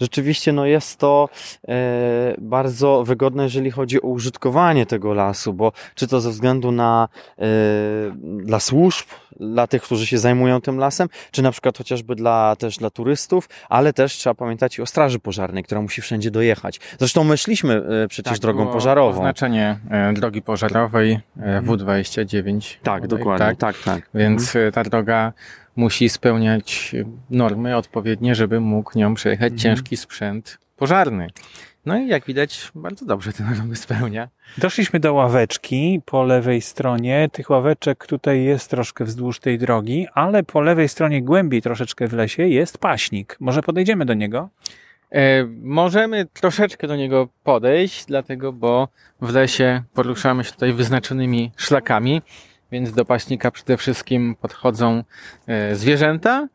rzeczywiście 0.00 0.52
no 0.52 0.66
jest 0.66 0.98
to 0.98 1.28
e, 1.68 2.34
bardzo 2.38 3.04
wygodne, 3.04 3.42
jeżeli 3.42 3.70
chodzi 3.70 4.02
o 4.02 4.06
użytkowanie 4.06 4.86
tego 4.86 5.14
lasu, 5.14 5.54
bo 5.54 5.72
czy 5.94 6.06
to 6.06 6.20
ze 6.20 6.30
względu 6.30 6.72
na 6.72 7.08
dla 8.22 8.60
służb, 8.60 9.06
dla 9.40 9.66
tych, 9.66 9.82
którzy 9.82 10.06
się 10.06 10.18
zajmują 10.18 10.60
tym 10.60 10.78
lasem, 10.78 11.08
czy 11.30 11.42
na 11.42 11.52
przykład 11.52 11.78
chociażby 11.78 12.14
dla, 12.14 12.56
też 12.56 12.76
dla 12.76 12.90
turystów, 12.90 13.48
ale 13.68 13.92
też 13.92 14.12
trzeba 14.12 14.34
pamiętać 14.34 14.80
o 14.80 14.86
straży 14.86 15.18
pożarnej, 15.18 15.64
która 15.64 15.80
musi 15.80 16.02
wszędzie 16.02 16.30
dojechać. 16.30 16.80
Zresztą 16.98 17.24
my 17.24 17.36
szliśmy 17.36 17.74
e, 18.04 18.08
przecież 18.08 18.32
tak, 18.32 18.42
drogą 18.42 18.66
pożarową. 18.66 19.18
Oznaczenie 19.18 19.78
e, 19.90 20.12
drogi 20.12 20.42
pożarowej 20.42 20.79
e, 21.40 21.62
W29. 21.62 22.76
Tak, 22.82 23.06
dokładnie, 23.06 23.46
tak, 23.46 23.56
tak. 23.56 23.78
tak. 23.84 24.10
Więc 24.14 24.56
mhm. 24.56 24.72
ta 24.72 24.84
droga 24.84 25.32
musi 25.76 26.08
spełniać 26.08 26.96
normy 27.30 27.76
odpowiednie, 27.76 28.34
żeby 28.34 28.60
mógł 28.60 28.98
nią 28.98 29.14
przejechać 29.14 29.52
mhm. 29.52 29.58
ciężki 29.58 29.96
sprzęt 29.96 30.58
pożarny. 30.76 31.28
No 31.86 31.98
i 31.98 32.08
jak 32.08 32.24
widać, 32.24 32.72
bardzo 32.74 33.06
dobrze 33.06 33.32
ten 33.32 33.50
normy 33.50 33.76
spełnia. 33.76 34.28
Doszliśmy 34.58 35.00
do 35.00 35.14
ławeczki 35.14 36.00
po 36.04 36.22
lewej 36.22 36.60
stronie. 36.60 37.28
Tych 37.32 37.50
ławeczek 37.50 38.06
tutaj 38.06 38.44
jest 38.44 38.70
troszkę 38.70 39.04
wzdłuż 39.04 39.40
tej 39.40 39.58
drogi, 39.58 40.06
ale 40.14 40.42
po 40.42 40.60
lewej 40.60 40.88
stronie 40.88 41.22
głębiej 41.22 41.62
troszeczkę 41.62 42.08
w 42.08 42.12
lesie 42.12 42.48
jest 42.48 42.78
paśnik. 42.78 43.36
Może 43.40 43.62
podejdziemy 43.62 44.04
do 44.04 44.14
niego? 44.14 44.48
E, 45.12 45.44
możemy 45.62 46.26
troszeczkę 46.26 46.86
do 46.86 46.96
niego 46.96 47.28
podejść, 47.44 48.04
dlatego, 48.04 48.52
bo 48.52 48.88
w 49.20 49.34
lesie 49.34 49.82
poruszamy 49.94 50.44
się 50.44 50.52
tutaj 50.52 50.72
wyznaczonymi 50.72 51.52
szlakami, 51.56 52.22
więc 52.72 52.92
do 52.92 53.04
paśnika 53.04 53.50
przede 53.50 53.76
wszystkim 53.76 54.36
podchodzą 54.40 55.04
e, 55.46 55.76
zwierzęta, 55.76 56.48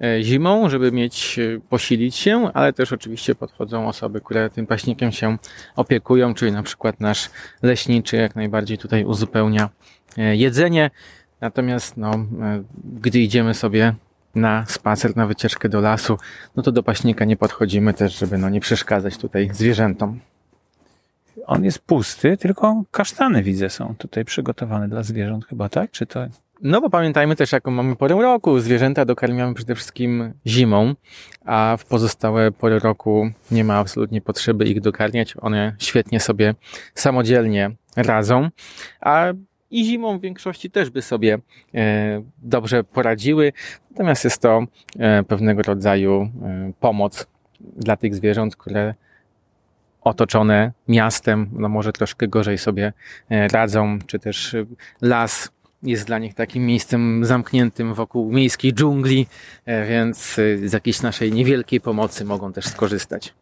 E, 0.00 0.22
zimą, 0.22 0.68
żeby 0.68 0.92
mieć, 0.92 1.40
posilić 1.68 2.16
się, 2.16 2.52
ale 2.54 2.72
też 2.72 2.92
oczywiście 2.92 3.34
podchodzą 3.34 3.88
osoby, 3.88 4.20
które 4.20 4.50
tym 4.50 4.66
paśnikiem 4.66 5.12
się 5.12 5.36
opiekują, 5.76 6.34
czyli 6.34 6.52
na 6.52 6.62
przykład 6.62 7.00
nasz 7.00 7.30
leśniczy 7.62 8.16
jak 8.16 8.36
najbardziej 8.36 8.78
tutaj 8.78 9.04
uzupełnia 9.04 9.68
jedzenie. 10.16 10.90
Natomiast 11.40 11.96
no, 11.96 12.26
gdy 13.00 13.18
idziemy 13.18 13.54
sobie 13.54 13.94
na 14.34 14.66
spacer, 14.66 15.16
na 15.16 15.26
wycieczkę 15.26 15.68
do 15.68 15.80
lasu, 15.80 16.18
no 16.56 16.62
to 16.62 16.72
do 16.72 16.82
paśnika 16.82 17.24
nie 17.24 17.36
podchodzimy 17.36 17.94
też, 17.94 18.18
żeby 18.18 18.38
no 18.38 18.48
nie 18.48 18.60
przeszkadzać 18.60 19.16
tutaj 19.16 19.50
zwierzętom. 19.52 20.20
On 21.46 21.64
jest 21.64 21.78
pusty, 21.78 22.36
tylko 22.36 22.82
kasztany 22.90 23.42
widzę 23.42 23.70
są 23.70 23.94
tutaj 23.98 24.24
przygotowane 24.24 24.88
dla 24.88 25.02
zwierząt 25.02 25.46
chyba, 25.46 25.68
tak? 25.68 25.90
Czy 25.90 26.06
to 26.06 26.26
no 26.62 26.80
bo 26.80 26.90
pamiętajmy 26.90 27.36
też, 27.36 27.52
jaką 27.52 27.70
mamy 27.70 27.96
porę 27.96 28.14
roku. 28.14 28.60
Zwierzęta 28.60 29.04
dokarmiamy 29.04 29.54
przede 29.54 29.74
wszystkim 29.74 30.32
zimą, 30.46 30.94
a 31.44 31.76
w 31.78 31.84
pozostałe 31.84 32.52
pory 32.52 32.78
roku 32.78 33.30
nie 33.50 33.64
ma 33.64 33.76
absolutnie 33.76 34.20
potrzeby 34.20 34.64
ich 34.64 34.80
dokarmiać. 34.80 35.34
One 35.40 35.74
świetnie 35.78 36.20
sobie 36.20 36.54
samodzielnie 36.94 37.70
radzą, 37.96 38.48
a 39.00 39.26
i 39.70 39.84
zimą 39.84 40.18
w 40.18 40.20
większości 40.20 40.70
też 40.70 40.90
by 40.90 41.02
sobie 41.02 41.38
e, 41.74 42.22
dobrze 42.42 42.84
poradziły. 42.84 43.52
Natomiast 43.90 44.24
jest 44.24 44.42
to 44.42 44.66
e, 44.98 45.22
pewnego 45.22 45.62
rodzaju 45.62 46.22
e, 46.22 46.72
pomoc 46.80 47.26
dla 47.60 47.96
tych 47.96 48.14
zwierząt, 48.14 48.56
które 48.56 48.94
otoczone 50.00 50.72
miastem, 50.88 51.50
no 51.52 51.68
może 51.68 51.92
troszkę 51.92 52.28
gorzej 52.28 52.58
sobie 52.58 52.92
radzą, 53.30 53.98
czy 54.06 54.18
też 54.18 54.56
las 55.00 55.50
jest 55.82 56.06
dla 56.06 56.18
nich 56.18 56.34
takim 56.34 56.66
miejscem 56.66 57.24
zamkniętym 57.24 57.94
wokół 57.94 58.32
miejskiej 58.32 58.72
dżungli, 58.72 59.26
więc 59.66 60.34
z 60.64 60.72
jakiejś 60.72 61.02
naszej 61.02 61.32
niewielkiej 61.32 61.80
pomocy 61.80 62.24
mogą 62.24 62.52
też 62.52 62.66
skorzystać. 62.66 63.34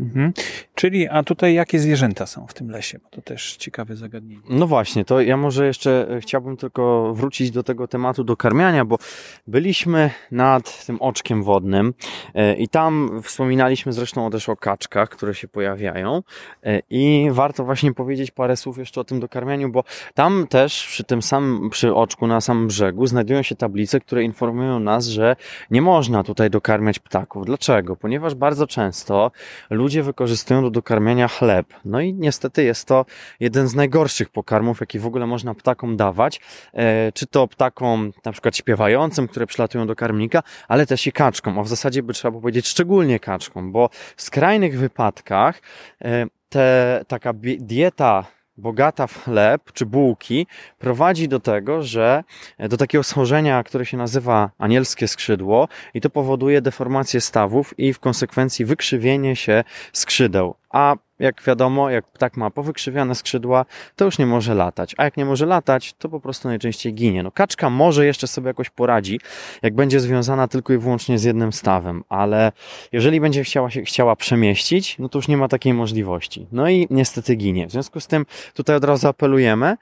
Mhm. 0.00 0.32
Czyli, 0.80 1.08
a 1.08 1.22
tutaj 1.22 1.54
jakie 1.54 1.78
zwierzęta 1.78 2.26
są 2.26 2.46
w 2.46 2.54
tym 2.54 2.70
lesie? 2.70 2.98
Bo 2.98 3.08
to 3.10 3.22
też 3.22 3.56
ciekawe 3.56 3.96
zagadnienie. 3.96 4.42
No 4.48 4.66
właśnie, 4.66 5.04
to 5.04 5.20
ja 5.20 5.36
może 5.36 5.66
jeszcze 5.66 6.06
e, 6.10 6.20
chciałbym 6.20 6.56
tylko 6.56 7.12
wrócić 7.14 7.50
do 7.50 7.62
tego 7.62 7.88
tematu 7.88 8.24
dokarmiania, 8.24 8.84
bo 8.84 8.98
byliśmy 9.46 10.10
nad 10.30 10.86
tym 10.86 11.02
oczkiem 11.02 11.42
wodnym 11.42 11.94
e, 12.34 12.54
i 12.54 12.68
tam 12.68 13.20
wspominaliśmy 13.22 13.92
zresztą 13.92 14.30
też 14.30 14.48
o 14.48 14.56
kaczkach, 14.56 15.08
które 15.08 15.34
się 15.34 15.48
pojawiają 15.48 16.22
e, 16.64 16.80
i 16.90 17.28
warto 17.30 17.64
właśnie 17.64 17.94
powiedzieć 17.94 18.30
parę 18.30 18.56
słów 18.56 18.78
jeszcze 18.78 19.00
o 19.00 19.04
tym 19.04 19.20
dokarmianiu, 19.20 19.68
bo 19.68 19.84
tam 20.14 20.46
też 20.46 20.86
przy 20.86 21.04
tym 21.04 21.22
samym, 21.22 21.70
przy 21.70 21.94
oczku 21.94 22.26
na 22.26 22.40
samym 22.40 22.66
brzegu 22.66 23.06
znajdują 23.06 23.42
się 23.42 23.56
tablice, 23.56 24.00
które 24.00 24.22
informują 24.22 24.80
nas, 24.80 25.06
że 25.06 25.36
nie 25.70 25.82
można 25.82 26.24
tutaj 26.24 26.50
dokarmiać 26.50 26.98
ptaków. 26.98 27.46
Dlaczego? 27.46 27.96
Ponieważ 27.96 28.34
bardzo 28.34 28.66
często 28.66 29.30
ludzie 29.70 30.02
wykorzystują 30.02 30.62
do 30.62 30.69
dokarmiania 30.70 31.28
chleb. 31.28 31.66
No 31.84 32.00
i 32.00 32.14
niestety 32.14 32.64
jest 32.64 32.88
to 32.88 33.04
jeden 33.40 33.68
z 33.68 33.74
najgorszych 33.74 34.28
pokarmów, 34.28 34.80
jaki 34.80 34.98
w 34.98 35.06
ogóle 35.06 35.26
można 35.26 35.54
ptakom 35.54 35.96
dawać. 35.96 36.40
E, 36.72 37.12
czy 37.12 37.26
to 37.26 37.48
ptakom 37.48 38.12
na 38.24 38.32
przykład 38.32 38.56
śpiewającym, 38.56 39.28
które 39.28 39.46
przylatują 39.46 39.86
do 39.86 39.96
karmnika, 39.96 40.42
ale 40.68 40.86
też 40.86 41.06
i 41.06 41.12
kaczkom. 41.12 41.58
A 41.58 41.62
w 41.62 41.68
zasadzie 41.68 42.02
by 42.02 42.12
trzeba 42.12 42.40
powiedzieć 42.40 42.68
szczególnie 42.68 43.20
kaczkom, 43.20 43.72
bo 43.72 43.88
w 44.16 44.22
skrajnych 44.22 44.78
wypadkach 44.78 45.62
e, 46.04 46.26
te, 46.48 47.04
taka 47.08 47.32
dieta 47.58 48.24
bogata 48.56 49.06
w 49.06 49.24
chleb 49.24 49.72
czy 49.72 49.86
bułki 49.86 50.46
prowadzi 50.78 51.28
do 51.28 51.40
tego, 51.40 51.82
że 51.82 52.24
e, 52.58 52.68
do 52.68 52.76
takiego 52.76 53.04
schorzenia, 53.04 53.62
które 53.62 53.86
się 53.86 53.96
nazywa 53.96 54.50
anielskie 54.58 55.08
skrzydło 55.08 55.68
i 55.94 56.00
to 56.00 56.10
powoduje 56.10 56.62
deformację 56.62 57.20
stawów 57.20 57.78
i 57.78 57.92
w 57.92 58.00
konsekwencji 58.00 58.64
wykrzywienie 58.64 59.36
się 59.36 59.64
skrzydeł. 59.92 60.54
A 60.70 60.96
jak 61.20 61.42
wiadomo, 61.42 61.90
jak 61.90 62.06
ptak 62.06 62.36
ma 62.36 62.50
powykrzywiane 62.50 63.14
skrzydła, 63.14 63.64
to 63.96 64.04
już 64.04 64.18
nie 64.18 64.26
może 64.26 64.54
latać. 64.54 64.94
A 64.98 65.04
jak 65.04 65.16
nie 65.16 65.24
może 65.24 65.46
latać, 65.46 65.92
to 65.92 66.08
po 66.08 66.20
prostu 66.20 66.48
najczęściej 66.48 66.94
ginie. 66.94 67.22
No 67.22 67.30
kaczka 67.30 67.70
może 67.70 68.06
jeszcze 68.06 68.26
sobie 68.26 68.46
jakoś 68.46 68.70
poradzi, 68.70 69.20
jak 69.62 69.74
będzie 69.74 70.00
związana 70.00 70.48
tylko 70.48 70.72
i 70.72 70.78
wyłącznie 70.78 71.18
z 71.18 71.24
jednym 71.24 71.52
stawem, 71.52 72.04
ale 72.08 72.52
jeżeli 72.92 73.20
będzie 73.20 73.44
chciała 73.44 73.70
się 73.70 73.82
chciała 73.82 74.16
przemieścić, 74.16 74.98
no 74.98 75.08
to 75.08 75.18
już 75.18 75.28
nie 75.28 75.36
ma 75.36 75.48
takiej 75.48 75.74
możliwości. 75.74 76.46
No 76.52 76.68
i 76.68 76.86
niestety 76.90 77.34
ginie. 77.34 77.66
W 77.66 77.72
związku 77.72 78.00
z 78.00 78.06
tym 78.06 78.26
tutaj 78.54 78.76
od 78.76 78.84
razu 78.84 79.08
apelujemy, 79.08 79.76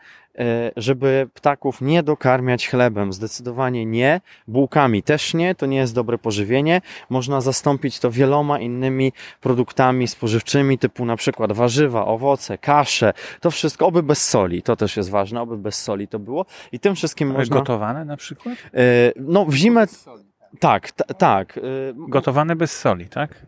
żeby 0.77 1.29
ptaków 1.35 1.81
nie 1.81 2.03
dokarmiać 2.03 2.69
chlebem. 2.69 3.13
Zdecydowanie 3.13 3.87
nie. 3.87 4.21
Bułkami 4.49 5.03
też 5.03 5.35
nie. 5.35 5.55
To 5.55 5.67
nie 5.67 5.77
jest 5.77 5.95
dobre 5.95 6.19
pożywienie. 6.19 6.81
Można 7.11 7.41
zastąpić 7.41 7.99
to 8.01 8.11
wieloma 8.11 8.59
innymi 8.59 9.13
produktami 9.41 10.09
spożywczymi, 10.09 10.79
typu 10.79 11.05
na 11.05 11.17
przykład 11.17 11.53
warzywa, 11.53 12.07
owoce, 12.07 12.59
kasze. 12.59 13.13
To 13.41 13.51
wszystko, 13.51 13.87
oby 13.87 14.03
bez 14.03 14.29
soli. 14.29 14.63
To 14.63 14.77
też 14.77 14.97
jest 14.97 15.11
ważne, 15.11 15.41
oby 15.41 15.57
bez 15.57 15.83
soli 15.83 16.09
to 16.09 16.19
było. 16.19 16.47
I 16.73 16.81
tym 16.81 16.95
wszystkim 16.95 17.29
Ale 17.29 17.39
można... 17.39 17.57
Gotowane 17.57 18.05
na 18.05 18.17
przykład? 18.17 18.55
E, 18.75 18.79
No, 19.17 19.45
w 19.45 19.55
zimę... 19.55 19.87
Tak, 20.61 20.91
t- 20.93 21.05
tak. 21.15 21.59
e, 21.59 21.61
Gotowane 21.95 22.57
bez 22.57 22.79
soli, 22.79 23.07
tak? 23.07 23.47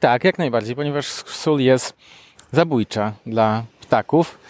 Tak, 0.00 0.24
jak 0.24 0.38
najbardziej, 0.38 0.76
ponieważ 0.76 1.06
sól 1.06 1.60
jest 1.60 1.96
zabójcza 2.52 3.12
dla 3.26 3.64
ptaków 3.80 4.38
e, 4.38 4.41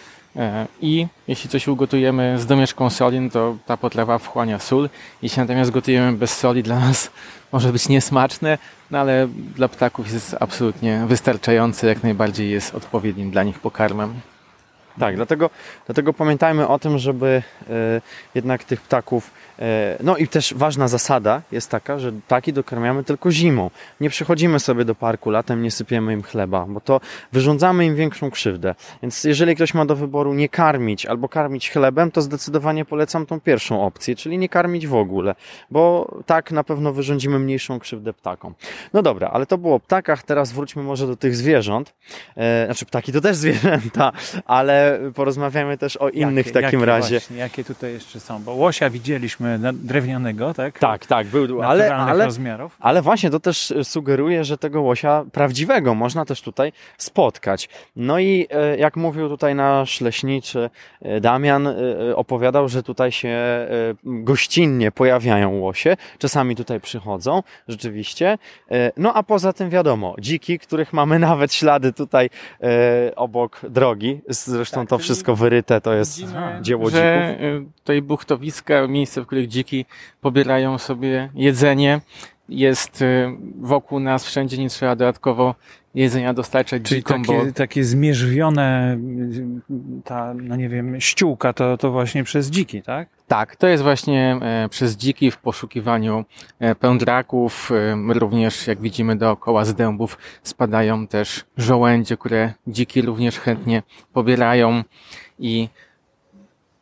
i 0.80 1.06
jeśli 1.28 1.50
coś 1.50 1.68
ugotujemy 1.68 2.38
z 2.38 2.46
domieszką 2.46 2.90
soli, 2.90 3.20
no 3.20 3.30
to 3.30 3.56
ta 3.66 3.76
potrawa 3.76 4.18
wchłania 4.18 4.58
sól. 4.58 4.88
Jeśli 5.22 5.40
natomiast 5.40 5.70
gotujemy 5.70 6.12
bez 6.12 6.38
soli, 6.38 6.62
dla 6.62 6.80
nas 6.80 7.10
może 7.52 7.72
być 7.72 7.88
niesmaczne, 7.88 8.58
no 8.90 8.98
ale 8.98 9.28
dla 9.56 9.68
ptaków 9.68 10.12
jest 10.12 10.36
absolutnie 10.40 11.04
wystarczające, 11.06 11.86
jak 11.86 12.02
najbardziej 12.02 12.50
jest 12.50 12.74
odpowiednim 12.74 13.30
dla 13.30 13.42
nich 13.42 13.58
pokarmem. 13.58 14.14
Tak, 14.98 15.16
dlatego, 15.16 15.50
dlatego 15.86 16.12
pamiętajmy 16.12 16.68
o 16.68 16.78
tym, 16.78 16.98
żeby 16.98 17.42
e, 17.70 18.00
jednak 18.34 18.64
tych 18.64 18.80
ptaków. 18.80 19.30
E, 19.58 19.96
no 20.02 20.16
i 20.16 20.28
też 20.28 20.54
ważna 20.54 20.88
zasada 20.88 21.42
jest 21.52 21.70
taka, 21.70 21.98
że 21.98 22.12
ptaki 22.12 22.52
dokarmiamy 22.52 23.04
tylko 23.04 23.30
zimą. 23.30 23.70
Nie 24.00 24.10
przychodzimy 24.10 24.60
sobie 24.60 24.84
do 24.84 24.94
parku 24.94 25.30
latem, 25.30 25.62
nie 25.62 25.70
sypiemy 25.70 26.12
im 26.12 26.22
chleba, 26.22 26.66
bo 26.68 26.80
to 26.80 27.00
wyrządzamy 27.32 27.86
im 27.86 27.96
większą 27.96 28.30
krzywdę. 28.30 28.74
Więc 29.02 29.24
jeżeli 29.24 29.54
ktoś 29.54 29.74
ma 29.74 29.86
do 29.86 29.96
wyboru 29.96 30.34
nie 30.34 30.48
karmić 30.48 31.06
albo 31.06 31.28
karmić 31.28 31.70
chlebem, 31.70 32.10
to 32.10 32.22
zdecydowanie 32.22 32.84
polecam 32.84 33.26
tą 33.26 33.40
pierwszą 33.40 33.86
opcję, 33.86 34.16
czyli 34.16 34.38
nie 34.38 34.48
karmić 34.48 34.86
w 34.86 34.94
ogóle, 34.94 35.34
bo 35.70 36.14
tak 36.26 36.52
na 36.52 36.64
pewno 36.64 36.92
wyrządzimy 36.92 37.38
mniejszą 37.38 37.78
krzywdę 37.78 38.12
ptakom. 38.12 38.54
No 38.92 39.02
dobra, 39.02 39.28
ale 39.28 39.46
to 39.46 39.58
było 39.58 39.74
o 39.74 39.80
ptakach, 39.80 40.22
teraz 40.22 40.52
wróćmy 40.52 40.82
może 40.82 41.06
do 41.06 41.16
tych 41.16 41.36
zwierząt. 41.36 41.94
E, 42.36 42.66
znaczy 42.66 42.86
ptaki 42.86 43.12
to 43.12 43.20
też 43.20 43.36
zwierzęta, 43.42 44.12
ale 44.46 45.00
porozmawiamy 45.14 45.78
też 45.78 45.96
o 45.96 46.08
innych 46.08 46.46
w 46.46 46.52
takim 46.52 46.80
jakie 46.80 46.86
razie. 46.86 47.18
Właśnie, 47.18 47.36
jakie 47.36 47.64
tutaj 47.64 47.92
jeszcze 47.92 48.20
są? 48.20 48.42
Bo 48.42 48.54
łosia 48.54 48.90
widzieliśmy 48.90 49.41
drewnianego, 49.72 50.54
tak? 50.54 50.78
Tak, 50.78 51.06
tak, 51.06 51.26
był, 51.26 51.62
ale, 51.62 51.94
ale, 51.96 52.24
rozmiarów. 52.24 52.76
ale 52.80 53.02
właśnie 53.02 53.30
to 53.30 53.40
też 53.40 53.74
sugeruje, 53.82 54.44
że 54.44 54.58
tego 54.58 54.82
łosia 54.82 55.24
prawdziwego 55.32 55.94
można 55.94 56.24
też 56.24 56.42
tutaj 56.42 56.72
spotkać. 56.98 57.68
No 57.96 58.18
i 58.18 58.46
e, 58.50 58.76
jak 58.76 58.96
mówił 58.96 59.28
tutaj 59.28 59.54
nasz 59.54 60.00
leśniczy 60.00 60.70
e, 61.02 61.20
Damian, 61.20 61.66
e, 61.66 61.74
e, 62.10 62.16
opowiadał, 62.16 62.68
że 62.68 62.82
tutaj 62.82 63.12
się 63.12 63.28
e, 63.28 63.68
gościnnie 64.04 64.92
pojawiają 64.92 65.50
łosie, 65.50 65.96
czasami 66.18 66.56
tutaj 66.56 66.80
przychodzą, 66.80 67.42
rzeczywiście. 67.68 68.38
E, 68.70 68.92
No 68.96 69.14
a 69.14 69.22
poza 69.22 69.52
tym 69.52 69.70
wiadomo, 69.70 70.14
dziki, 70.18 70.58
których 70.58 70.92
mamy 70.92 71.18
nawet 71.28 71.54
ślady 71.54 71.92
tutaj 71.92 72.30
e, 72.62 73.12
obok 73.16 73.60
drogi, 73.70 74.20
zresztą 74.28 74.80
Tak, 74.80 74.88
to 74.88 74.98
wszystko 74.98 75.36
wyryte, 75.36 75.80
to 75.80 75.92
jest 75.94 76.18
dzieło 76.60 76.84
dzików. 76.84 76.90
że 76.92 77.36
y, 77.40 77.64
tutaj 77.78 78.02
buchtowiska, 78.02 78.86
miejsce, 78.88 79.22
w 79.22 79.26
których 79.32 79.48
dziki 79.48 79.84
pobierają 80.20 80.78
sobie 80.78 81.30
jedzenie, 81.34 82.00
jest 82.48 83.02
y, 83.02 83.28
wokół 83.60 84.00
nas 84.00 84.26
wszędzie, 84.26 84.58
nie 84.58 84.68
trzeba 84.68 84.96
dodatkowo 84.96 85.54
jedzenia 85.94 86.34
dostarczać 86.34 86.82
Czyli 86.82 87.00
dzikom, 87.00 87.22
bo 87.22 87.32
takie, 87.32 87.52
takie 87.52 87.84
zmierzwione, 87.84 88.98
ta, 90.04 90.34
no 90.34 90.56
nie 90.56 90.68
wiem, 90.68 91.00
ściółka 91.00 91.52
to, 91.52 91.76
to 91.76 91.90
właśnie 91.90 92.24
przez 92.24 92.50
dziki, 92.50 92.82
tak? 92.82 93.08
Tak, 93.28 93.56
to 93.56 93.66
jest 93.66 93.82
właśnie 93.82 94.38
e, 94.42 94.68
przez 94.68 94.96
dziki 94.96 95.30
w 95.30 95.36
poszukiwaniu 95.36 96.24
e, 96.60 96.74
pędraków. 96.74 97.70
E, 98.10 98.14
również, 98.14 98.66
jak 98.66 98.80
widzimy 98.80 99.16
dookoła 99.16 99.64
z 99.64 99.74
dębów, 99.74 100.18
spadają 100.42 101.06
też 101.06 101.44
żołędzie, 101.56 102.16
które 102.16 102.52
dziki 102.66 103.02
również 103.02 103.38
chętnie 103.38 103.82
pobierają 104.12 104.82
i 105.38 105.68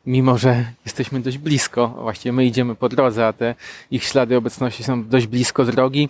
mimo, 0.07 0.39
że 0.39 0.65
jesteśmy 0.85 1.21
dość 1.21 1.39
blisko, 1.39 1.89
właściwie 1.89 2.33
my 2.33 2.47
idziemy 2.47 2.75
po 2.75 2.89
drodze, 2.89 3.27
a 3.27 3.33
te 3.33 3.55
ich 3.91 4.05
ślady 4.05 4.37
obecności 4.37 4.85
są 4.85 5.05
dość 5.05 5.27
blisko 5.27 5.65
drogi, 5.65 6.09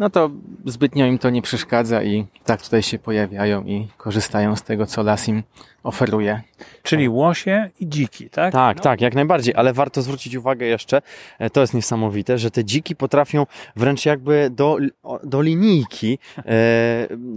no 0.00 0.10
to 0.10 0.30
zbytnio 0.64 1.06
im 1.06 1.18
to 1.18 1.30
nie 1.30 1.42
przeszkadza 1.42 2.02
i 2.02 2.26
tak 2.44 2.62
tutaj 2.62 2.82
się 2.82 2.98
pojawiają 2.98 3.64
i 3.64 3.88
korzystają 3.96 4.56
z 4.56 4.62
tego, 4.62 4.86
co 4.86 5.02
las 5.02 5.28
im 5.28 5.42
oferuje. 5.82 6.40
Czyli 6.82 7.08
łosie 7.08 7.70
i 7.80 7.88
dziki, 7.88 8.30
tak? 8.30 8.52
Tak, 8.52 8.80
tak, 8.80 9.00
jak 9.00 9.14
najbardziej, 9.14 9.54
ale 9.54 9.72
warto 9.72 10.02
zwrócić 10.02 10.34
uwagę 10.34 10.66
jeszcze, 10.66 11.02
e, 11.38 11.50
to 11.50 11.60
jest 11.60 11.74
niesamowite, 11.74 12.38
że 12.38 12.50
te 12.50 12.64
dziki 12.64 12.96
potrafią 12.96 13.46
wręcz 13.76 14.06
jakby 14.06 14.50
do, 14.50 14.78
do 15.24 15.42
linijki 15.42 16.18
e, 16.38 16.42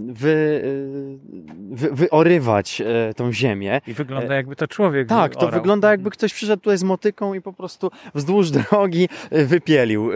wy, 0.08 0.62
e, 1.72 1.76
wy, 1.76 1.90
wyorywać 1.92 2.82
tą 3.16 3.32
ziemię. 3.32 3.80
I 3.86 3.94
wygląda 3.94 4.34
jakby 4.34 4.56
to 4.56 4.68
człowiek 4.68 5.08
Tak, 5.08 5.32
to 5.32 5.40
orał. 5.40 5.60
wygląda 5.60 5.90
jakby 5.90 6.10
ktoś 6.10 6.34
przyszedł 6.34 6.62
tutaj 6.62 6.78
z 6.78 6.82
motyką 6.82 7.34
i 7.34 7.40
po 7.40 7.52
prostu 7.52 7.90
wzdłuż 8.14 8.50
drogi 8.50 9.08
wypielił 9.30 10.10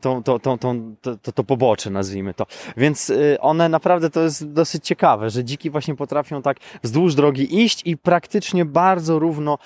tą, 0.00 0.22
tą, 0.22 0.38
tą, 0.38 0.58
tą, 0.58 0.94
to, 1.00 1.16
to, 1.16 1.32
to 1.32 1.44
pobocze, 1.44 1.67
nazwijmy 1.90 2.34
to. 2.34 2.46
Więc 2.76 3.10
e, 3.10 3.40
one 3.40 3.68
naprawdę 3.68 4.10
to 4.10 4.20
jest 4.20 4.52
dosyć 4.52 4.84
ciekawe, 4.86 5.30
że 5.30 5.44
dziki 5.44 5.70
właśnie 5.70 5.94
potrafią 5.94 6.42
tak 6.42 6.56
wzdłuż 6.82 7.14
drogi 7.14 7.62
iść 7.64 7.82
i 7.84 7.96
praktycznie 7.96 8.64
bardzo 8.64 9.18
równo 9.18 9.58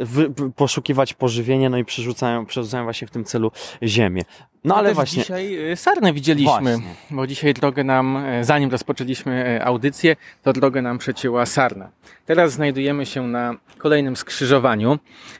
wy- 0.00 0.30
poszukiwać 0.56 1.14
pożywienia, 1.14 1.70
no 1.70 1.78
i 1.78 1.84
przerzucają, 1.84 2.46
przerzucają 2.46 2.84
właśnie 2.84 3.08
w 3.08 3.10
tym 3.10 3.24
celu 3.24 3.50
ziemię. 3.82 4.22
No 4.64 4.76
ale 4.76 4.88
też 4.88 4.94
właśnie. 4.94 5.22
dzisiaj 5.22 5.70
e, 5.72 5.76
sarnę 5.76 6.12
widzieliśmy, 6.12 6.52
Właśnie. 6.76 6.94
bo 7.10 7.26
dzisiaj 7.26 7.54
drogę 7.54 7.84
nam, 7.84 8.16
e, 8.16 8.44
zanim 8.44 8.70
rozpoczęliśmy 8.70 9.44
e, 9.46 9.64
audycję, 9.64 10.16
to 10.42 10.52
drogę 10.52 10.82
nam 10.82 10.98
przecięła 10.98 11.46
sarna. 11.46 11.88
Teraz 12.26 12.52
znajdujemy 12.52 13.06
się 13.06 13.26
na 13.26 13.54
kolejnym 13.78 14.16
skrzyżowaniu. 14.16 14.98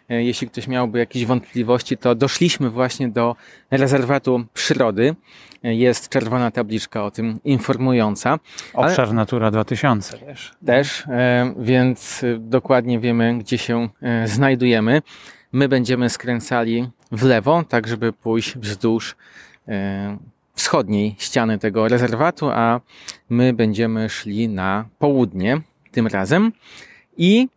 E, 0.09 0.22
Jeśli 0.24 0.48
ktoś 0.48 0.68
miałby 0.68 0.98
jakieś 0.98 1.26
wątpliwości, 1.26 1.96
to 1.96 2.14
doszliśmy 2.14 2.70
właśnie 2.70 3.09
do 3.09 3.37
rezerwatu 3.70 4.44
przyrody. 4.54 5.14
Jest 5.62 6.09
czerwona 6.09 6.50
tabliczka 6.50 7.04
o 7.04 7.11
tym 7.11 7.40
informująca. 7.44 8.38
Obszar 8.74 9.12
Natura 9.14 9.50
2000 9.50 10.18
też. 10.18 10.52
też, 10.66 11.04
więc 11.59 12.24
dokładnie 12.38 13.00
wiemy, 13.00 13.38
gdzie 13.38 13.59
się 13.59 13.88
znajdujemy. 14.24 15.02
My 15.52 15.68
będziemy 15.68 16.11
skręcali 16.11 16.88
w 17.12 17.22
lewo, 17.22 17.64
tak 17.68 17.88
żeby 17.88 18.12
pójść 18.12 18.58
wzdłuż 18.58 19.16
e, 19.68 20.18
wschodniej 20.54 21.14
ściany 21.18 21.58
tego 21.58 21.88
rezerwatu, 21.88 22.50
a 22.50 22.80
my 23.30 23.52
będziemy 23.52 24.08
szli 24.08 24.48
na 24.48 24.84
południe 24.98 25.61
tym 25.92 26.06
razem. 26.06 26.52
I 27.16 27.48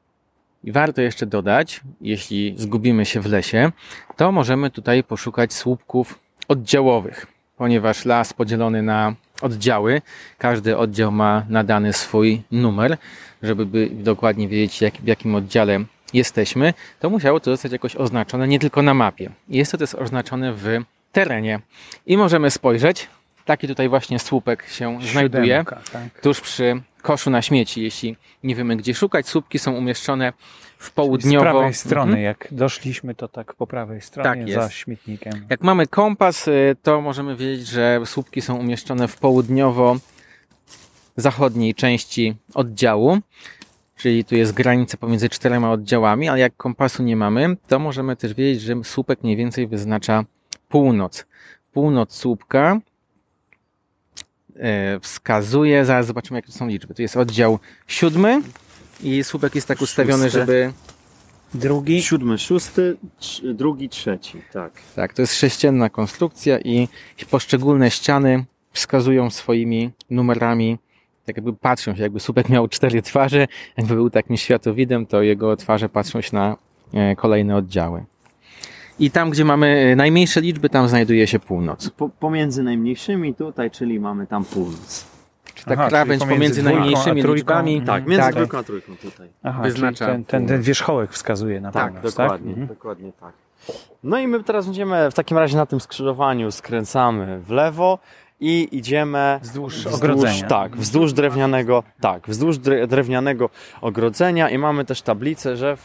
warto 0.63 1.01
jeszcze 1.01 1.25
dodać, 1.25 1.81
jeśli 2.01 2.53
zgubimy 2.57 3.05
się 3.05 3.21
w 3.21 3.25
lesie, 3.25 3.71
to 4.17 4.31
możemy 4.31 4.69
tutaj 4.69 5.03
poszukać 5.03 5.53
słupków 5.53 6.19
oddziałowych, 6.47 7.27
ponieważ 7.57 8.05
las 8.05 8.33
podzielony 8.33 8.81
na 8.81 9.15
oddziały, 9.41 10.01
każdy 10.37 10.77
oddział 10.77 11.11
ma 11.11 11.45
nadany 11.49 11.93
swój 11.93 12.41
numer, 12.51 12.97
żeby 13.43 13.65
by 13.65 13.89
dokładnie 13.89 14.47
wiedzieć, 14.47 14.81
jak, 14.81 14.93
w 14.93 15.07
jakim 15.07 15.35
oddziale 15.35 15.79
jesteśmy, 16.13 16.73
to 16.99 17.09
musiało 17.09 17.39
to 17.39 17.51
zostać 17.51 17.71
jakoś 17.71 17.95
oznaczone 17.95 18.47
nie 18.47 18.59
tylko 18.59 18.81
na 18.81 18.93
mapie. 18.93 19.29
Jest 19.49 19.71
to 19.71 19.77
też 19.77 19.95
oznaczone 19.95 20.53
w 20.53 20.67
terenie. 21.11 21.59
I 22.05 22.17
możemy 22.17 22.51
spojrzeć, 22.51 23.07
taki 23.45 23.67
tutaj 23.67 23.89
właśnie 23.89 24.19
słupek 24.19 24.67
się 24.69 24.99
znajduje 25.11 25.63
tak. 25.93 26.21
tuż 26.21 26.41
przy 26.41 26.81
koszu 27.01 27.29
na 27.29 27.41
śmieci, 27.41 27.83
jeśli 27.83 28.17
nie 28.43 28.55
wiemy 28.55 28.75
gdzie 28.77 28.93
szukać. 28.93 29.27
Słupki 29.27 29.59
są 29.59 29.71
umieszczone 29.73 30.33
w 30.77 30.85
Z 30.85 30.89
południowo... 30.91 31.43
prawej 31.45 31.73
strony, 31.73 32.11
Mhm. 32.11 32.23
jak 32.25 32.47
doszliśmy, 32.51 33.15
to 33.15 33.27
tak 33.27 33.53
po 33.53 33.67
prawej 33.67 34.01
stronie, 34.01 34.45
Tak 34.45 34.53
za 34.53 34.61
jest. 34.63 34.73
śmietnikiem. 34.73 35.45
Jak 35.49 35.61
mamy 35.61 35.87
kompas, 35.87 36.47
y, 36.47 36.75
to 36.83 37.01
możemy 37.01 37.35
wiedzieć, 37.35 37.67
że 37.67 38.01
słupki 38.05 38.41
są 38.41 38.55
umieszczone 38.55 39.07
w 39.07 39.17
południowo-zachodniej 39.17 41.75
części 41.75 42.35
oddziału. 42.53 43.17
Czyli 44.01 44.25
tu 44.25 44.35
jest 44.35 44.53
granica 44.53 44.97
pomiędzy 44.97 45.29
czterema 45.29 45.71
oddziałami, 45.71 46.29
ale 46.29 46.39
jak 46.39 46.57
kompasu 46.57 47.03
nie 47.03 47.15
mamy, 47.15 47.57
to 47.67 47.79
możemy 47.79 48.15
też 48.15 48.33
wiedzieć, 48.33 48.61
że 48.61 48.75
słupek 48.83 49.23
mniej 49.23 49.35
więcej 49.35 49.67
wyznacza 49.67 50.25
północ. 50.69 51.25
Północ 51.73 52.15
słupka 52.15 52.79
e, 54.55 54.99
wskazuje, 54.99 55.85
zaraz 55.85 56.05
zobaczymy 56.05 56.37
jakie 56.37 56.51
to 56.51 56.57
są 56.57 56.67
liczby. 56.67 56.93
Tu 56.93 57.01
jest 57.01 57.17
oddział 57.17 57.59
siódmy 57.87 58.41
i 59.03 59.23
słupek 59.23 59.55
jest 59.55 59.67
tak 59.67 59.81
ustawiony, 59.81 60.29
żeby 60.29 60.73
Drugi, 61.53 62.01
Siódmy, 62.01 62.37
szósty, 62.37 62.97
drugi, 63.53 63.89
trzeci, 63.89 64.41
tak. 64.53 64.73
Tak, 64.95 65.13
to 65.13 65.21
jest 65.21 65.35
sześcienna 65.35 65.89
konstrukcja 65.89 66.59
i 66.59 66.87
poszczególne 67.29 67.91
ściany 67.91 68.45
wskazują 68.73 69.29
swoimi 69.29 69.91
numerami, 70.09 70.77
tak 71.25 71.37
jakby 71.37 71.53
patrzą 71.53 71.95
się, 71.95 72.03
jakby 72.03 72.19
słupek 72.19 72.49
miał 72.49 72.67
cztery 72.67 73.01
twarze, 73.01 73.47
jakby 73.77 73.95
był 73.95 74.09
takim 74.09 74.37
światowidem, 74.37 75.05
to 75.05 75.21
jego 75.21 75.55
twarze 75.57 75.89
patrzą 75.89 76.21
się 76.21 76.35
na 76.35 76.57
e, 76.93 77.15
kolejne 77.15 77.55
oddziały. 77.55 78.03
I 78.99 79.11
tam, 79.11 79.29
gdzie 79.29 79.45
mamy 79.45 79.95
najmniejsze 79.95 80.41
liczby, 80.41 80.69
tam 80.69 80.87
znajduje 80.87 81.27
się 81.27 81.39
północ. 81.39 81.89
Po, 81.89 82.09
pomiędzy 82.09 82.63
najmniejszymi 82.63 83.35
tutaj, 83.35 83.71
czyli 83.71 83.99
mamy 83.99 84.27
tam 84.27 84.45
północ. 84.45 85.05
Czy 85.55 85.65
ta 85.65 85.73
Aha, 85.73 85.87
krawędź 85.87 86.21
pomiędzy, 86.21 86.37
pomiędzy 86.37 86.63
najmniejszymi 86.63 87.23
liczbami. 87.23 87.77
Mhm. 87.77 87.87
Tak, 87.87 88.09
między 88.09 88.25
tak. 88.25 88.35
dwójką 88.35 88.57
a 88.57 88.63
trójką 88.63 88.95
tutaj. 88.97 89.29
Aha, 89.43 89.63
wyznacza. 89.63 90.05
Ten, 90.05 90.25
ten, 90.25 90.47
ten, 90.47 90.61
wierzchołek 90.61 91.11
wskazuje 91.11 91.61
na 91.61 91.71
tak, 91.71 91.93
północ, 91.93 92.15
dokładnie, 92.15 92.55
tak? 92.55 92.65
dokładnie 92.65 93.11
tak. 93.19 93.33
No 94.03 94.19
i 94.19 94.27
my 94.27 94.43
teraz 94.43 94.65
będziemy 94.65 95.11
w 95.11 95.13
takim 95.13 95.37
razie 95.37 95.57
na 95.57 95.65
tym 95.65 95.79
skrzyżowaniu 95.79 96.51
skręcamy 96.51 97.39
w 97.39 97.49
lewo 97.49 97.99
i 98.41 98.77
idziemy 98.77 99.39
wzdłuż, 99.41 99.75
wzdłuż 99.75 99.93
ogrodzenia. 99.93 100.47
Tak, 100.47 100.77
wzdłuż 100.77 101.13
drewnianego, 101.13 101.83
tak, 101.99 102.27
wzdłuż 102.27 102.57
drewnianego 102.87 103.49
ogrodzenia 103.81 104.49
i 104.49 104.57
mamy 104.57 104.85
też 104.85 105.01
tablicę, 105.01 105.57
że 105.57 105.77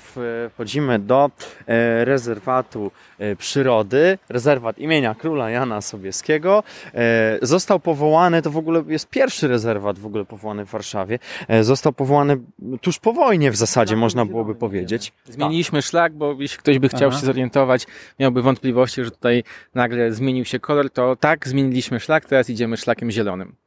wchodzimy 0.54 0.98
do 0.98 1.30
e, 1.66 2.04
rezerwatu 2.04 2.90
przyrody, 3.38 4.18
rezerwat 4.28 4.78
imienia 4.78 5.14
króla 5.14 5.50
Jana 5.50 5.80
Sobieskiego. 5.80 6.62
E, 6.94 7.38
został 7.42 7.80
powołany, 7.80 8.42
to 8.42 8.50
w 8.50 8.56
ogóle 8.56 8.82
jest 8.88 9.08
pierwszy 9.08 9.48
rezerwat 9.48 9.98
w 9.98 10.06
ogóle 10.06 10.24
powołany 10.24 10.64
w 10.64 10.70
Warszawie. 10.70 11.18
Został 11.60 11.92
powołany 11.92 12.38
tuż 12.80 12.98
po 12.98 13.12
wojnie 13.12 13.50
w 13.50 13.56
zasadzie, 13.56 13.94
tak, 13.94 14.00
można 14.00 14.26
byłoby 14.26 14.54
powiedzieć. 14.54 15.12
Zmieniliśmy 15.24 15.82
szlak, 15.82 16.12
bo 16.12 16.36
jeśli 16.38 16.58
ktoś 16.58 16.78
by 16.78 16.88
chciał 16.88 17.08
Aha. 17.08 17.20
się 17.20 17.26
zorientować, 17.26 17.86
miałby 18.18 18.42
wątpliwości, 18.42 19.04
że 19.04 19.10
tutaj 19.10 19.44
nagle 19.74 20.12
zmienił 20.12 20.44
się 20.44 20.60
kolor, 20.60 20.90
to 20.90 21.16
tak, 21.16 21.48
zmieniliśmy 21.48 22.00
szlak, 22.00 22.24
teraz 22.24 22.50
idziemy 22.50 22.76
szlakiem 22.76 23.10
zielonym. 23.10 23.65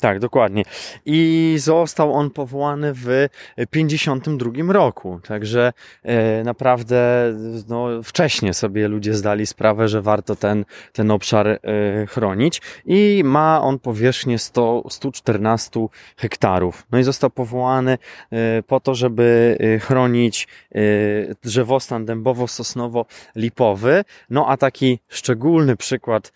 Tak, 0.00 0.18
dokładnie. 0.18 0.62
I 1.06 1.54
został 1.58 2.12
on 2.12 2.30
powołany 2.30 2.92
w 2.94 3.28
52 3.70 4.72
roku. 4.72 5.20
Także 5.28 5.72
e, 6.02 6.44
naprawdę 6.44 7.32
no, 7.68 7.86
sobie 8.52 8.88
ludzie 8.88 9.14
zdali 9.14 9.46
sprawę, 9.46 9.88
że 9.88 10.02
warto 10.02 10.36
ten, 10.36 10.64
ten 10.92 11.10
obszar 11.10 11.48
e, 11.48 11.58
chronić. 12.06 12.62
I 12.86 13.22
ma 13.24 13.62
on 13.62 13.78
powierzchnię 13.78 14.38
100, 14.38 14.82
114 14.90 15.86
hektarów. 16.16 16.86
No 16.92 16.98
i 16.98 17.02
został 17.02 17.30
powołany 17.30 17.98
e, 18.30 18.62
po 18.62 18.80
to, 18.80 18.94
żeby 18.94 19.58
chronić 19.82 20.48
drzewostan 21.42 22.06
dębowo-sosnowo-lipowy. 22.06 24.04
No 24.30 24.46
a 24.48 24.56
taki 24.56 24.98
szczególny 25.08 25.76
przykład 25.76 26.32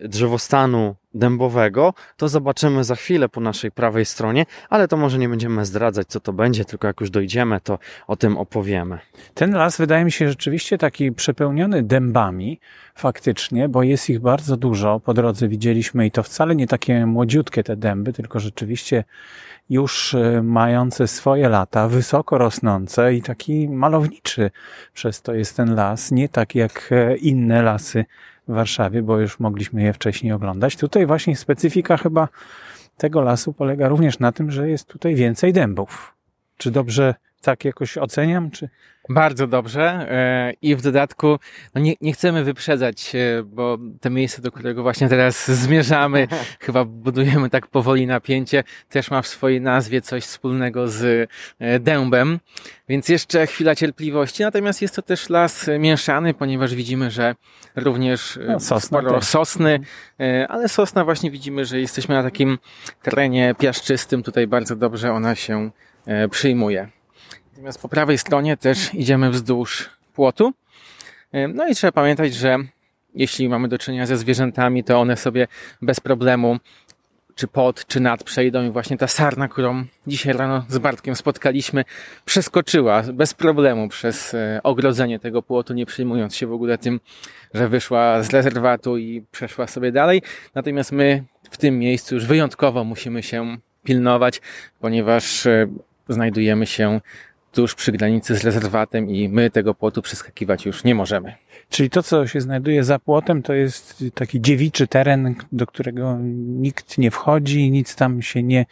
drzewostanu 0.00 0.94
dębowego, 1.14 1.94
to 2.16 2.28
zobaczymy 2.28 2.84
za 2.84 2.94
chwilę 2.94 3.28
po 3.28 3.40
naszej 3.40 3.70
prawej 3.70 4.04
stronie, 4.04 4.46
ale 4.70 4.88
to 4.88 4.96
może 4.96 5.18
nie 5.18 5.28
będziemy 5.28 5.64
zdradzać, 5.64 6.08
co 6.08 6.20
to 6.20 6.32
będzie, 6.32 6.64
tylko 6.64 6.86
jak 6.86 7.00
już 7.00 7.10
dojdziemy, 7.10 7.60
to 7.60 7.78
o 8.06 8.16
tym 8.16 8.38
opowiemy. 8.38 8.98
Ten 9.34 9.54
las 9.54 9.76
wydaje 9.76 10.04
mi 10.04 10.12
się 10.12 10.28
rzeczywiście 10.28 10.78
taki 10.78 11.12
przepełniony 11.12 11.82
dębami, 11.82 12.60
faktycznie, 12.94 13.68
bo 13.68 13.82
jest 13.82 14.10
ich 14.10 14.20
bardzo 14.20 14.56
dużo. 14.56 15.00
Po 15.00 15.14
drodze 15.14 15.48
widzieliśmy 15.48 16.06
i 16.06 16.10
to 16.10 16.22
wcale 16.22 16.54
nie 16.54 16.66
takie 16.66 17.06
młodziutkie 17.06 17.62
te 17.62 17.76
dęby, 17.76 18.12
tylko 18.12 18.40
rzeczywiście 18.40 19.04
już 19.70 20.14
e, 20.14 20.42
mające 20.42 21.08
swoje 21.08 21.48
lata, 21.48 21.88
wysoko 21.88 22.38
rosnące 22.38 23.14
i 23.14 23.22
taki 23.22 23.68
malowniczy 23.68 24.50
przez 24.94 25.22
to 25.22 25.34
jest 25.34 25.56
ten 25.56 25.74
las, 25.74 26.10
nie 26.10 26.28
tak 26.28 26.54
jak 26.54 26.88
e, 26.92 27.16
inne 27.16 27.62
lasy 27.62 28.04
w 28.48 28.54
Warszawie, 28.54 29.02
bo 29.02 29.18
już 29.18 29.40
mogliśmy 29.40 29.82
je 29.82 29.92
wcześniej 29.92 30.32
oglądać. 30.32 30.76
Tutaj 30.76 31.06
właśnie 31.06 31.36
specyfika 31.36 31.96
chyba 31.96 32.28
tego 32.96 33.22
lasu 33.22 33.52
polega 33.52 33.88
również 33.88 34.18
na 34.18 34.32
tym, 34.32 34.50
że 34.50 34.70
jest 34.70 34.86
tutaj 34.86 35.14
więcej 35.14 35.52
dębów. 35.52 36.14
Czy 36.58 36.70
dobrze 36.70 37.14
tak 37.40 37.64
jakoś 37.64 37.98
oceniam, 37.98 38.50
czy... 38.50 38.68
Bardzo 39.08 39.46
dobrze 39.46 39.82
e, 39.82 40.52
i 40.62 40.76
w 40.76 40.82
dodatku 40.82 41.38
no 41.74 41.80
nie, 41.80 41.94
nie 42.00 42.12
chcemy 42.12 42.44
wyprzedzać, 42.44 43.12
bo 43.44 43.78
te 44.00 44.10
miejsce, 44.10 44.42
do 44.42 44.52
którego 44.52 44.82
właśnie 44.82 45.08
teraz 45.08 45.50
zmierzamy, 45.64 46.28
chyba 46.60 46.84
budujemy 46.84 47.50
tak 47.50 47.66
powoli 47.66 48.06
napięcie, 48.06 48.64
też 48.88 49.10
ma 49.10 49.22
w 49.22 49.26
swojej 49.26 49.60
nazwie 49.60 50.00
coś 50.00 50.24
wspólnego 50.24 50.88
z 50.88 51.30
e, 51.58 51.80
dębem, 51.80 52.40
więc 52.88 53.08
jeszcze 53.08 53.46
chwila 53.46 53.74
cierpliwości. 53.74 54.42
Natomiast 54.42 54.82
jest 54.82 54.96
to 54.96 55.02
też 55.02 55.28
las 55.28 55.70
mieszany, 55.78 56.34
ponieważ 56.34 56.74
widzimy, 56.74 57.10
że 57.10 57.34
również 57.76 58.36
e, 58.36 58.40
no, 58.46 58.60
sosna 58.60 59.20
sosny, 59.20 59.80
ale 60.48 60.68
sosna 60.68 61.04
właśnie 61.04 61.30
widzimy, 61.30 61.64
że 61.64 61.80
jesteśmy 61.80 62.14
na 62.14 62.22
takim 62.22 62.58
terenie 63.02 63.54
piaszczystym, 63.58 64.22
tutaj 64.22 64.46
bardzo 64.46 64.76
dobrze 64.76 65.12
ona 65.12 65.34
się 65.34 65.70
przyjmuje. 66.30 67.01
Natomiast 67.52 67.82
po 67.82 67.88
prawej 67.88 68.18
stronie 68.18 68.56
też 68.56 68.94
idziemy 68.94 69.30
wzdłuż 69.30 69.90
płotu. 70.14 70.52
No 71.54 71.68
i 71.68 71.74
trzeba 71.74 71.92
pamiętać, 71.92 72.34
że 72.34 72.58
jeśli 73.14 73.48
mamy 73.48 73.68
do 73.68 73.78
czynienia 73.78 74.06
ze 74.06 74.16
zwierzętami, 74.16 74.84
to 74.84 75.00
one 75.00 75.16
sobie 75.16 75.48
bez 75.82 76.00
problemu 76.00 76.58
czy 77.34 77.48
pod, 77.48 77.86
czy 77.86 78.00
nad 78.00 78.24
przejdą 78.24 78.66
i 78.66 78.70
właśnie 78.70 78.96
ta 78.96 79.06
sarna, 79.06 79.48
którą 79.48 79.84
dzisiaj 80.06 80.32
rano 80.32 80.64
z 80.68 80.78
Bartkiem 80.78 81.16
spotkaliśmy, 81.16 81.84
przeskoczyła 82.24 83.02
bez 83.02 83.34
problemu 83.34 83.88
przez 83.88 84.34
e, 84.34 84.60
ogrodzenie 84.62 85.18
tego 85.18 85.42
płotu, 85.42 85.74
nie 85.74 85.86
przejmując 85.86 86.36
się 86.36 86.46
w 86.46 86.52
ogóle 86.52 86.78
tym, 86.78 87.00
że 87.54 87.68
wyszła 87.68 88.22
z 88.22 88.30
rezerwatu 88.30 88.96
i 88.96 89.24
przeszła 89.30 89.66
sobie 89.66 89.92
dalej. 89.92 90.22
Natomiast 90.54 90.92
my 90.92 91.24
w 91.50 91.56
tym 91.56 91.78
miejscu 91.78 92.14
już 92.14 92.26
wyjątkowo 92.26 92.84
musimy 92.84 93.22
się 93.22 93.56
pilnować, 93.84 94.40
ponieważ 94.80 95.46
e, 95.46 95.66
znajdujemy 96.08 96.66
się 96.66 97.00
tuż 97.52 97.74
przy 97.74 97.92
granicy 97.92 98.36
z 98.36 98.44
rezerwatem 98.44 99.10
i 99.10 99.28
my 99.28 99.50
tego 99.50 99.74
płotu 99.74 100.02
przeskakiwać 100.02 100.66
już 100.66 100.84
nie 100.84 100.94
możemy. 100.94 101.34
Czyli 101.68 101.90
to, 101.90 102.02
co 102.02 102.26
się 102.26 102.40
znajduje 102.40 102.84
za 102.84 102.98
płotem, 102.98 103.42
to 103.42 103.52
jest 103.52 104.04
taki 104.14 104.40
dziewiczy 104.40 104.86
teren, 104.86 105.34
do 105.52 105.66
którego 105.66 106.18
nikt 106.46 106.98
nie 106.98 107.10
wchodzi, 107.10 107.70
nic 107.70 107.96
tam 107.96 108.22
się 108.22 108.42
nie, 108.42 108.66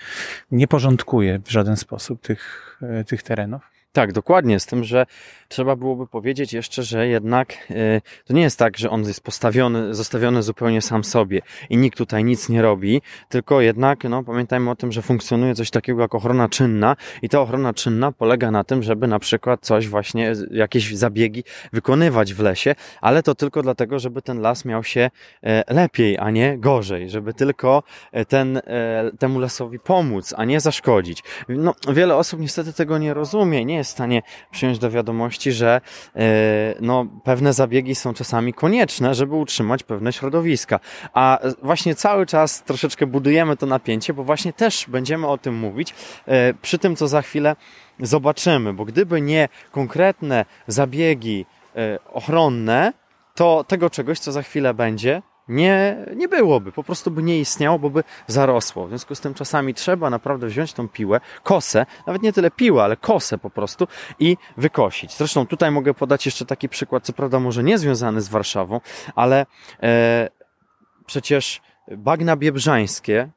nie 0.51 0.69
porządkuje 0.69 1.39
w 1.39 1.51
żaden 1.51 1.77
sposób 1.77 2.21
tych, 2.21 2.77
e, 2.83 3.05
tych 3.05 3.23
terenów? 3.23 3.70
Tak, 3.93 4.13
dokładnie, 4.13 4.61
z 4.61 4.67
tym, 4.67 4.85
że 4.85 5.07
trzeba 5.49 5.77
byłoby 5.77 6.07
powiedzieć 6.07 6.53
jeszcze, 6.53 6.83
że 6.83 7.09
jednak 7.09 7.53
e, 7.71 8.01
to 8.25 8.35
nie 8.35 8.43
jest 8.43 8.59
tak, 8.59 8.79
że 8.79 8.91
on 8.91 9.05
jest 9.05 9.21
postawiony, 9.21 9.95
zostawiony 9.95 10.43
zupełnie 10.43 10.83
sam 10.83 11.05
sobie 11.05 11.43
i 11.71 11.77
nikt 11.77 11.99
tutaj 11.99 12.25
nic 12.25 12.49
nie 12.49 12.63
robi, 12.63 13.03
tylko 13.29 13.61
jednak 13.61 14.05
no, 14.05 14.23
pamiętajmy 14.23 14.71
o 14.71 14.77
tym, 14.77 14.93
że 14.93 15.03
funkcjonuje 15.03 15.55
coś 15.55 15.71
takiego 15.71 16.03
jak 16.03 16.15
ochrona 16.15 16.49
czynna 16.49 16.97
i 17.23 17.29
ta 17.29 17.41
ochrona 17.41 17.75
czynna 17.75 18.13
polega 18.13 18.51
na 18.51 18.65
tym, 18.65 18.83
żeby 18.83 19.07
na 19.07 19.19
przykład 19.19 19.61
coś 19.63 19.89
właśnie, 19.89 20.33
jakieś 20.51 20.97
zabiegi 20.97 21.45
wykonywać 21.73 22.35
w 22.35 22.41
lesie, 22.41 22.75
ale 23.01 23.23
to 23.23 23.35
tylko 23.35 23.63
dlatego, 23.63 23.99
żeby 23.99 24.23
ten 24.23 24.41
las 24.41 24.65
miał 24.65 24.85
się 24.85 25.11
e, 25.43 25.75
lepiej, 25.75 26.19
a 26.19 26.31
nie 26.31 26.59
gorzej, 26.59 27.11
żeby 27.11 27.35
tylko 27.35 27.83
e, 28.13 28.25
ten, 28.25 28.61
temu 29.19 29.39
lasowi 29.39 29.79
pomóc, 29.79 30.35
a 30.37 30.45
nie 30.45 30.61
zaszkodzić. 30.61 31.23
No, 31.49 31.75
wiele 31.89 32.17
osób 32.17 32.41
niestety 32.41 32.73
tego 32.73 32.99
nie 32.99 33.15
rozumie, 33.15 33.65
nie 33.65 33.80
jest 33.81 33.91
w 33.91 33.93
stanie 33.93 34.23
przyjąć 34.51 34.79
do 34.79 34.91
wiadomości, 34.91 35.53
że 35.53 35.81
e, 36.17 36.21
no, 36.81 37.07
pewne 37.25 37.53
zabiegi 37.53 37.95
są 37.95 38.15
czasami 38.15 38.55
konieczne, 38.55 39.15
żeby 39.15 39.35
utrzymać 39.35 39.83
pewne 39.83 40.13
środowiska. 40.13 40.81
A 41.15 41.39
właśnie 41.63 41.95
cały 41.95 42.27
czas 42.27 42.63
troszeczkę 42.63 43.07
budujemy 43.07 43.57
to 43.57 43.67
napięcie, 43.67 44.15
bo 44.15 44.25
właśnie 44.25 44.53
też 44.53 44.87
będziemy 44.89 45.27
o 45.27 45.39
tym 45.39 45.55
mówić 45.55 45.95
e, 46.27 46.55
przy 46.55 46.79
tym, 46.79 46.97
co 46.97 47.09
za 47.09 47.23
chwilę 47.23 47.57
zobaczymy, 48.01 48.73
bo 48.73 48.85
gdyby 48.85 49.21
nie 49.21 49.49
konkretne 49.71 50.45
zabiegi 50.67 51.47
e, 51.77 51.99
ochronne, 52.13 52.93
to 53.35 53.65
tego 53.65 53.91
czegoś, 53.91 54.19
co 54.19 54.33
za 54.33 54.43
chwilę 54.43 54.75
będzie, 54.75 55.23
nie, 55.51 55.97
nie 56.17 56.29
byłoby, 56.29 56.73
po 56.73 56.85
prostu 56.85 57.11
by 57.11 57.23
nie 57.23 57.41
istniało, 57.41 57.79
bo 57.79 57.91
by 57.91 58.05
zarosło. 58.27 58.87
W 58.87 58.89
związku 58.89 59.15
z 59.15 59.21
tym 59.21 59.35
czasami 59.35 59.75
trzeba 59.75 60.11
naprawdę 60.11 60.47
wziąć 60.47 60.73
tą 60.73 60.89
piłę, 60.89 61.21
kosę, 61.43 61.87
nawet 62.07 62.23
nie 62.23 62.33
tyle 62.33 62.51
piłę, 62.51 62.85
ale 62.85 62.97
kosę 62.97 63.39
po 63.39 63.51
prostu 63.51 63.89
i 64.19 64.37
wykosić. 64.57 65.17
Zresztą 65.17 65.47
tutaj 65.47 65.71
mogę 65.71 65.95
podać 65.95 66.27
jeszcze 66.27 66.47
taki 66.47 66.69
przykład, 66.69 67.05
co 67.05 67.13
prawda 67.13 67.41
może 67.41 67.63
nie 67.63 67.79
związany 67.79 68.21
z 68.21 68.29
Warszawą, 68.29 68.81
ale 69.15 69.47
e, 69.83 70.29
przecież 71.07 71.61
bagna 71.97 72.37
biebrzańskie 72.37 73.31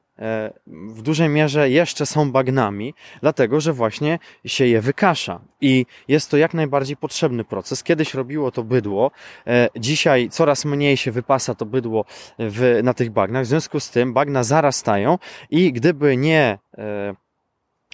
w 0.68 1.02
dużej 1.02 1.30
mierze 1.30 1.70
jeszcze 1.70 2.06
są 2.06 2.32
bagnami, 2.32 2.94
dlatego 3.22 3.62
że 3.62 3.74
właśnie 3.74 4.20
się 4.46 4.66
je 4.68 4.82
wykasza. 4.82 5.42
I 5.62 5.86
jest 6.08 6.32
to 6.32 6.38
jak 6.38 6.54
najbardziej 6.54 6.98
potrzebny 6.98 7.44
proces. 7.44 7.84
Kiedyś 7.84 8.14
robiło 8.14 8.52
to 8.52 8.64
bydło, 8.64 9.12
e, 9.48 9.70
dzisiaj 9.80 10.30
coraz 10.30 10.66
mniej 10.66 10.98
się 10.98 11.12
wypasa 11.12 11.56
to 11.56 11.66
bydło 11.66 12.06
w, 12.40 12.80
na 12.84 12.94
tych 12.94 13.10
bagnach, 13.10 13.44
w 13.44 13.48
związku 13.48 13.80
z 13.80 13.90
tym 13.90 14.14
bagna 14.14 14.44
zarastają 14.44 15.18
i 15.50 15.74
gdyby 15.74 16.18
nie 16.18 16.60
e, 16.78 17.16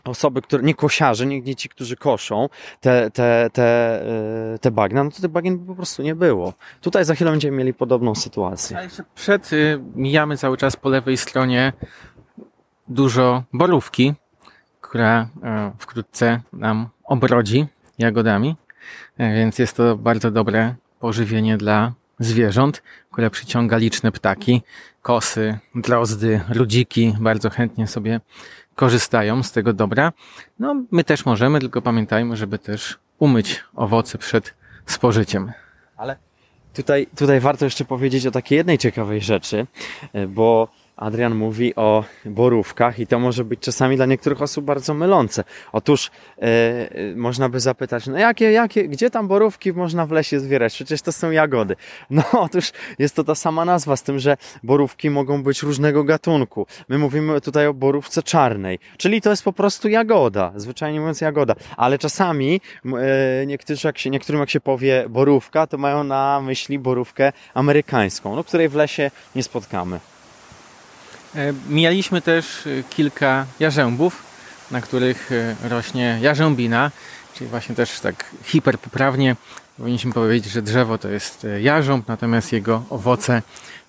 osoby, 0.04 0.42
które, 0.42 0.64
nie 0.64 0.76
kosiarze, 0.76 1.26
nie, 1.26 1.42
nie 1.42 1.56
ci, 1.56 1.70
którzy 1.70 1.96
koszą 1.96 2.50
te, 2.82 3.12
te, 3.12 3.50
te, 3.54 4.02
te 4.62 4.72
bagna, 4.72 5.04
no 5.04 5.12
to 5.12 5.22
tych 5.22 5.32
bagien 5.32 5.60
po 5.60 5.76
prostu 5.76 6.04
nie 6.04 6.16
było. 6.16 6.54
Tutaj 6.82 7.06
za 7.06 7.16
chwilę 7.16 7.32
będziemy 7.32 7.58
mieli 7.58 7.74
podobną 7.74 8.16
sytuację. 8.16 8.78
A 8.78 8.84
jeszcze 8.84 9.04
przed 9.16 9.54
y, 9.54 9.80
mijamy 9.96 10.38
cały 10.38 10.58
czas 10.58 10.76
po 10.76 10.90
lewej 10.90 11.18
stronie 11.18 11.74
dużo 12.88 13.44
borówki, 13.54 14.14
która 14.82 15.30
e, 15.44 15.72
wkrótce 15.80 16.42
nam 16.54 16.90
obrodzi 17.04 17.68
jagodami. 17.98 18.56
e, 19.18 19.34
więc 19.34 19.60
jest 19.60 19.78
to 19.78 19.98
bardzo 19.98 20.32
dobre 20.32 20.76
pożywienie 21.00 21.58
dla 21.58 21.94
zwierząt, 22.20 22.84
które 23.12 23.30
przyciąga 23.30 23.78
liczne 23.78 24.12
ptaki, 24.12 24.62
kosy, 25.02 25.60
drozdy, 25.76 26.42
ludziki 26.50 27.16
bardzo 27.20 27.50
chętnie 27.50 27.88
sobie 27.88 28.20
korzystają 28.80 29.44
z 29.44 29.52
tego 29.52 29.74
dobra. 29.74 30.14
No, 30.60 30.84
my 30.92 31.04
też 31.04 31.26
możemy, 31.26 31.60
tylko 31.60 31.82
pamiętajmy, 31.82 32.38
żeby 32.38 32.60
też 32.60 33.00
umyć 33.18 33.64
owoce 33.76 34.18
przed 34.18 34.54
spożyciem. 34.86 35.52
Ale 35.98 36.18
tutaj, 36.74 37.08
tutaj 37.18 37.40
warto 37.40 37.66
jeszcze 37.66 37.86
powiedzieć 37.86 38.28
o 38.28 38.32
takiej 38.32 38.58
jednej 38.58 38.78
ciekawej 38.78 39.22
rzeczy, 39.22 39.68
e, 40.14 40.28
bo 40.28 40.68
Adrian 41.00 41.36
mówi 41.36 41.76
o 41.76 42.04
borówkach 42.26 43.00
i 43.00 43.08
to 43.08 43.20
może 43.20 43.46
być 43.46 43.60
czasami 43.60 43.96
dla 43.96 44.06
niektórych 44.06 44.42
osób 44.42 44.66
bardzo 44.66 44.94
mylące. 44.94 45.44
Otóż 45.72 46.12
e, 46.42 46.90
można 47.16 47.50
by 47.50 47.60
zapytać, 47.60 48.08
no 48.08 48.18
jakie, 48.18 48.52
jakie, 48.52 48.88
gdzie 48.88 49.10
tam 49.10 49.28
borówki 49.28 49.74
można 49.74 50.06
w 50.06 50.12
lesie 50.12 50.40
zbierać? 50.40 50.74
Przecież 50.74 51.02
to 51.02 51.12
są 51.12 51.32
jagody. 51.32 51.76
No 52.10 52.24
otóż 52.32 52.72
jest 53.00 53.16
to 53.16 53.24
ta 53.24 53.36
sama 53.36 53.66
nazwa, 53.66 53.96
z 53.96 54.04
tym, 54.04 54.20
że 54.20 54.38
borówki 54.64 55.10
mogą 55.10 55.44
być 55.44 55.64
różnego 55.64 56.04
gatunku. 56.04 56.68
My 56.90 56.98
mówimy 56.98 57.42
tutaj 57.42 57.68
o 57.68 57.74
borówce 57.74 58.24
czarnej, 58.24 58.80
czyli 58.98 59.22
to 59.22 59.30
jest 59.30 59.44
po 59.44 59.54
prostu 59.54 59.90
jagoda, 59.90 60.52
zwyczajnie 60.56 61.00
mówiąc 61.00 61.22
jagoda. 61.22 61.56
Ale 61.78 61.98
czasami 61.98 62.62
e, 62.86 63.46
niektórzy, 63.46 63.88
jak 63.88 63.98
się, 63.98 64.10
niektórym 64.10 64.40
jak 64.40 64.50
się 64.50 64.60
powie 64.60 65.06
borówka, 65.10 65.68
to 65.68 65.78
mają 65.78 66.04
na 66.04 66.42
myśli 66.42 66.80
borówkę 66.80 67.32
amerykańską, 67.54 68.36
no, 68.36 68.44
której 68.44 68.70
w 68.70 68.76
lesie 68.76 69.12
nie 69.36 69.44
spotkamy. 69.44 70.00
E, 71.36 71.54
mijaliśmy 71.70 72.22
też 72.22 72.68
e, 72.68 72.84
kilka 72.84 73.46
jarzębów, 73.60 74.24
na 74.72 74.82
których 74.82 75.32
e, 75.32 75.70
rośnie 75.70 76.20
jarzębina, 76.22 76.92
czyli 77.34 77.50
właśnie 77.50 77.76
też 77.76 78.00
tak 78.00 78.26
hiperpoprawnie 78.44 79.36
powinniśmy 79.78 80.14
powiedzieć, 80.14 80.52
że 80.52 80.62
drzewo 80.62 80.98
to 80.98 81.10
jest 81.10 81.48
jarząb, 81.62 82.08
natomiast 82.08 82.54
jego 82.54 82.84
owoce 82.90 83.42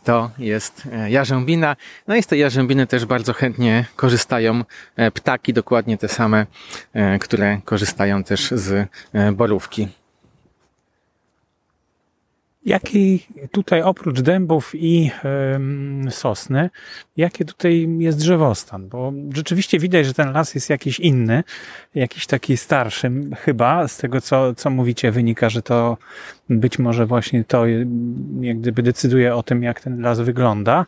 to 0.05 0.31
jest 0.39 0.83
jarzębina. 1.09 1.77
No 2.09 2.17
i 2.17 2.23
z 2.23 2.27
tej 2.27 2.41
jarzębiny 2.41 2.87
też 2.87 3.05
bardzo 3.05 3.33
chętnie 3.33 3.85
korzystają 3.97 4.65
ptaki, 5.15 5.53
dokładnie 5.53 5.99
te 5.99 6.09
same, 6.09 6.47
które 7.21 7.61
korzystają 7.65 8.25
też 8.25 8.51
z 8.51 8.89
borówki. 9.33 9.89
Jaki 12.65 13.27
tutaj 13.51 13.83
oprócz 13.83 14.21
dębów 14.21 14.73
i 14.75 15.11
y, 16.07 16.11
sosny, 16.11 16.71
jakie 17.17 17.45
tutaj 17.45 17.97
jest 17.99 18.19
drzewostan? 18.19 18.89
Bo 18.89 19.13
rzeczywiście 19.35 19.79
widać, 19.79 20.07
że 20.07 20.15
ten 20.15 20.33
las 20.33 20.55
jest 20.55 20.71
jakiś 20.71 21.01
inny, 21.01 21.45
jakiś 21.95 22.27
taki 22.27 22.57
starszy 22.57 23.11
chyba. 23.37 23.89
Z 23.89 23.97
tego, 23.97 24.21
co, 24.21 24.55
co 24.55 24.71
mówicie, 24.71 25.13
wynika, 25.13 25.51
że 25.51 25.63
to 25.63 25.97
być 26.49 26.79
może 26.79 27.07
właśnie 27.07 27.45
to 27.45 27.67
jak 28.41 28.61
gdyby 28.61 28.83
decyduje 28.83 29.35
o 29.35 29.43
tym, 29.43 29.63
jak 29.63 29.81
ten 29.81 30.01
las 30.01 30.21
wygląda. 30.21 30.87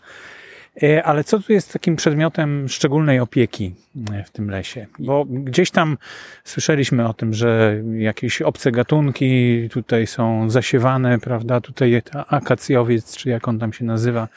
E, 0.82 1.02
ale 1.02 1.24
co 1.24 1.38
tu 1.38 1.52
jest 1.52 1.72
takim 1.72 1.96
przedmiotem 1.96 2.68
szczególnej 2.68 3.20
opieki 3.20 3.74
e, 4.12 4.24
w 4.24 4.30
tym 4.30 4.50
lesie? 4.50 4.86
Bo 4.98 5.24
gdzieś 5.24 5.70
tam 5.70 5.98
słyszeliśmy 6.44 7.08
o 7.08 7.14
tym, 7.14 7.34
że 7.34 7.82
jakieś 7.98 8.42
obce 8.42 8.72
gatunki 8.72 9.68
tutaj 9.70 10.06
są 10.06 10.50
zasiewane, 10.50 11.18
prawda? 11.18 11.60
Tutaj 11.60 12.02
akacjowiec, 12.28 13.16
czy 13.16 13.28
jak 13.28 13.48
on 13.48 13.58
tam 13.58 13.72
się 13.72 13.84
nazywa? 13.84 14.28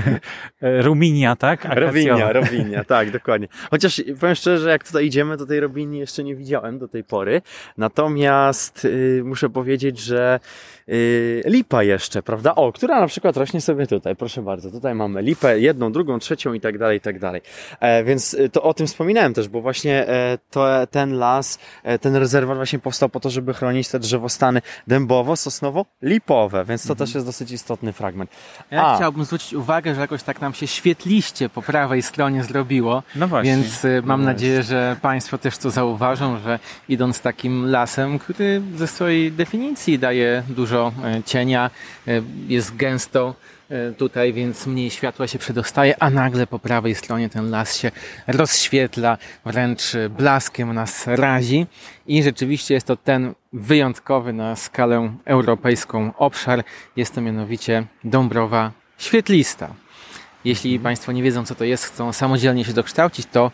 Ruminia, 0.60 1.36
tak? 1.36 1.64
Rowinia, 1.64 2.32
rowinia, 2.32 2.84
tak, 2.84 3.10
dokładnie. 3.10 3.48
Chociaż 3.70 4.02
powiem 4.20 4.34
szczerze, 4.34 4.70
jak 4.70 4.84
tutaj 4.86 5.06
idziemy, 5.06 5.36
to 5.36 5.46
tej 5.46 5.60
robini 5.60 5.98
jeszcze 5.98 6.24
nie 6.24 6.36
widziałem 6.36 6.78
do 6.78 6.88
tej 6.88 7.04
pory. 7.04 7.42
Natomiast 7.76 8.84
yy, 8.84 9.22
muszę 9.24 9.50
powiedzieć, 9.50 9.98
że 9.98 10.40
yy, 10.88 11.42
lipa 11.46 11.82
jeszcze, 11.82 12.22
prawda? 12.22 12.54
O, 12.54 12.72
która 12.72 13.00
na 13.00 13.06
przykład 13.06 13.36
rośnie 13.36 13.60
sobie 13.60 13.86
tutaj, 13.86 14.16
proszę 14.16 14.42
bardzo. 14.42 14.70
Tutaj 14.70 14.94
mamy 14.94 15.22
lipę, 15.22 15.60
jedną, 15.60 15.92
drugą, 15.92 16.18
trzecią 16.18 16.52
i 16.52 16.60
tak 16.60 16.78
dalej, 16.78 16.98
i 16.98 17.00
tak 17.00 17.18
dalej. 17.18 17.40
E, 17.80 18.04
więc 18.04 18.34
y, 18.34 18.48
to 18.48 18.62
o 18.62 18.74
tym 18.74 18.86
wspominałem 18.86 19.34
też, 19.34 19.48
bo 19.48 19.60
właśnie 19.60 20.08
e, 20.08 20.38
to, 20.50 20.86
ten 20.90 21.18
las, 21.18 21.58
e, 21.82 21.98
ten 21.98 22.16
rezerwat 22.16 22.56
właśnie 22.56 22.78
powstał 22.78 23.08
po 23.08 23.20
to, 23.20 23.30
żeby 23.30 23.54
chronić 23.54 23.88
te 23.88 23.98
drzewostany 23.98 24.62
dębowo, 24.86 25.36
sosnowo, 25.36 25.86
lipowe, 26.02 26.64
więc 26.64 26.82
to 26.82 26.92
mhm. 26.92 27.06
też 27.06 27.14
jest 27.14 27.26
dosyć 27.26 27.50
istotny 27.50 27.92
fragment. 27.92 28.30
Ja 28.70 28.86
A. 28.86 28.96
chciałbym 28.96 29.24
zwrócić 29.24 29.54
uwagę, 29.54 29.94
że 29.94 30.00
jakoś 30.00 30.22
tak 30.22 30.40
nam 30.40 30.54
się 30.54 30.66
świetliście 30.66 31.48
po 31.48 31.62
prawej 31.62 32.02
stronie 32.02 32.44
zrobiło, 32.44 33.02
no 33.14 33.28
właśnie. 33.28 33.50
więc 33.50 33.84
y, 33.84 34.02
mam 34.04 34.20
no 34.20 34.26
nadzieję, 34.26 34.62
że 34.62 34.96
Państwo 35.02 35.38
też 35.38 35.58
to 35.58 35.70
zauważą, 35.70 36.38
że 36.38 36.58
idąc 36.88 37.20
takim 37.20 37.66
lasem, 37.66 38.18
który 38.18 38.62
ze 38.76 38.86
swojej 38.86 39.32
definicji 39.32 39.98
daje 39.98 40.42
dużo 40.48 40.77
e, 40.86 41.22
cienia, 41.22 41.70
e, 42.08 42.22
jest 42.48 42.76
gęsto, 42.76 43.34
E, 43.70 43.92
tutaj, 43.92 44.32
więc 44.32 44.66
mniej 44.66 44.90
światła 44.90 45.26
się 45.26 45.38
przedostaje, 45.38 46.02
a 46.02 46.10
nagle 46.10 46.46
po 46.46 46.58
prawej 46.58 46.94
stronie 46.94 47.28
ten 47.28 47.50
las 47.50 47.76
się 47.76 47.90
rozświetla, 48.26 49.18
wręcz 49.46 49.82
blaskiem 50.10 50.72
nas 50.72 51.06
razi 51.06 51.66
i 52.06 52.22
rzeczywiście 52.22 52.74
jest 52.74 52.86
to 52.86 52.96
ten 52.96 53.34
wyjątkowy 53.52 54.32
na 54.32 54.56
skalę 54.56 55.12
europejską 55.24 56.12
obszar. 56.16 56.64
Jest 56.96 57.14
to 57.14 57.20
mianowicie 57.20 57.84
Dąbrowa 58.04 58.72
Świetlista. 58.98 59.74
Jeśli 60.44 60.78
Państwo 60.78 61.12
nie 61.12 61.22
wiedzą, 61.22 61.44
co 61.44 61.54
to 61.54 61.64
jest, 61.64 61.84
chcą 61.84 62.12
samodzielnie 62.12 62.64
się 62.64 62.72
dokształcić, 62.72 63.26
to 63.32 63.50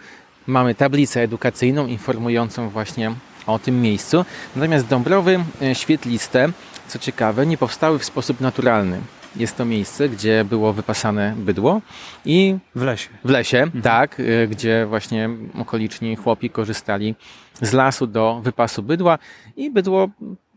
mamy 0.46 0.74
tablicę 0.74 1.22
edukacyjną 1.22 1.86
informującą 1.86 2.68
właśnie 2.68 3.12
o 3.46 3.58
tym 3.58 3.82
miejscu. 3.82 4.24
Natomiast 4.56 4.86
Dąbrowy 4.86 5.44
Świetliste, 5.72 6.48
co 6.88 6.98
ciekawe, 6.98 7.46
nie 7.46 7.58
powstały 7.58 7.98
w 7.98 8.04
sposób 8.04 8.40
naturalny. 8.40 9.00
Jest 9.36 9.56
to 9.56 9.64
miejsce, 9.64 10.08
gdzie 10.08 10.44
było 10.44 10.72
wypasane 10.72 11.34
bydło 11.36 11.80
i 12.24 12.56
w 12.74 12.82
lesie. 12.82 13.08
W 13.24 13.30
lesie, 13.30 13.58
mhm. 13.58 13.82
tak, 13.82 14.20
y, 14.20 14.48
gdzie 14.50 14.86
właśnie 14.86 15.30
okoliczni 15.58 16.16
chłopi 16.16 16.50
korzystali 16.50 17.14
z 17.62 17.72
lasu 17.72 18.06
do 18.06 18.40
wypasu 18.44 18.82
bydła 18.82 19.18
i 19.56 19.70
bydło 19.70 20.08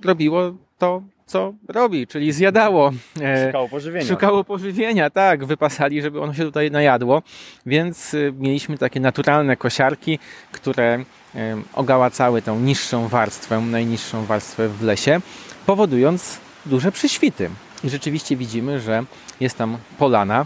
robiło 0.06 0.54
to, 0.78 1.02
co 1.26 1.54
robi, 1.68 2.08
czyli 2.08 2.32
zjadało. 2.32 2.92
E, 3.22 3.46
szukało 3.46 3.70
pożywienia. 3.70 4.06
Szukało 4.06 4.44
pożywienia, 4.44 5.10
tak. 5.10 5.46
Wypasali, 5.46 6.02
żeby 6.02 6.22
ono 6.22 6.34
się 6.34 6.44
tutaj 6.44 6.72
najadło. 6.72 7.22
Więc 7.66 8.14
y, 8.14 8.34
mieliśmy 8.38 8.78
takie 8.78 9.00
naturalne 9.00 9.56
kosiarki, 9.56 10.20
które 10.52 11.04
ogałacały 11.74 12.42
tą 12.42 12.60
niższą 12.60 13.08
warstwę, 13.08 13.62
najniższą 13.62 14.26
warstwę 14.26 14.70
w 14.70 14.82
lesie, 14.82 15.22
powodując 15.66 16.38
duże 16.66 16.92
przyświty. 16.92 17.50
I 17.84 17.90
rzeczywiście 17.90 18.36
widzimy, 18.36 18.80
że 18.80 19.04
jest 19.40 19.58
tam 19.58 19.78
polana, 19.98 20.46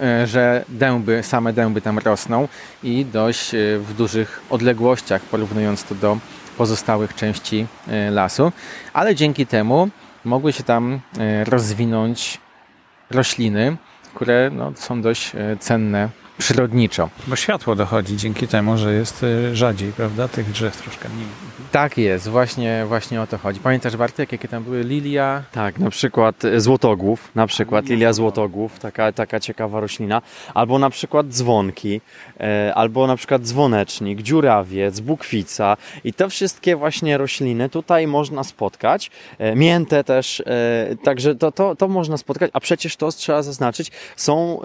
e, 0.00 0.26
że 0.26 0.64
dęby, 0.68 1.22
same 1.22 1.52
dęby 1.52 1.80
tam 1.80 1.98
rosną 1.98 2.48
i 2.82 3.04
dość 3.04 3.54
e, 3.54 3.78
w 3.78 3.94
dużych 3.94 4.42
odległościach, 4.50 5.22
porównując 5.22 5.84
to 5.84 5.94
do 5.94 6.18
pozostałych 6.56 7.14
części 7.14 7.66
e, 7.88 8.10
lasu, 8.10 8.52
ale 8.92 9.14
dzięki 9.14 9.46
temu 9.46 9.88
mogły 10.24 10.52
się 10.52 10.62
tam 10.62 11.00
rozwinąć 11.44 12.40
rośliny, 13.10 13.76
które 14.14 14.50
no, 14.52 14.72
są 14.76 15.02
dość 15.02 15.32
cenne 15.60 16.08
przyrodniczo. 16.38 17.08
Bo 17.26 17.36
światło 17.36 17.74
dochodzi 17.76 18.16
dzięki 18.16 18.48
temu, 18.48 18.78
że 18.78 18.94
jest 18.94 19.26
rzadziej, 19.52 19.92
prawda? 19.92 20.28
Tych 20.28 20.50
drzew 20.50 20.82
troszkę 20.82 21.08
mniej. 21.08 21.26
Tak 21.74 21.98
jest, 21.98 22.28
właśnie, 22.28 22.84
właśnie 22.88 23.22
o 23.22 23.26
to 23.26 23.38
chodzi. 23.38 23.60
Pamiętasz 23.60 23.96
Bartek, 23.96 24.32
jakie 24.32 24.48
tam 24.48 24.64
były 24.64 24.84
lilia? 24.84 25.42
Tak, 25.52 25.78
na 25.78 25.90
przykład 25.90 26.44
e, 26.44 26.60
złotogłów, 26.60 27.30
na 27.34 27.46
przykład 27.46 27.86
lilia 27.86 28.12
złotogłów, 28.12 28.78
taka, 28.78 29.12
taka 29.12 29.40
ciekawa 29.40 29.80
roślina, 29.80 30.22
albo 30.54 30.78
na 30.78 30.90
przykład 30.90 31.26
dzwonki, 31.28 32.00
e, 32.40 32.72
albo 32.74 33.06
na 33.06 33.16
przykład 33.16 33.42
dzwonecznik, 33.42 34.22
dziurawiec, 34.22 35.00
bukwica 35.00 35.76
i 36.04 36.12
te 36.12 36.28
wszystkie 36.28 36.76
właśnie 36.76 37.18
rośliny 37.18 37.68
tutaj 37.68 38.06
można 38.06 38.44
spotkać, 38.44 39.10
e, 39.38 39.56
mięte 39.56 40.04
też, 40.04 40.42
także 41.02 41.34
to, 41.34 41.52
to, 41.52 41.76
to 41.76 41.88
można 41.88 42.16
spotkać, 42.16 42.50
a 42.54 42.60
przecież 42.60 42.96
to 42.96 43.12
trzeba 43.12 43.42
zaznaczyć, 43.42 43.92
są 44.16 44.60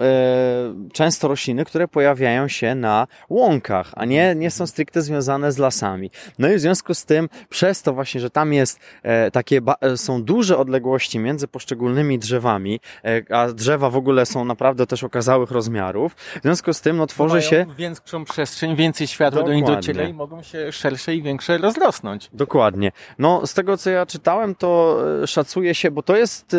często 0.92 1.28
rośliny, 1.28 1.59
które 1.64 1.88
pojawiają 1.88 2.48
się 2.48 2.74
na 2.74 3.06
łąkach, 3.28 3.90
a 3.96 4.04
nie, 4.04 4.34
nie 4.34 4.50
są 4.50 4.66
stricte 4.66 5.02
związane 5.02 5.52
z 5.52 5.58
lasami. 5.58 6.10
No 6.38 6.48
i 6.48 6.56
w 6.56 6.60
związku 6.60 6.94
z 6.94 7.04
tym, 7.04 7.28
przez 7.48 7.82
to 7.82 7.92
właśnie, 7.92 8.20
że 8.20 8.30
tam 8.30 8.52
jest 8.52 8.80
e, 9.02 9.30
takie, 9.30 9.60
e, 9.80 9.96
są 9.96 10.22
duże 10.22 10.58
odległości 10.58 11.18
między 11.18 11.48
poszczególnymi 11.48 12.18
drzewami, 12.18 12.80
e, 13.04 13.36
a 13.36 13.52
drzewa 13.52 13.90
w 13.90 13.96
ogóle 13.96 14.26
są 14.26 14.44
naprawdę 14.44 14.86
też 14.86 15.04
okazałych 15.04 15.50
rozmiarów, 15.50 16.14
w 16.14 16.42
związku 16.42 16.72
z 16.72 16.80
tym, 16.80 16.96
no 16.96 17.06
tworzy 17.06 17.42
się... 17.42 17.66
większą 17.78 18.24
przestrzeń, 18.24 18.76
więcej 18.76 19.06
światła 19.06 19.40
Dokładnie. 19.40 19.62
do 19.62 19.70
nich 19.70 19.76
dociera 19.76 20.04
i 20.08 20.12
mogą 20.12 20.42
się 20.42 20.72
szersze 20.72 21.14
i 21.14 21.22
większe 21.22 21.58
rozrosnąć. 21.58 22.30
Dokładnie. 22.32 22.92
No, 23.18 23.46
z 23.46 23.54
tego 23.54 23.76
co 23.76 23.90
ja 23.90 24.06
czytałem, 24.06 24.54
to 24.54 24.98
szacuje 25.26 25.74
się, 25.74 25.90
bo 25.90 26.02
to 26.02 26.16
jest 26.16 26.56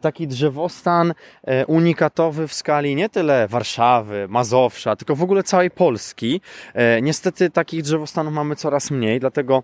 taki 0.00 0.26
drzewostan 0.26 1.14
unikatowy 1.66 2.48
w 2.48 2.54
skali 2.54 2.96
nie 2.96 3.08
tyle 3.08 3.48
Warszawy, 3.48 4.26
Mazowsza, 4.36 4.96
tylko 4.96 5.16
w 5.16 5.22
ogóle 5.22 5.42
całej 5.42 5.70
Polski. 5.70 6.40
Niestety 7.02 7.50
takich 7.50 7.82
drzewostanów 7.82 8.34
mamy 8.34 8.56
coraz 8.56 8.90
mniej, 8.90 9.20
dlatego 9.20 9.62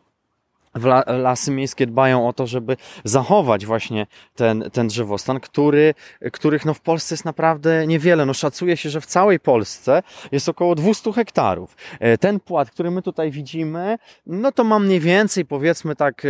lasy 1.06 1.50
miejskie 1.50 1.86
dbają 1.86 2.28
o 2.28 2.32
to, 2.32 2.46
żeby 2.46 2.76
zachować 3.04 3.66
właśnie 3.66 4.06
ten, 4.34 4.64
ten 4.72 4.88
drzewostan, 4.88 5.40
który, 5.40 5.94
których 6.32 6.64
no 6.64 6.74
w 6.74 6.80
Polsce 6.80 7.14
jest 7.14 7.24
naprawdę 7.24 7.86
niewiele. 7.86 8.26
No 8.26 8.34
szacuje 8.34 8.76
się, 8.76 8.90
że 8.90 9.00
w 9.00 9.06
całej 9.06 9.40
Polsce 9.40 10.02
jest 10.32 10.48
około 10.48 10.74
200 10.74 11.12
hektarów. 11.12 11.76
E, 12.00 12.18
ten 12.18 12.40
płat, 12.40 12.70
który 12.70 12.90
my 12.90 13.02
tutaj 13.02 13.30
widzimy, 13.30 13.98
no 14.26 14.52
to 14.52 14.64
ma 14.64 14.78
mniej 14.78 15.00
więcej, 15.00 15.44
powiedzmy 15.44 15.96
tak, 15.96 16.24
e, 16.24 16.28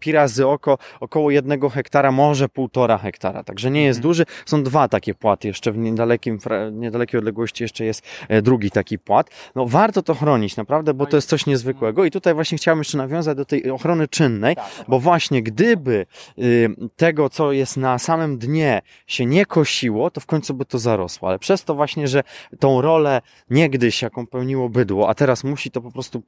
pi 0.00 0.12
razy 0.12 0.46
oko, 0.46 0.78
około 1.00 1.30
jednego 1.30 1.68
hektara, 1.70 2.12
może 2.12 2.48
półtora 2.48 2.98
hektara. 2.98 3.44
Także 3.44 3.70
nie 3.70 3.84
jest 3.84 3.98
mhm. 3.98 4.10
duży. 4.10 4.26
Są 4.46 4.62
dwa 4.62 4.88
takie 4.88 5.14
płaty. 5.14 5.48
Jeszcze 5.48 5.72
w 5.72 5.78
niedalekim, 5.78 6.38
niedalekiej 6.72 7.18
odległości 7.18 7.64
jeszcze 7.64 7.84
jest 7.84 8.02
e, 8.28 8.42
drugi 8.42 8.70
taki 8.70 8.98
płat. 8.98 9.30
No 9.54 9.66
warto 9.66 10.02
to 10.02 10.14
chronić 10.14 10.56
naprawdę, 10.56 10.94
bo 10.94 11.06
to 11.06 11.16
jest 11.16 11.28
coś 11.28 11.46
niezwykłego. 11.46 12.04
I 12.04 12.10
tutaj 12.10 12.34
właśnie 12.34 12.58
chciałem 12.58 12.78
jeszcze 12.78 12.98
nawiązać 12.98 13.36
do 13.36 13.44
tej 13.44 13.65
ochrony 13.74 14.08
czynnej, 14.08 14.56
tak, 14.56 14.64
bo 14.88 15.00
właśnie 15.00 15.42
gdyby 15.42 16.06
y, 16.38 16.74
tego, 16.96 17.30
co 17.30 17.52
jest 17.52 17.76
na 17.76 17.98
samym 17.98 18.38
dnie 18.38 18.82
się 19.06 19.26
nie 19.26 19.46
kosiło, 19.46 20.10
to 20.10 20.20
w 20.20 20.26
końcu 20.26 20.54
by 20.54 20.64
to 20.64 20.78
zarosło. 20.78 21.28
Ale 21.28 21.38
przez 21.38 21.64
to 21.64 21.74
właśnie, 21.74 22.08
że 22.08 22.22
tą 22.58 22.80
rolę 22.80 23.22
niegdyś, 23.50 24.02
jaką 24.02 24.26
pełniło 24.26 24.68
bydło, 24.68 25.08
a 25.08 25.14
teraz 25.14 25.44
musi 25.44 25.70
to 25.70 25.80
po 25.80 25.90
prostu 25.90 26.22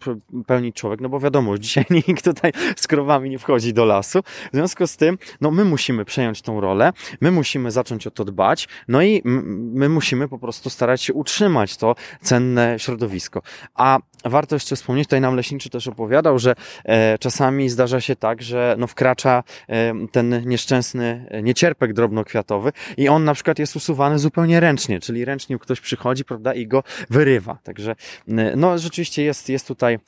pełnić 0.47 0.77
człowiek, 0.77 1.01
no 1.01 1.09
bo 1.09 1.21
wiadomo, 1.21 1.59
dzisiaj 1.59 1.85
nikt 2.09 2.25
tutaj 2.25 2.53
z 2.77 2.87
krowami 2.87 3.31
nie 3.31 3.39
wchodzi 3.39 3.73
do 3.75 3.85
lasu. 3.85 4.23
W 4.23 4.57
związku 4.57 4.87
z 4.87 4.97
tym, 4.97 5.19
no 5.41 5.51
my 5.51 5.65
musimy 5.65 6.05
przejąć 6.05 6.43
tą 6.43 6.61
rolę, 6.61 6.93
my 7.21 7.31
musimy 7.31 7.71
zacząć 7.71 8.07
o 8.07 8.11
to 8.11 8.25
dbać, 8.25 8.69
no 8.89 9.03
i 9.03 9.23
my 9.25 9.89
musimy 9.89 10.29
po 10.29 10.39
prostu 10.39 10.71
starać 10.71 11.03
się 11.03 11.15
utrzymać 11.15 11.77
to 11.77 11.95
cenne 12.23 12.79
środowisko. 12.79 13.43
A 13.75 13.99
warto 14.25 14.57
jeszcze 14.57 14.77
wspomnieć, 14.77 15.07
tutaj 15.07 15.21
nam 15.21 15.37
leśniczy 15.37 15.71
też 15.71 15.89
opowiadał, 15.89 16.39
że 16.39 16.55
e, 16.85 17.19
czasami 17.19 17.69
zdarza 17.69 18.01
się 18.01 18.17
tak, 18.17 18.43
że 18.43 18.77
no 18.79 18.87
wkracza 18.87 19.43
e, 19.69 19.93
ten 20.13 20.49
nieszczęsny 20.49 21.27
niecierpek 21.43 21.93
drobnokwiatowy 21.93 22.73
i 22.97 23.09
on 23.09 23.25
na 23.25 23.35
przykład 23.35 23.59
jest 23.59 23.77
usuwany 23.77 24.19
zupełnie 24.19 24.61
ręcznie, 24.61 25.01
czyli 25.01 25.25
ręcznie 25.25 25.59
ktoś 25.59 25.81
przychodzi, 25.81 26.25
prawda, 26.25 26.55
i 26.55 26.67
go 26.67 26.83
wyrywa. 27.11 27.59
Także 27.63 27.91
e, 28.29 28.57
no 28.57 28.79
rzeczywiście 28.79 29.23
jest, 29.23 29.49
jest 29.49 29.69
tutaj 29.69 29.99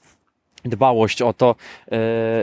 dbałość 0.65 1.23
o 1.23 1.33
to 1.33 1.55
yy, 1.91 1.99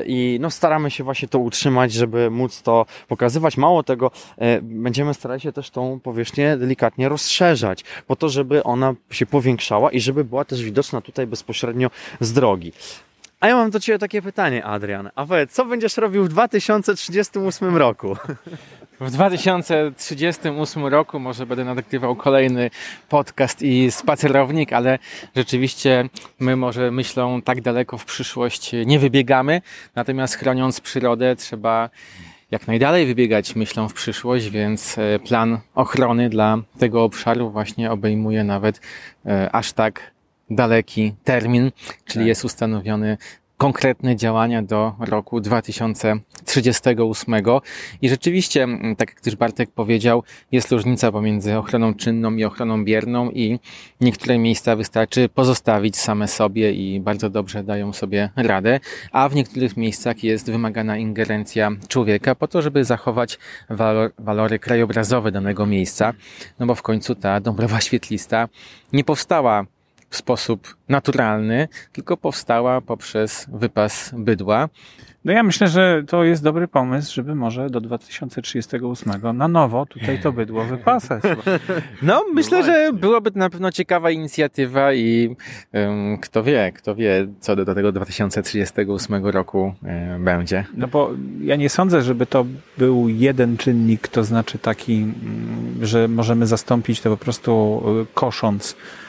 i 0.08 0.38
no 0.42 0.52
staramy 0.52 0.92
się 0.92 1.04
właśnie 1.04 1.28
to 1.28 1.40
utrzymać, 1.40 1.94
żeby 1.94 2.30
móc 2.30 2.62
to 2.62 2.86
pokazywać. 3.08 3.58
Mało 3.58 3.84
tego, 3.84 4.12
yy, 4.38 4.60
będziemy 4.62 5.14
starali 5.14 5.42
się 5.42 5.52
też 5.52 5.70
tą 5.70 6.00
powierzchnię 6.00 6.58
delikatnie 6.58 7.10
rozszerzać, 7.10 7.84
po 8.08 8.16
to, 8.16 8.30
żeby 8.30 8.64
ona 8.64 8.94
się 9.12 9.26
powiększała 9.26 9.92
i 9.92 10.00
żeby 10.00 10.24
była 10.24 10.46
też 10.46 10.64
widoczna 10.64 11.02
tutaj 11.02 11.28
bezpośrednio 11.28 11.90
z 12.20 12.34
drogi. 12.34 12.72
A 13.40 13.48
ja 13.48 13.56
mam 13.56 13.70
do 13.70 13.80
Ciebie 13.80 14.00
takie 14.00 14.22
pytanie, 14.22 14.66
Adrian. 14.66 15.10
A 15.16 15.26
powiedz, 15.26 15.52
co 15.52 15.66
będziesz 15.66 15.98
robił 15.98 16.24
w 16.24 16.30
2038 16.30 17.78
roku? 17.78 18.16
W 19.00 19.12
2038 19.12 20.88
roku 20.88 21.20
może 21.20 21.46
będę 21.46 21.64
nagrywał 21.64 22.16
kolejny 22.16 22.70
podcast 23.10 23.62
i 23.62 23.92
spacerownik, 23.92 24.74
ale 24.74 25.00
rzeczywiście 25.36 26.10
my 26.40 26.56
może 26.56 26.92
myślą 26.92 27.42
tak 27.42 27.62
daleko 27.62 27.98
w 27.98 28.06
przyszłość 28.06 28.72
nie 28.86 29.00
wybiegamy, 29.00 29.62
natomiast 29.96 30.36
chroniąc 30.36 30.82
przyrodę 30.82 31.36
trzeba 31.36 31.90
jak 32.52 32.68
najdalej 32.68 33.06
wybiegać 33.06 33.56
myślą 33.56 33.90
w 33.90 33.94
przyszłość, 33.94 34.50
więc 34.50 34.98
e, 34.98 35.20
plan 35.20 35.60
ochrony 35.76 36.30
dla 36.30 36.58
tego 36.80 37.04
obszaru 37.04 37.52
właśnie 37.52 37.92
obejmuje 37.92 38.44
nawet 38.44 38.82
e, 39.26 39.50
aż 39.52 39.74
tak 39.74 40.12
daleki 40.50 41.14
termin, 41.24 41.72
czyli 42.06 42.24
tak. 42.24 42.28
jest 42.28 42.46
ustanowiony 42.46 43.18
konkretne 43.58 44.16
działania 44.16 44.62
do 44.62 44.96
roku 45.00 45.42
2038. 45.42 47.36
I 48.02 48.10
rzeczywiście, 48.10 48.64
mm, 48.64 48.96
tak 48.96 49.10
jak 49.10 49.22
też 49.22 49.36
Bartek 49.36 49.72
powiedział, 49.72 50.24
jest 50.52 50.72
różnica 50.72 51.12
pomiędzy 51.12 51.58
ochroną 51.58 51.94
czynną 51.94 52.36
i 52.36 52.44
ochroną 52.44 52.86
bierną 52.86 53.32
i 53.32 53.60
niektóre 54.02 54.38
miejsca 54.38 54.76
wystarczy 54.76 55.30
pozostawić 55.30 55.98
same 55.98 56.28
sobie 56.28 56.72
i 56.72 57.00
bardzo 57.00 57.30
dobrze 57.30 57.64
dają 57.64 57.94
sobie 57.94 58.30
radę, 58.36 58.80
a 59.12 59.30
w 59.30 59.36
niektórych 59.36 59.78
miejscach 59.78 60.24
jest 60.24 60.52
wymagana 60.52 60.98
ingerencja 60.98 61.72
człowieka 61.88 62.36
po 62.36 62.48
to, 62.48 62.62
żeby 62.62 62.84
zachować 62.84 63.40
walor, 63.70 64.12
walory 64.20 64.60
krajobrazowe 64.60 65.32
danego 65.32 65.66
miejsca, 65.66 66.14
no 66.60 66.66
bo 66.66 66.76
w 66.76 66.82
końcu 66.82 67.16
ta 67.16 67.40
Dąbrowa 67.40 67.82
Świetlista 67.82 68.48
nie 68.94 69.04
powstała 69.04 69.66
w 70.10 70.18
sposób 70.18 70.76
naturalny, 70.90 71.68
tylko 71.92 72.18
powstała 72.18 72.82
poprzez 72.82 73.48
wypas 73.54 74.12
bydła. 74.18 74.70
No 75.26 75.34
ja 75.34 75.44
myślę, 75.44 75.68
że 75.68 76.04
to 76.08 76.24
jest 76.24 76.44
dobry 76.44 76.68
pomysł, 76.68 77.14
żeby 77.14 77.36
może 77.36 77.70
do 77.70 77.82
2038 77.82 79.38
na 79.38 79.48
nowo 79.48 79.86
tutaj 79.86 80.20
to 80.20 80.32
bydło 80.32 80.64
wypasać. 80.64 81.24
No, 82.02 82.26
myślę, 82.34 82.64
że 82.64 82.90
byłoby 82.94 83.32
to 83.32 83.40
na 83.40 83.50
pewno 83.50 83.72
ciekawa 83.72 84.12
inicjatywa 84.12 84.94
i 84.94 85.36
um, 85.74 86.18
kto 86.18 86.44
wie, 86.44 86.72
kto 86.76 86.96
wie, 86.96 87.28
co 87.40 87.56
do, 87.56 87.76
tego 87.76 87.92
2038 87.92 89.26
roku 89.26 89.74
um, 89.84 90.24
będzie. 90.24 90.66
No 90.74 90.88
bo 90.88 91.12
ja 91.42 91.56
nie 91.56 91.70
sądzę, 91.70 92.02
żeby 92.02 92.26
to 92.26 92.46
był 92.78 93.10
jeden 93.10 93.58
czynnik, 93.58 94.08
to 94.08 94.24
znaczy 94.24 94.60
taki, 94.60 94.94
mm, 94.94 95.86
że 95.86 96.08
możemy 96.08 96.48
zastąpić 96.48 97.02
to 97.02 97.10
po 97.10 97.18
prostu 97.18 97.84
e, 98.02 98.06
kosząc 98.14 98.76
E, 98.76 99.07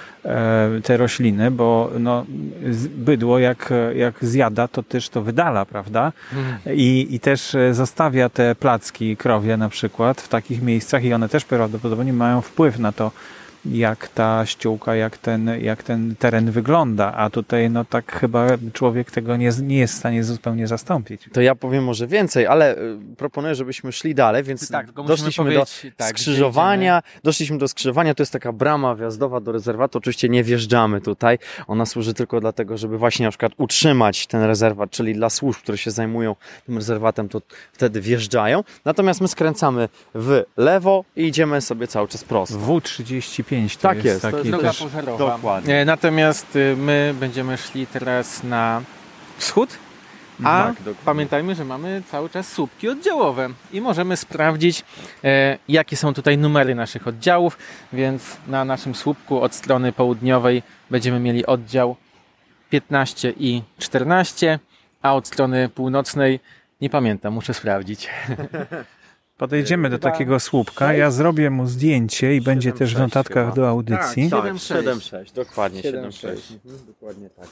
te 0.82 0.96
rośliny, 0.96 1.50
bo 1.50 1.90
no, 1.98 2.26
bydło 2.96 3.38
jak, 3.38 3.72
jak 3.94 4.14
zjada, 4.24 4.68
to 4.68 4.82
też 4.82 5.08
to 5.08 5.22
wydala, 5.22 5.64
prawda? 5.64 6.12
Mhm. 6.32 6.76
I, 6.76 7.06
I 7.10 7.20
też 7.20 7.54
e, 7.54 7.74
zostawia 7.74 8.28
te 8.28 8.54
placki 8.54 9.16
krowie 9.16 9.56
na 9.56 9.68
przykład 9.68 10.20
w 10.20 10.28
takich 10.28 10.62
miejscach 10.62 11.04
i 11.04 11.12
one 11.14 11.28
też 11.28 11.44
prawdopodobnie 11.44 12.12
mają 12.12 12.40
wpływ 12.40 12.78
na 12.78 12.92
to, 12.92 13.10
jak 13.72 14.08
ta 14.08 14.46
ściółka, 14.46 14.94
jak 14.94 15.18
ten, 15.18 15.50
jak 15.60 15.82
ten 15.82 16.16
teren 16.16 16.50
wygląda, 16.50 17.12
a 17.12 17.30
tutaj 17.30 17.70
no 17.70 17.84
tak 17.84 18.12
chyba 18.12 18.46
człowiek 18.72 19.10
tego 19.10 19.36
nie, 19.36 19.50
nie 19.62 19.78
jest 19.78 19.94
w 19.94 19.96
stanie 19.96 20.24
zupełnie 20.24 20.66
zastąpić. 20.66 21.28
To 21.32 21.40
ja 21.40 21.54
powiem 21.54 21.84
może 21.84 22.06
więcej, 22.06 22.46
ale 22.46 22.78
y, 22.78 22.98
proponuję, 23.16 23.54
żebyśmy 23.54 23.92
szli 23.92 24.14
dalej, 24.14 24.42
więc 24.42 24.70
tak, 24.70 24.92
doszliśmy 24.92 25.54
do 25.54 25.64
tak, 25.96 26.08
skrzyżowania, 26.08 27.02
doszliśmy 27.24 27.58
do 27.58 27.68
skrzyżowania, 27.68 28.14
to 28.14 28.22
jest 28.22 28.32
taka 28.32 28.52
brama 28.52 28.94
wjazdowa 28.94 29.40
do 29.40 29.52
rezerwatu, 29.52 29.98
oczywiście 29.98 30.28
nie 30.28 30.44
wjeżdżamy 30.44 31.00
tutaj, 31.00 31.38
ona 31.66 31.86
służy 31.86 32.14
tylko 32.14 32.40
dlatego, 32.40 32.78
żeby 32.78 32.98
właśnie 32.98 33.24
na 33.24 33.30
przykład 33.30 33.52
utrzymać 33.56 34.26
ten 34.26 34.42
rezerwat, 34.42 34.90
czyli 34.90 35.14
dla 35.14 35.30
służb, 35.30 35.60
które 35.60 35.78
się 35.78 35.90
zajmują 35.90 36.36
tym 36.66 36.76
rezerwatem, 36.76 37.28
to 37.28 37.42
wtedy 37.72 38.00
wjeżdżają, 38.00 38.64
natomiast 38.84 39.20
my 39.20 39.28
skręcamy 39.28 39.88
w 40.14 40.42
lewo 40.56 41.04
i 41.16 41.22
idziemy 41.26 41.60
sobie 41.60 41.86
cały 41.86 42.08
czas 42.08 42.24
prosto. 42.24 42.58
W35 42.58 43.57
5 43.59 43.76
to 43.76 43.82
tak 43.82 43.96
jest, 43.96 44.06
jest 44.06 44.22
taki 44.22 44.32
to 44.32 44.38
jest 44.38 44.50
droga 44.50 44.68
też... 44.68 44.78
pożarowa. 44.78 45.18
Dokładnie. 45.18 45.80
E, 45.80 45.84
natomiast 45.84 46.56
y, 46.56 46.76
my 46.76 47.14
będziemy 47.20 47.56
szli 47.56 47.86
teraz 47.86 48.44
na 48.44 48.82
wschód, 49.38 49.78
a 50.44 50.72
tak, 50.84 50.94
pamiętajmy, 51.04 51.54
że 51.54 51.64
mamy 51.64 52.02
cały 52.11 52.30
czas 52.30 52.52
słupki 52.52 52.88
oddziałowe 52.88 53.48
i 53.72 53.80
możemy 53.80 54.16
sprawdzić, 54.16 54.84
e, 55.24 55.59
jakie 55.68 55.96
są 55.96 56.14
tutaj 56.14 56.38
numery 56.38 56.74
naszych 56.74 57.09
oddziałów, 57.09 57.59
więc 57.92 58.36
na 58.46 58.64
naszym 58.64 58.94
słupku 58.94 59.42
od 59.42 59.54
strony 59.54 59.92
południowej 59.92 60.62
będziemy 60.90 61.20
mieli 61.20 61.46
oddział 61.46 61.96
15 62.70 63.32
i 63.36 63.62
14, 63.78 64.59
a 65.02 65.14
od 65.14 65.26
strony 65.26 65.68
północnej 65.68 66.40
nie 66.80 66.90
pamiętam, 66.90 67.34
muszę 67.34 67.54
sprawdzić. 67.54 68.09
Podejdziemy 69.39 69.91
do 69.91 69.99
takiego 69.99 70.41
słupka, 70.41 70.93
ja 70.93 71.11
zrobię 71.11 71.51
mu 71.51 71.66
zdjęcie 71.66 72.36
i 72.36 72.41
będzie 72.41 72.72
też 72.72 72.95
w 72.95 72.99
notatkach 72.99 73.55
do 73.55 73.68
audycji. 73.68 74.30
Tak, 74.30 74.45
7-6, 74.45 75.11
tak, 75.11 75.32
dokładnie 75.34 75.82
7-6. 75.82 76.28
Mhm, 76.28 76.86
dokładnie 76.86 77.30
tak. 77.30 77.49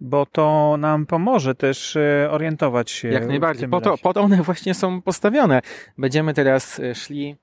Bo 0.00 0.26
to 0.26 0.76
nam 0.78 1.06
pomoże 1.06 1.54
też 1.54 1.96
e, 1.96 2.28
orientować 2.30 2.90
się. 2.90 3.08
Jak 3.08 3.26
najbardziej. 3.26 3.68
Po 3.68 3.80
to, 3.80 3.98
po 3.98 4.14
to 4.14 4.20
one 4.20 4.42
właśnie 4.42 4.74
są 4.74 5.02
postawione. 5.02 5.62
Będziemy 5.98 6.34
teraz 6.34 6.80
e, 6.80 6.94
szli 6.94 7.36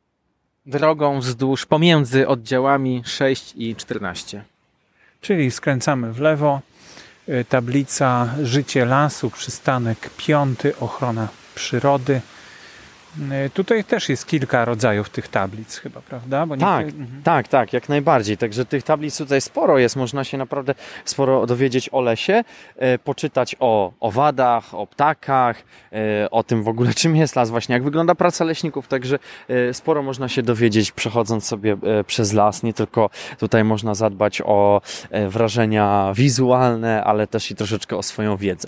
drogą 0.66 1.20
wzdłuż 1.20 1.66
pomiędzy 1.66 2.28
oddziałami 2.28 3.02
6 3.06 3.54
i 3.58 3.76
14. 3.76 4.44
Czyli 5.22 5.52
skręcamy 5.52 6.14
w 6.14 6.20
lewo 6.20 6.62
tablica 7.50 8.30
Życie 8.44 8.86
lasu, 8.86 9.30
przystanek 9.30 10.10
piąty, 10.18 10.78
ochrona 10.80 11.28
przyrody. 11.56 12.22
Y, 13.46 13.50
Tutaj 13.50 13.84
też 13.84 14.10
jest 14.10 14.26
kilka 14.28 14.66
rodzajów 14.66 15.10
tych 15.10 15.28
tablic 15.28 15.78
chyba, 15.78 16.02
prawda? 16.02 16.46
Bo 16.46 16.58
Tak, 16.58 16.86
niektóre- 16.86 17.04
Mhm. 17.04 17.24
tak, 17.24 17.48
tak, 17.48 17.74
jak 17.74 17.90
najbardziej. 17.90 18.38
Także 18.38 18.66
tych 18.66 18.84
tablic 18.84 19.18
tutaj 19.18 19.42
sporo 19.42 19.78
jest. 19.78 19.96
Można 19.96 20.24
się 20.24 20.38
naprawdę 20.38 20.76
sporo 21.06 21.46
dowiedzieć 21.46 21.90
o 21.92 22.02
lesie, 22.02 22.44
e, 22.76 23.00
poczytać 23.00 23.56
o 23.60 23.92
owadach, 24.00 24.74
o 24.76 24.88
ptakach, 24.88 25.64
e, 26.24 26.30
o 26.32 26.44
tym 26.44 26.64
w 26.64 26.68
ogóle 26.68 26.94
czym 26.94 27.16
jest 27.16 27.36
las, 27.36 27.50
właśnie 27.50 27.74
jak 27.74 27.84
wygląda 27.84 28.16
praca 28.16 28.44
leśników. 28.46 28.88
Także 28.88 29.20
e, 29.50 29.74
sporo 29.74 30.04
można 30.04 30.28
się 30.30 30.44
dowiedzieć 30.44 30.92
przechodząc 30.92 31.46
sobie 31.46 31.78
e, 32.00 32.04
przez 32.04 32.34
las. 32.34 32.64
Nie 32.64 32.74
tylko 32.74 33.10
tutaj 33.40 33.64
można 33.64 33.96
zadbać 33.96 34.42
o 34.46 34.82
e, 35.10 35.30
wrażenia 35.30 36.12
wizualne, 36.16 37.04
ale 37.04 37.28
też 37.28 37.52
i 37.52 37.56
troszeczkę 37.56 37.98
o 37.98 38.04
swoją 38.04 38.38
wiedzę. 38.38 38.68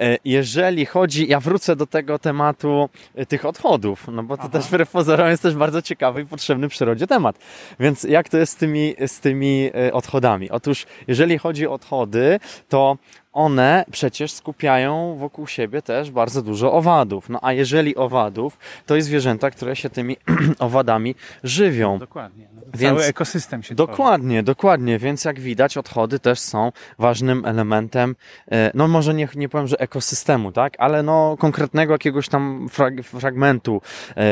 E, 0.00 0.16
Jeżeli 0.24 0.86
chodzi, 0.86 1.28
ja 1.28 1.40
wrócę 1.40 1.76
do 1.76 1.86
tego 1.86 2.18
tematu 2.18 2.88
e, 3.14 3.26
tych 3.26 3.44
odchodów, 3.44 3.89
no 4.12 4.22
bo 4.22 4.36
to 4.36 4.42
Aha. 4.42 4.52
też 4.52 4.66
wbrew 4.66 4.90
pozorom 4.90 5.28
jest 5.28 5.42
też 5.42 5.54
bardzo 5.54 5.82
ciekawy 5.82 6.22
i 6.22 6.26
potrzebny 6.26 6.68
przyrodzie 6.68 7.06
temat. 7.06 7.38
Więc 7.80 8.04
jak 8.04 8.28
to 8.28 8.38
jest 8.38 8.52
z 8.52 8.56
tymi, 8.56 8.94
z 9.06 9.20
tymi 9.20 9.70
e, 9.74 9.92
odchodami? 9.92 10.50
Otóż, 10.50 10.86
jeżeli 11.08 11.38
chodzi 11.38 11.66
o 11.66 11.80
odchody, 11.80 12.40
to 12.68 12.96
one 13.32 13.84
przecież 13.90 14.32
skupiają 14.32 15.16
wokół 15.18 15.46
siebie 15.46 15.82
też 15.82 16.10
bardzo 16.10 16.42
dużo 16.42 16.72
owadów. 16.72 17.28
No 17.28 17.38
a 17.42 17.52
jeżeli 17.52 17.96
owadów, 17.96 18.58
to 18.86 18.96
i 18.96 19.02
zwierzęta, 19.02 19.50
które 19.50 19.76
się 19.76 19.90
tymi 19.90 20.16
owadami 20.58 21.14
żywią. 21.44 21.98
Dokładnie. 21.98 22.48
No, 22.54 22.62
Więc- 22.74 22.96
Cały 22.98 23.08
ekosystem 23.08 23.62
się 23.62 23.74
tworzy. 23.74 23.90
Dokładnie, 23.90 24.42
dokładnie, 24.42 24.98
więc 24.98 25.24
jak 25.24 25.40
widać 25.40 25.76
odchody 25.76 26.18
też 26.18 26.38
są 26.40 26.72
ważnym 26.98 27.44
elementem, 27.44 28.16
e, 28.52 28.70
no 28.74 28.88
może 28.88 29.14
nie, 29.14 29.28
nie 29.34 29.48
powiem, 29.48 29.66
że 29.66 29.78
ekosystemu, 29.78 30.52
tak, 30.52 30.74
ale 30.78 31.02
no 31.02 31.36
konkretnego 31.38 31.92
jakiegoś 31.94 32.28
tam 32.28 32.68
frag, 32.70 32.94
fragmentu. 33.02 33.80
E, 34.16 34.22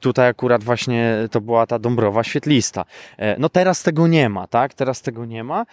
Tutaj 0.00 0.28
akurat 0.28 0.64
właśnie 0.64 1.14
to 1.30 1.40
była 1.40 1.66
ta 1.66 1.78
Dąbrowa 1.78 2.24
Świetlista. 2.24 2.84
E, 3.18 3.36
No 3.38 3.48
teraz 3.48 3.82
tego 3.82 4.06
nie 4.06 4.28
ma, 4.28 4.46
tak, 4.46 4.74
teraz 4.74 5.02
tego 5.02 5.24
nie 5.24 5.44
ma, 5.44 5.66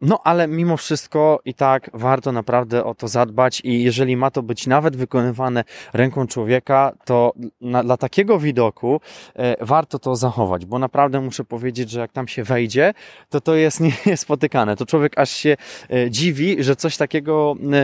no 0.00 0.20
ale 0.24 0.48
mimo 0.48 0.76
wszystko 0.76 1.40
i 1.44 1.54
tak 1.56 1.90
warto 1.94 2.32
naprawdę 2.32 2.84
o 2.84 2.94
to 2.94 3.08
zadbać 3.08 3.60
i 3.64 3.82
jeżeli 3.82 4.16
ma 4.16 4.30
to 4.30 4.42
być 4.42 4.66
nawet 4.66 4.96
wykonywane 4.96 5.64
ręką 5.92 6.26
człowieka, 6.26 6.92
to 7.04 7.32
na, 7.60 7.82
dla 7.82 7.96
takiego 7.96 8.38
widoku 8.38 9.00
e, 9.34 9.64
warto 9.64 9.98
to 9.98 10.16
zachować, 10.16 10.66
bo 10.66 10.78
naprawdę 10.78 11.20
muszę 11.20 11.44
powiedzieć, 11.44 11.90
że 11.90 12.00
jak 12.00 12.12
tam 12.12 12.28
się 12.28 12.44
wejdzie, 12.44 12.94
to 13.30 13.40
to 13.40 13.54
jest 13.54 13.80
niespotykane. 14.06 14.76
To 14.76 14.86
człowiek 14.86 15.18
aż 15.18 15.30
się 15.30 15.56
e, 15.90 16.10
dziwi, 16.10 16.62
że 16.62 16.76
coś 16.76 16.96
takiego 16.96 17.54
e, 17.72 17.76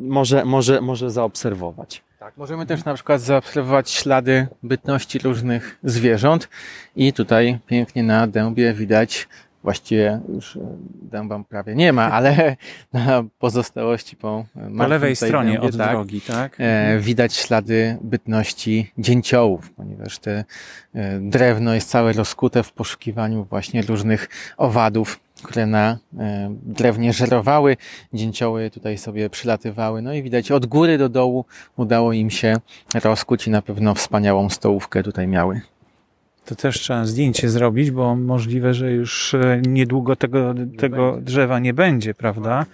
może, 0.00 0.44
może, 0.44 0.80
może 0.80 1.10
zaobserwować. 1.10 2.02
Tak, 2.18 2.36
możemy 2.36 2.66
też 2.66 2.84
na 2.84 2.94
przykład 2.94 3.20
zaobserwować 3.20 3.90
ślady 3.90 4.46
bytności 4.62 5.18
różnych 5.18 5.78
zwierząt 5.82 6.48
i 6.96 7.12
tutaj 7.12 7.58
pięknie 7.66 8.02
na 8.02 8.26
dębie 8.26 8.72
widać, 8.72 9.28
właściwie 9.62 10.20
już 10.34 10.56
e, 10.56 10.60
dęba 11.02 11.44
prawie 11.48 11.74
nie 11.74 11.92
ma, 11.92 12.12
ale 12.12 12.56
na 12.92 13.24
pozostałości 13.38 14.16
po, 14.16 14.44
Po 14.78 14.86
lewej 14.86 15.16
stronie 15.16 15.52
dębie, 15.52 15.68
od 15.68 15.76
tak, 15.76 15.90
drogi, 15.90 16.20
tak? 16.20 16.56
e, 16.58 16.98
widać 16.98 17.34
ślady 17.34 17.98
bytności 18.00 18.92
dzięciołów, 18.98 19.70
ponieważ 19.70 20.18
te 20.18 20.44
e, 20.94 21.20
drewno 21.20 21.74
jest 21.74 21.90
całe 21.90 22.12
rozkute 22.12 22.62
w 22.62 22.72
poszukiwaniu 22.72 23.44
właśnie 23.44 23.82
różnych 23.82 24.28
owadów, 24.56 25.20
które 25.42 25.66
na 25.66 25.98
e, 26.18 26.54
drewnie 26.62 27.12
żerowały. 27.12 27.76
Dzięcioły 28.12 28.70
tutaj 28.70 28.98
sobie 28.98 29.30
przylatywały. 29.30 30.02
No 30.02 30.14
i 30.14 30.22
widać 30.22 30.50
od 30.50 30.66
góry 30.66 30.98
do 30.98 31.08
dołu 31.08 31.44
udało 31.76 32.12
im 32.12 32.30
się 32.30 32.56
rozkuć 33.04 33.46
i 33.46 33.50
na 33.50 33.62
pewno 33.62 33.94
wspaniałą 33.94 34.48
stołówkę 34.48 35.02
tutaj 35.02 35.28
miały. 35.28 35.60
To 36.48 36.54
też 36.54 36.80
trzeba 36.80 37.04
zdjęcie 37.04 37.48
zrobić, 37.48 37.90
bo 37.90 38.16
możliwe, 38.16 38.74
że 38.74 38.92
już 38.92 39.34
e, 39.34 39.62
niedługo 39.66 40.16
tego, 40.16 40.54
tego 40.78 41.18
drzewa 41.20 41.58
nie 41.58 41.74
będzie, 41.74 42.14
prawda? 42.14 42.66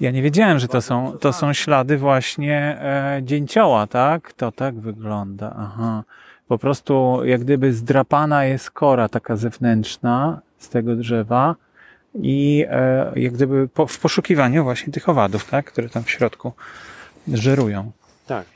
Ja 0.00 0.10
nie 0.10 0.22
wiedziałem, 0.22 0.58
że 0.58 0.68
to 0.68 0.80
są, 0.80 1.12
to 1.12 1.32
są 1.32 1.52
ślady 1.52 1.98
właśnie 1.98 2.78
e, 2.80 3.20
dzięcioła, 3.22 3.86
tak? 3.86 4.32
To 4.32 4.52
tak 4.52 4.74
wygląda. 4.74 5.54
Aha. 5.58 6.04
Po 6.48 6.58
prostu 6.58 7.20
jak 7.24 7.40
gdyby 7.40 7.72
zdrapana 7.72 8.44
jest 8.44 8.70
kora 8.70 9.08
taka 9.08 9.36
zewnętrzna 9.36 10.40
z 10.58 10.68
tego 10.68 10.96
drzewa 10.96 11.54
i 12.14 12.64
e, 12.70 13.12
jak 13.16 13.32
gdyby 13.32 13.68
po, 13.68 13.86
w 13.86 13.98
poszukiwaniu 13.98 14.64
właśnie 14.64 14.92
tych 14.92 15.08
owadów, 15.08 15.50
tak? 15.50 15.66
Które 15.66 15.88
tam 15.88 16.04
w 16.04 16.10
środku 16.10 16.52
żerują. 17.28 17.90
Tak. 18.26 18.46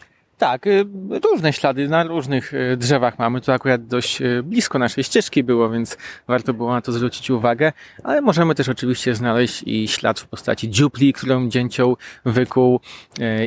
Tak, 0.41 0.67
y, 0.67 0.87
różne 1.25 1.53
ślady 1.53 1.89
na 1.89 2.05
różnych 2.05 2.55
y, 2.55 2.77
drzewach 2.77 3.19
mamy. 3.19 3.41
To 3.41 3.53
akurat 3.53 3.87
dość 3.87 4.23
y, 4.23 4.43
blisko 4.43 4.79
naszej 4.79 5.05
ścieżki 5.05 5.45
było, 5.45 5.71
więc 5.71 5.99
warto 6.29 6.55
było 6.55 6.73
na 6.73 6.81
to 6.81 6.93
zwrócić 6.93 7.31
uwagę. 7.31 7.73
Ale 8.05 8.21
możemy 8.21 8.55
też 8.55 8.69
oczywiście 8.69 9.15
znaleźć 9.15 9.63
i 9.67 9.89
ślad 9.89 10.21
w 10.21 10.27
postaci 10.27 10.71
dziupli, 10.71 11.13
którą 11.13 11.49
dzięcioł 11.49 11.97
wykuł 12.25 12.81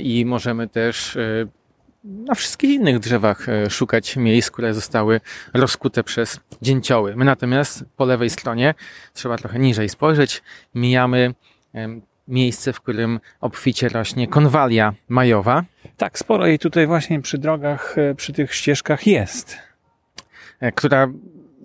i 0.01 0.25
możemy 0.25 0.67
też 0.67 1.17
na 2.03 2.35
wszystkich 2.35 2.69
innych 2.69 2.99
drzewach 2.99 3.47
szukać 3.69 4.15
miejsc, 4.15 4.51
które 4.51 4.73
zostały 4.73 5.21
rozkute 5.53 6.03
przez 6.03 6.39
dzięcioły. 6.61 7.15
My 7.15 7.25
natomiast 7.25 7.85
po 7.97 8.05
lewej 8.05 8.29
stronie, 8.29 8.73
trzeba 9.13 9.37
trochę 9.37 9.59
niżej 9.59 9.89
spojrzeć, 9.89 10.41
mijamy 10.75 11.33
miejsce, 12.27 12.73
w 12.73 12.81
którym 12.81 13.19
obficie 13.41 13.89
rośnie 13.89 14.27
konwalia 14.27 14.93
majowa. 15.09 15.63
Tak, 15.97 16.19
sporo 16.19 16.47
jej 16.47 16.59
tutaj 16.59 16.87
właśnie 16.87 17.21
przy 17.21 17.37
drogach, 17.37 17.97
e, 17.97 18.15
przy 18.15 18.33
tych 18.33 18.53
ścieżkach 18.53 19.07
jest. 19.07 19.57
e, 20.59 20.71
która 20.71 21.07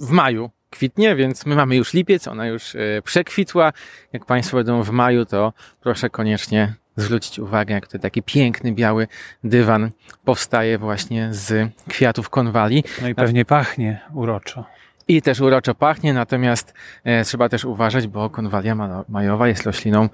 w 0.01 0.11
maju 0.11 0.51
kwitnie, 0.71 1.17
więc 1.17 1.47
my 1.47 1.57
mamy 1.57 1.77
już 1.77 1.95
lipiec, 1.95 2.29
ona 2.29 2.47
już 2.47 2.75
e, 2.75 2.79
przekwitła. 3.05 3.73
Jak 4.13 4.25
Państwo 4.25 4.57
będą 4.57 4.83
w 4.83 4.91
maju, 4.91 5.25
to 5.25 5.53
proszę 5.81 6.11
koniecznie 6.11 6.75
zwrócić 6.97 7.39
uwagę, 7.39 7.75
jak 7.75 7.87
to 7.87 7.99
taki 7.99 8.23
piękny, 8.23 8.73
biały 8.73 9.09
dywan 9.45 9.91
powstaje 10.25 10.79
właśnie 10.79 11.29
z 11.31 11.73
kwiatów 11.89 12.31
konwali. 12.31 12.85
No 13.03 13.09
i 13.09 13.15
pewnie 13.15 13.45
pachnie 13.45 14.01
uroczo. 14.15 14.65
I 15.09 15.23
też 15.23 15.41
uroczo 15.41 15.75
pachnie, 15.75 16.13
natomiast 16.15 16.75
e, 17.05 17.25
trzeba 17.25 17.49
też 17.49 17.65
uważać, 17.65 18.07
bo 18.07 18.31
konwalia 18.31 18.75
ma- 18.75 19.05
majowa 19.09 19.49
jest 19.49 19.63
rośliną 19.63 20.09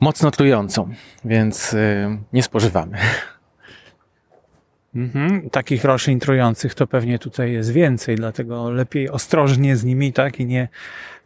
mocno 0.00 0.30
trującą, 0.30 0.94
więc 1.24 1.74
e, 1.74 2.18
nie 2.32 2.42
spożywamy. 2.42 2.98
Mhm. 4.94 5.50
Takich 5.50 5.84
roślin 5.84 6.20
trujących 6.20 6.74
to 6.74 6.86
pewnie 6.86 7.18
tutaj 7.18 7.52
jest 7.52 7.72
więcej, 7.72 8.16
dlatego 8.16 8.70
lepiej 8.70 9.10
ostrożnie 9.10 9.76
z 9.76 9.84
nimi, 9.84 10.12
tak? 10.12 10.40
I 10.40 10.46
nie, 10.46 10.68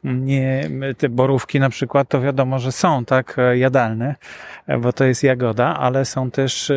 nie 0.05 0.69
te 0.99 1.09
borówki 1.09 1.61
na 1.61 1.71
przykład, 1.71 2.09
to 2.09 2.21
wiadomo, 2.21 2.59
że 2.59 2.73
są 2.73 3.05
tak 3.05 3.39
e, 3.39 3.59
jadalne, 3.59 4.15
bo 4.81 4.93
to 4.93 5.05
jest 5.05 5.23
jagoda, 5.23 5.77
ale 5.77 6.05
są 6.05 6.31
też 6.31 6.73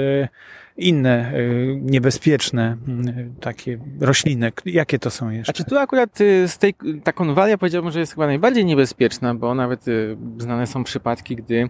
inne 0.77 1.33
e, 1.33 1.33
niebezpieczne 1.75 2.77
m, 2.87 3.33
takie 3.39 3.79
rośliny. 3.99 4.51
Jakie 4.65 4.99
to 4.99 5.11
są 5.11 5.29
jeszcze? 5.29 5.53
Znaczy 5.53 5.69
tu 5.69 5.77
akurat 5.77 6.21
y, 6.21 6.47
z 6.47 6.57
tej, 6.57 6.73
ta 7.03 7.13
konwalia 7.13 7.57
powiedziałbym, 7.57 7.91
że 7.91 7.99
jest 7.99 8.13
chyba 8.13 8.27
najbardziej 8.27 8.65
niebezpieczna, 8.65 9.35
bo 9.35 9.55
nawet 9.55 9.87
y, 9.87 10.17
znane 10.37 10.67
są 10.67 10.83
przypadki, 10.83 11.35
gdy 11.35 11.69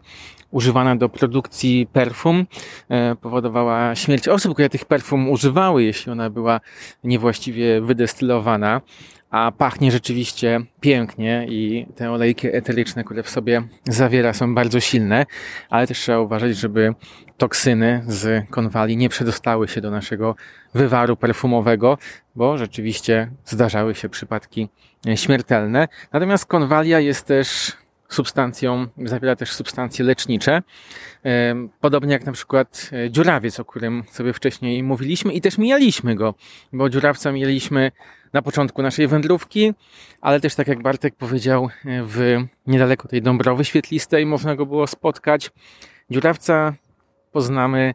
używana 0.52 0.96
do 0.96 1.10
produkcji 1.10 1.88
perfum 1.94 2.46
powodowała 3.22 3.96
śmierć 3.96 4.28
osób, 4.28 4.54
które 4.54 4.70
tych 4.70 4.86
perfum 4.86 5.30
używały, 5.30 5.84
jeśli 5.84 6.12
ona 6.12 6.30
była 6.30 6.62
niewłaściwie 7.04 7.82
wydestylowana. 7.82 8.82
A 9.30 9.52
pachnie 9.52 9.92
rzeczywiście 9.92 10.60
pięknie 10.80 11.46
i 11.50 11.86
te 11.96 12.12
olejki 12.12 12.48
eteryczne, 12.48 13.04
które 13.04 13.24
w 13.24 13.30
sobie 13.30 13.64
zawiera, 13.86 14.34
są 14.34 14.56
bardzo 14.56 14.80
silne, 14.80 15.26
ale 15.70 15.88
też 15.88 16.00
trzeba 16.00 16.20
uważać, 16.20 16.58
żeby 16.58 16.94
toksyny 17.42 18.04
z 18.08 18.50
konwali 18.50 18.98
nie 18.98 19.10
przedostały 19.10 19.68
się 19.68 19.82
do 19.82 19.92
naszego 19.92 20.36
wywaru 20.74 21.18
perfumowego, 21.18 21.98
bo 22.36 22.58
rzeczywiście 22.58 23.32
zdarzały 23.46 23.96
się 23.96 24.10
przypadki 24.10 24.70
śmiertelne. 25.16 25.88
Natomiast 26.14 26.46
konwalia 26.46 27.00
jest 27.00 27.26
też 27.26 27.72
substancją, 28.10 28.88
zawiera 28.98 29.36
też 29.36 29.52
substancje 29.52 30.06
lecznicze, 30.06 30.62
podobnie 31.80 32.14
jak 32.14 32.26
na 32.26 32.32
przykład 32.32 32.90
e, 32.94 33.12
dziurawiec, 33.12 33.60
o 33.60 33.66
którym 33.66 34.04
sobie 34.12 34.34
wcześniej 34.34 34.84
mówiliśmy 34.84 35.34
i 35.34 35.42
też 35.42 35.58
mijaliśmy 35.58 36.16
go, 36.16 36.36
bo 36.74 36.90
dziurawca 36.90 37.32
mieliśmy 37.32 37.92
na 38.34 38.42
początku 38.42 38.82
naszej 38.82 39.08
wędrówki, 39.08 39.74
ale 40.22 40.40
też 40.40 40.56
tak 40.56 40.68
jak 40.68 40.82
Bartek 40.82 41.16
powiedział, 41.16 41.66
e, 41.66 41.70
w 42.04 42.38
niedaleko 42.68 43.08
tej 43.08 43.22
Dąbrowy 43.22 43.66
Świetlistej 43.66 44.26
można 44.26 44.56
go 44.56 44.66
było 44.66 44.88
spotkać. 44.88 45.52
Dziurawca 46.10 46.74
poznamy 47.32 47.94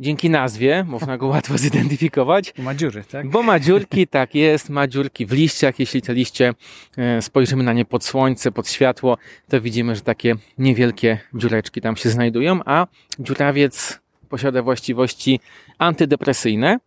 dzięki 0.00 0.30
nazwie, 0.30 0.84
można 0.88 1.18
go 1.18 1.26
łatwo 1.26 1.58
zidentyfikować. 1.68 2.54
Ma 2.58 2.74
dziury, 2.74 3.04
tak? 3.10 3.28
Bo 3.28 3.42
ma 3.42 3.60
dziurki, 3.60 4.06
tak 4.06 4.34
jest, 4.34 4.70
ma 4.70 4.86
dziurki 4.86 5.26
w 5.26 5.32
liściach. 5.32 5.78
Jeśli 5.78 6.02
te 6.02 6.14
liście 6.14 6.54
e, 6.96 7.22
spojrzymy 7.22 7.62
na 7.62 7.72
nie 7.72 7.84
pod 7.84 8.04
słońce, 8.04 8.52
pod 8.52 8.70
światło, 8.70 9.18
to 9.48 9.60
widzimy, 9.60 9.94
że 9.94 10.00
takie 10.00 10.34
niewielkie 10.58 11.18
dziureczki 11.34 11.80
tam 11.80 11.96
się 11.96 12.10
znajdują, 12.10 12.60
a 12.64 12.86
dziurawiec 13.18 14.00
posiada 14.28 14.62
właściwości 14.62 15.40
antydepresyjne. 15.78 16.78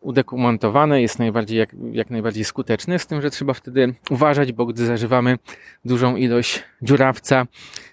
Udokumentowane 0.00 1.02
jest 1.02 1.18
najbardziej, 1.18 1.58
jak, 1.58 1.76
jak 1.92 2.10
najbardziej 2.10 2.44
skuteczny, 2.44 2.98
z 2.98 3.06
tym, 3.06 3.22
że 3.22 3.30
trzeba 3.30 3.54
wtedy 3.54 3.94
uważać, 4.10 4.52
bo 4.52 4.66
gdy 4.66 4.86
zażywamy 4.86 5.38
dużą 5.84 6.16
ilość 6.16 6.62
dziurawca, 6.82 7.46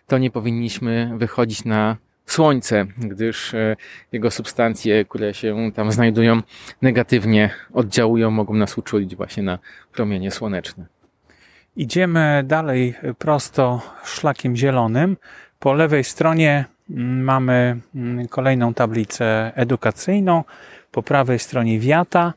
to 0.08 0.18
nie 0.18 0.32
powinniśmy 0.32 1.12
wychodzić 1.18 1.66
na 1.66 1.98
słońce, 2.26 2.86
gdyż 2.98 3.54
e, 3.54 3.76
jego 4.12 4.32
substancje, 4.32 5.06
które 5.06 5.34
się 5.34 5.72
tam 5.76 5.92
znajdują, 5.92 6.42
negatywnie 6.82 7.50
oddziałują, 7.74 8.32
mogą 8.32 8.54
nas 8.54 8.78
uczulić 8.78 9.16
właśnie 9.16 9.44
na 9.44 9.60
promienie 9.94 10.32
słoneczne. 10.32 10.86
Idziemy 11.76 12.44
dalej 12.48 12.94
prosto 13.18 13.82
szlakiem 14.04 14.56
zielonym. 14.56 15.18
Po 15.60 15.74
lewej 15.74 16.04
stronie 16.04 16.66
mm, 16.90 17.24
mamy 17.24 17.78
mm, 17.96 18.28
kolejną 18.28 18.74
tablicę 18.74 19.52
edukacyjną. 19.56 20.44
Po 20.92 21.04
prawej 21.04 21.40
stronie 21.40 21.80
wiata 21.80 22.34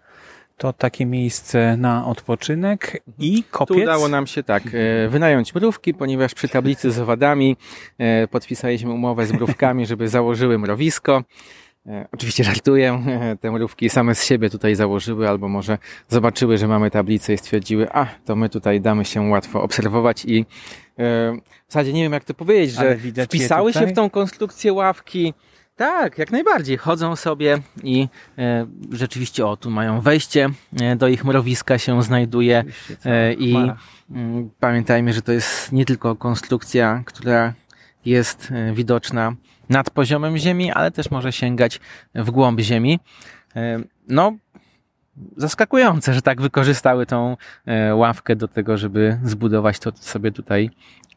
to 0.59 0.72
takie 0.72 1.06
miejsce 1.06 1.76
na 1.76 2.06
odpoczynek 2.06 3.02
i 3.18 3.44
kopiec. 3.50 3.76
Tu 3.76 3.82
udało 3.82 4.09
nam 4.09 4.26
się 4.26 4.42
tak 4.42 4.62
e, 4.66 5.09
wynająć 5.09 5.54
mrówki, 5.54 5.94
ponieważ 5.94 6.34
przy 6.34 6.48
tablicy 6.48 6.90
z 6.90 6.98
owadami 6.98 7.56
e, 7.98 8.28
podpisaliśmy 8.28 8.92
umowę 8.92 9.26
z 9.26 9.32
mrówkami, 9.32 9.86
żeby 9.86 10.09
założyły 10.09 10.59
mrowisko. 10.59 11.24
E, 11.86 12.09
oczywiście 12.12 12.44
żartuję, 12.44 13.04
te 13.40 13.50
mrówki 13.50 13.90
same 13.90 14.14
z 14.14 14.24
siebie 14.24 14.50
tutaj 14.50 14.74
założyły, 14.74 15.28
albo 15.28 15.48
może 15.48 15.78
zobaczyły, 16.09 16.59
że 16.59 16.68
mamy 16.68 16.90
tablicę 16.90 17.34
i 17.34 17.38
stwierdziły, 17.38 17.92
a 17.92 18.06
to 18.24 18.36
my 18.36 18.48
tutaj 18.48 18.80
damy 18.80 19.04
się 19.04 19.20
łatwo 19.20 19.62
obserwować 19.62 20.24
i 20.24 20.46
w 20.98 21.72
zasadzie 21.72 21.92
nie 21.92 22.02
wiem 22.02 22.12
jak 22.12 22.24
to 22.24 22.34
powiedzieć, 22.34 22.70
że 22.70 22.98
wpisały 23.24 23.72
się 23.72 23.86
w 23.86 23.92
tą 23.92 24.11
konstrukcję 24.11 24.72
ławki, 24.72 25.34
tak, 25.79 26.18
jak 26.18 26.31
najbardziej. 26.31 26.76
Chodzą 26.76 27.16
sobie 27.16 27.59
i 27.83 28.09
e, 28.39 28.66
rzeczywiście 28.93 29.47
o, 29.47 29.57
tu 29.57 29.70
mają 29.70 30.01
wejście 30.01 30.49
e, 30.81 30.97
do 30.97 31.09
ich 31.09 31.24
mrowiska 31.24 31.79
się 31.79 32.03
znajduje 32.03 32.64
e, 33.05 33.33
i 33.33 33.57
mm, 34.11 34.51
pamiętajmy, 34.61 35.12
że 35.12 35.22
to 35.22 35.33
jest 35.33 35.72
nie 35.72 35.85
tylko 35.85 36.16
konstrukcja, 36.16 37.03
która 37.07 37.55
jest 38.05 38.53
e, 38.53 38.72
widoczna 38.72 39.33
nad 39.68 39.91
poziomem 39.91 40.39
ziemi, 40.39 40.72
ale 40.72 40.91
też 40.91 41.11
może 41.11 41.33
sięgać 41.33 41.81
w 42.14 42.31
głąb 42.31 42.61
ziemi. 42.61 43.01
E, 43.57 43.81
no, 44.09 44.33
zaskakujące, 45.37 46.14
że 46.14 46.22
tak 46.22 46.41
wykorzystały 46.41 47.07
tą 47.07 47.37
e, 47.66 47.95
ławkę 47.95 48.37
do 48.37 48.49
tego, 48.49 48.76
żeby 48.76 49.18
zbudować 49.24 49.79
to 49.79 49.93
sobie 49.95 50.33
tutaj 50.33 50.70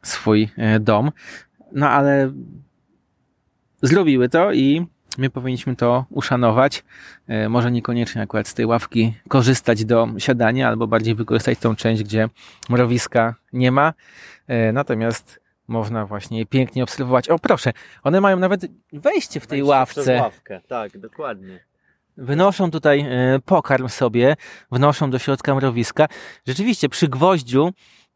swój 0.04 0.50
dom. 0.80 1.12
No 1.72 1.90
ale 1.90 2.32
zrobiły 3.82 4.30
to 4.30 4.54
i 4.54 4.86
my 5.18 5.30
powinniśmy 5.30 5.76
to 5.76 6.06
uszanować. 6.10 6.84
E, 7.28 7.50
może 7.50 7.72
niekoniecznie 7.72 8.22
akurat 8.22 8.48
z 8.48 8.54
tej 8.54 8.66
ławki 8.66 9.14
korzystać 9.28 9.86
do 9.86 10.08
siadania, 10.18 10.68
albo 10.68 10.88
bardziej 10.88 11.16
wykorzystać 11.16 11.60
tą 11.60 11.76
część, 11.76 12.04
gdzie 12.04 12.30
mrowiska 12.70 13.36
nie 13.54 13.72
ma. 13.72 13.94
E, 14.48 14.72
natomiast 14.72 15.42
można 15.68 16.06
właśnie 16.06 16.40
je 16.40 16.46
pięknie 16.46 16.84
obserwować. 16.84 17.30
O 17.30 17.40
proszę, 17.40 17.74
one 18.04 18.22
mają 18.22 18.40
nawet 18.40 18.62
wejście 18.94 19.40
w 19.40 19.48
tej 19.48 19.60
wejście 19.60 19.70
ławce. 19.70 20.16
ławkę, 20.22 20.62
tak, 20.68 20.98
dokładnie. 20.98 21.60
Wynoszą 22.18 22.72
tutaj 22.72 23.00
e, 23.00 23.40
pokarm 23.46 23.90
sobie, 23.90 24.36
wnoszą 24.72 25.12
do 25.12 25.20
środka 25.20 25.56
mrowiska. 25.56 26.08
Rzeczywiście 26.48 26.90
przy 26.90 27.08
gwoździu 27.08 27.72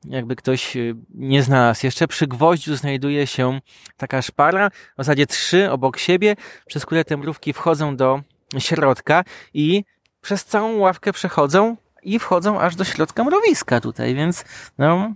jakby 0.10 0.36
ktoś 0.36 0.78
y, 0.78 0.95
nie 1.14 1.43
znalazł. 1.43 1.86
Jeszcze 1.86 2.08
przy 2.08 2.28
gwoździu 2.28 2.76
znajduje 2.76 3.28
się 3.28 3.60
taka 3.97 4.22
szpara, 4.22 4.70
w 4.70 4.97
zasadzie 4.97 5.28
trzy 5.28 5.72
obok 5.72 5.97
siebie, 5.97 6.36
przez 6.66 6.86
które 6.86 7.06
te 7.06 7.18
mrówki 7.18 7.53
wchodzą 7.53 7.95
do 7.95 8.22
środka 8.60 9.24
i 9.53 9.84
przez 10.22 10.45
całą 10.45 10.78
ławkę 10.78 11.14
przechodzą 11.14 11.78
i 12.03 12.20
wchodzą 12.20 12.60
aż 12.60 12.76
do 12.76 12.84
środka 12.84 13.24
mrowiska 13.24 13.82
tutaj, 13.82 14.16
więc 14.16 14.45
no, 14.78 15.14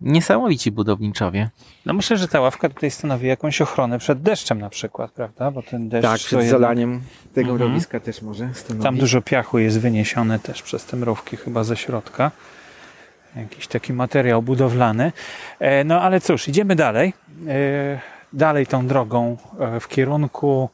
niesamowici 0.00 0.70
budowniczowie. 0.70 1.50
No 1.86 1.92
myślę, 1.92 2.16
że 2.16 2.28
ta 2.28 2.40
ławka 2.40 2.68
tutaj 2.68 2.90
stanowi 2.90 3.28
jakąś 3.28 3.60
ochronę 3.60 3.98
przed 3.98 4.22
deszczem 4.22 4.58
na 4.58 4.70
przykład, 4.70 5.10
prawda? 5.12 5.50
Bo 5.50 5.62
ten 5.62 5.88
deszcz... 5.88 6.08
Tak, 6.08 6.20
przed 6.20 6.44
zalaniem 6.44 7.00
tego 7.34 7.50
mhm. 7.50 7.70
mrowiska 7.70 8.00
też 8.00 8.22
może 8.22 8.54
stanowić. 8.54 8.84
Tam 8.84 8.96
dużo 8.96 9.22
piachu 9.22 9.58
jest 9.58 9.80
wyniesione 9.80 10.38
też 10.38 10.62
przez 10.62 10.84
te 10.84 10.96
mrówki 10.96 11.36
chyba 11.36 11.64
ze 11.64 11.76
środka 11.76 12.30
jakiś 13.36 13.66
taki 13.66 13.92
materiał 13.92 14.42
budowlany. 14.42 15.12
E, 15.58 15.84
no 15.84 16.00
ale 16.00 16.20
cóż, 16.20 16.48
idziemy 16.48 16.76
dalej. 16.76 17.12
E, 17.48 18.00
dalej 18.32 18.66
tą 18.66 18.86
drogą 18.86 19.36
e, 19.60 19.80
w 19.80 19.88
kierunku 19.88 20.68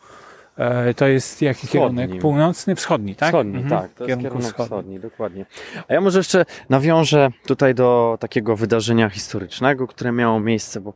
to 0.97 1.07
jest 1.07 1.43
jaki 1.43 1.67
wschodni. 1.67 1.99
kierunek? 1.99 2.23
Północny, 2.23 2.75
wschodni, 2.75 3.15
tak? 3.15 3.29
Wschodni, 3.29 3.59
mhm. 3.63 3.83
tak. 3.83 3.91
To 3.95 4.07
jest 4.07 4.21
kierunek 4.21 4.45
wschodni. 4.45 4.65
wschodni, 4.65 5.01
dokładnie. 5.01 5.47
A 5.89 5.95
ja 5.95 6.01
może 6.01 6.19
jeszcze 6.19 6.45
nawiążę 6.69 7.29
tutaj 7.47 7.75
do 7.75 8.19
takiego 8.21 8.57
wydarzenia 8.57 9.11
historycznego, 9.11 9.87
które 9.87 10.13
miało 10.13 10.41
miejsce, 10.41 10.81
bo 10.81 10.95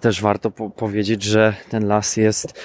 też 0.00 0.22
warto 0.22 0.50
po 0.50 0.70
powiedzieć, 0.70 1.22
że 1.22 1.54
ten 1.70 1.86
las 1.86 2.16
jest 2.16 2.60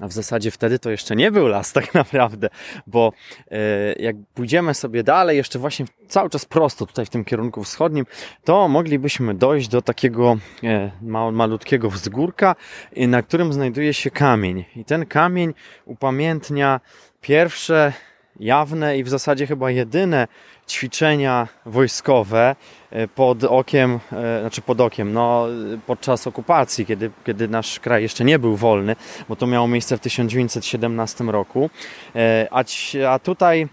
a 0.00 0.08
w 0.08 0.12
zasadzie 0.12 0.50
wtedy 0.50 0.78
to 0.78 0.90
jeszcze 0.90 1.16
nie 1.16 1.30
był 1.30 1.46
las 1.46 1.72
tak 1.78 1.94
naprawdę, 1.94 2.48
bo 2.86 3.12
e, 3.50 3.92
jak 3.92 4.16
pójdziemy 4.34 4.74
sobie 4.74 5.02
dalej, 5.02 5.36
jeszcze 5.36 5.58
właśnie 5.58 5.86
cały 6.08 6.30
czas 6.30 6.44
prosto 6.44 6.86
tutaj 6.86 7.06
w 7.06 7.10
tym 7.10 7.24
kierunku 7.24 7.64
wschodnim, 7.64 8.06
to 8.44 8.68
moglibyśmy 8.68 9.34
dojść 9.34 9.68
do 9.68 9.82
takiego 9.82 10.38
e, 10.64 10.90
malutkiego 11.32 11.90
wzgórka, 11.90 12.56
na 12.96 13.22
którym 13.22 13.52
znajduje 13.52 13.94
się 13.94 14.10
kamień. 14.10 14.64
I 14.76 14.84
ten 14.84 15.06
kamień 15.06 15.54
upamiętnia 15.84 16.80
pierwsze 17.20 17.92
jawne 18.40 18.98
i 18.98 19.04
w 19.04 19.08
zasadzie 19.08 19.46
chyba 19.46 19.70
jedyne 19.70 20.28
ćwiczenia 20.68 21.48
wojskowe 21.66 22.56
e, 22.90 23.08
pod 23.08 23.44
okiem, 23.44 24.00
e, 24.12 24.40
znaczy 24.40 24.62
pod 24.62 24.80
okiem, 24.80 25.12
no 25.12 25.46
podczas 25.86 26.26
okupacji, 26.26 26.86
kiedy, 26.86 27.10
kiedy 27.26 27.48
nasz 27.48 27.80
kraj 27.80 28.02
jeszcze 28.02 28.24
nie 28.24 28.38
był 28.38 28.56
wolny, 28.56 28.96
bo 29.28 29.36
to 29.36 29.46
miało 29.46 29.68
miejsce 29.68 29.96
w 29.96 30.00
1917 30.00 31.24
roku. 31.24 31.70
E, 32.16 32.48
a, 32.50 32.64
a 33.08 33.18
tutaj 33.18 33.68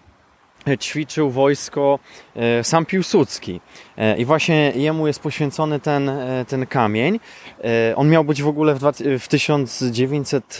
ćwiczył 0.79 1.29
wojsko 1.29 1.99
sam 2.63 2.85
Piłsudski. 2.85 3.61
I 4.17 4.25
właśnie 4.25 4.71
jemu 4.75 5.07
jest 5.07 5.19
poświęcony 5.19 5.79
ten, 5.79 6.11
ten 6.47 6.65
kamień. 6.65 7.19
On 7.95 8.09
miał 8.09 8.23
być 8.23 8.41
w 8.41 8.47
ogóle 8.47 8.75
w, 8.75 8.79
w 9.19 9.27
1900 9.27 10.59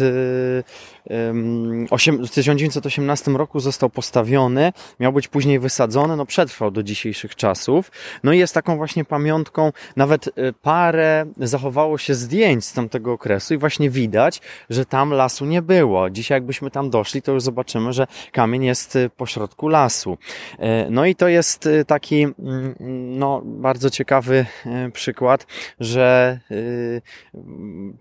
w 2.23 2.29
1918 2.29 3.31
roku 3.31 3.59
został 3.59 3.89
postawiony, 3.89 4.73
miał 4.99 5.13
być 5.13 5.27
później 5.27 5.59
wysadzony, 5.59 6.15
no 6.15 6.25
przetrwał 6.25 6.71
do 6.71 6.83
dzisiejszych 6.83 7.35
czasów. 7.35 7.91
No 8.23 8.33
i 8.33 8.39
jest 8.39 8.53
taką 8.53 8.77
właśnie 8.77 9.05
pamiątką, 9.05 9.71
nawet 9.95 10.27
e, 10.27 10.31
parę 10.61 11.25
zachowało 11.37 11.97
się 11.97 12.15
zdjęć 12.15 12.65
z 12.65 12.73
tamtego 12.73 13.13
okresu 13.13 13.53
i 13.53 13.57
właśnie 13.57 13.89
widać, 13.89 14.41
że 14.69 14.85
tam 14.85 15.11
lasu 15.11 15.45
nie 15.45 15.61
było. 15.61 16.09
Dzisiaj 16.09 16.35
jakbyśmy 16.35 16.71
tam 16.71 16.89
doszli, 16.89 17.21
to 17.21 17.31
już 17.31 17.43
zobaczymy, 17.43 17.93
że 17.93 18.07
kamień 18.31 18.63
jest 18.63 18.95
e, 18.95 19.09
pośrodku 19.09 19.67
lasu. 19.67 20.17
E, 20.59 20.89
no 20.89 21.05
i 21.05 21.15
to 21.15 21.27
jest 21.27 21.69
taki 21.87 22.23
mm, 22.23 22.75
no, 23.19 23.41
bardzo 23.45 23.89
ciekawy 23.89 24.45
przykład, 24.93 25.47
że 25.79 26.39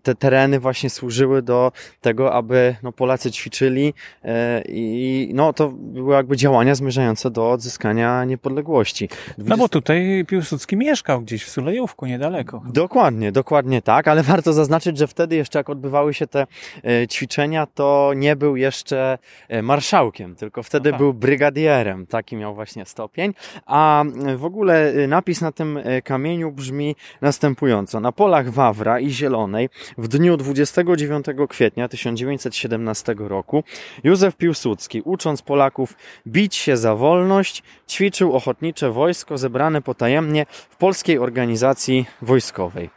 te 0.03 0.15
tereny 0.15 0.61
właśnie 0.61 0.91
służyły 0.91 1.43
do 1.43 1.73
tego, 2.01 2.33
aby 2.33 2.77
no, 2.83 2.93
Polacy 2.97 3.31
ćwiczyli 3.31 3.95
e, 4.25 4.63
i 4.69 5.31
no 5.35 5.53
to 5.53 5.69
były 5.69 6.15
jakby 6.15 6.37
działania 6.37 6.75
zmierzające 6.75 7.31
do 7.31 7.51
odzyskania 7.51 8.25
niepodległości. 8.25 9.09
20... 9.09 9.45
No 9.49 9.57
bo 9.57 9.69
tutaj 9.69 10.25
Piłsudski 10.29 10.77
mieszkał 10.77 11.23
gdzieś 11.23 11.45
w 11.45 11.51
Sulejówku 11.51 12.07
niedaleko. 12.07 12.63
Dokładnie, 12.67 13.33
dokładnie 13.33 13.83
tak, 13.83 14.09
ale 14.09 14.23
warto 14.33 14.53
zaznaczyć, 14.53 14.99
że 14.99 15.07
wtedy 15.07 15.37
jeszcze 15.37 15.59
jak 15.59 15.71
odbywały 15.71 16.15
się 16.15 16.27
te 16.27 16.47
e, 16.85 17.09
ćwiczenia, 17.09 17.67
to 17.67 18.13
nie 18.17 18.37
był 18.37 18.57
jeszcze 18.57 19.19
e, 19.49 19.63
marszałkiem, 19.63 20.37
tylko 20.37 20.63
wtedy 20.63 20.91
no 20.91 20.93
tak. 20.93 20.99
był 20.99 21.15
brygadierem, 21.15 22.07
taki 22.07 22.37
miał 22.37 22.55
właśnie 22.55 22.85
stopień, 22.85 23.35
a 23.67 24.05
w 24.37 24.45
ogóle 24.45 24.93
napis 25.09 25.41
na 25.41 25.53
tym 25.53 25.79
kamieniu 26.05 26.53
brzmi 26.53 26.97
następująco. 27.21 28.01
Na 28.01 28.13
polach 28.13 28.51
Wawra 28.51 29.01
i 29.01 29.11
Zielonej 29.11 29.69
w 29.99 30.09
dniu 30.09 30.37
29 30.37 31.27
kwietnia 31.49 31.89
1917 31.89 32.79
1917 32.93 33.29
roku 33.29 33.65
Józef 34.05 34.37
Piłsudski, 34.37 35.03
ucząc 35.03 35.43
Polaków 35.43 35.97
bić 36.27 36.55
się 36.55 36.77
za 36.77 36.95
wolność, 36.95 37.63
ćwiczył 37.89 38.37
ochotnicze 38.37 38.91
wojsko 38.91 39.39
zebrane 39.39 39.83
potajemnie 39.83 40.47
w 40.71 40.77
polskiej 40.77 41.19
organizacji 41.19 42.07
wojskowej. 42.23 42.91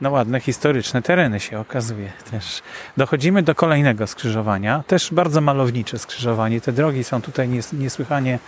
No 0.00 0.10
ładne 0.10 0.40
historyczne 0.40 1.02
tereny 1.02 1.40
się 1.40 1.58
okazuje 1.58 2.12
też. 2.30 2.62
Dochodzimy 2.96 3.42
do 3.42 3.54
kolejnego 3.54 4.06
skrzyżowania, 4.06 4.84
też 4.86 5.12
bardzo 5.12 5.40
malownicze 5.40 5.98
skrzyżowanie. 5.98 6.60
Te 6.60 6.72
drogi 6.72 7.04
są 7.04 7.22
tutaj 7.22 7.48
niesłychanie 7.72 8.38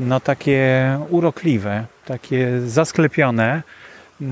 no 0.00 0.20
takie 0.20 0.98
urokliwe, 1.10 1.84
takie 2.04 2.60
zasklepione 2.66 3.62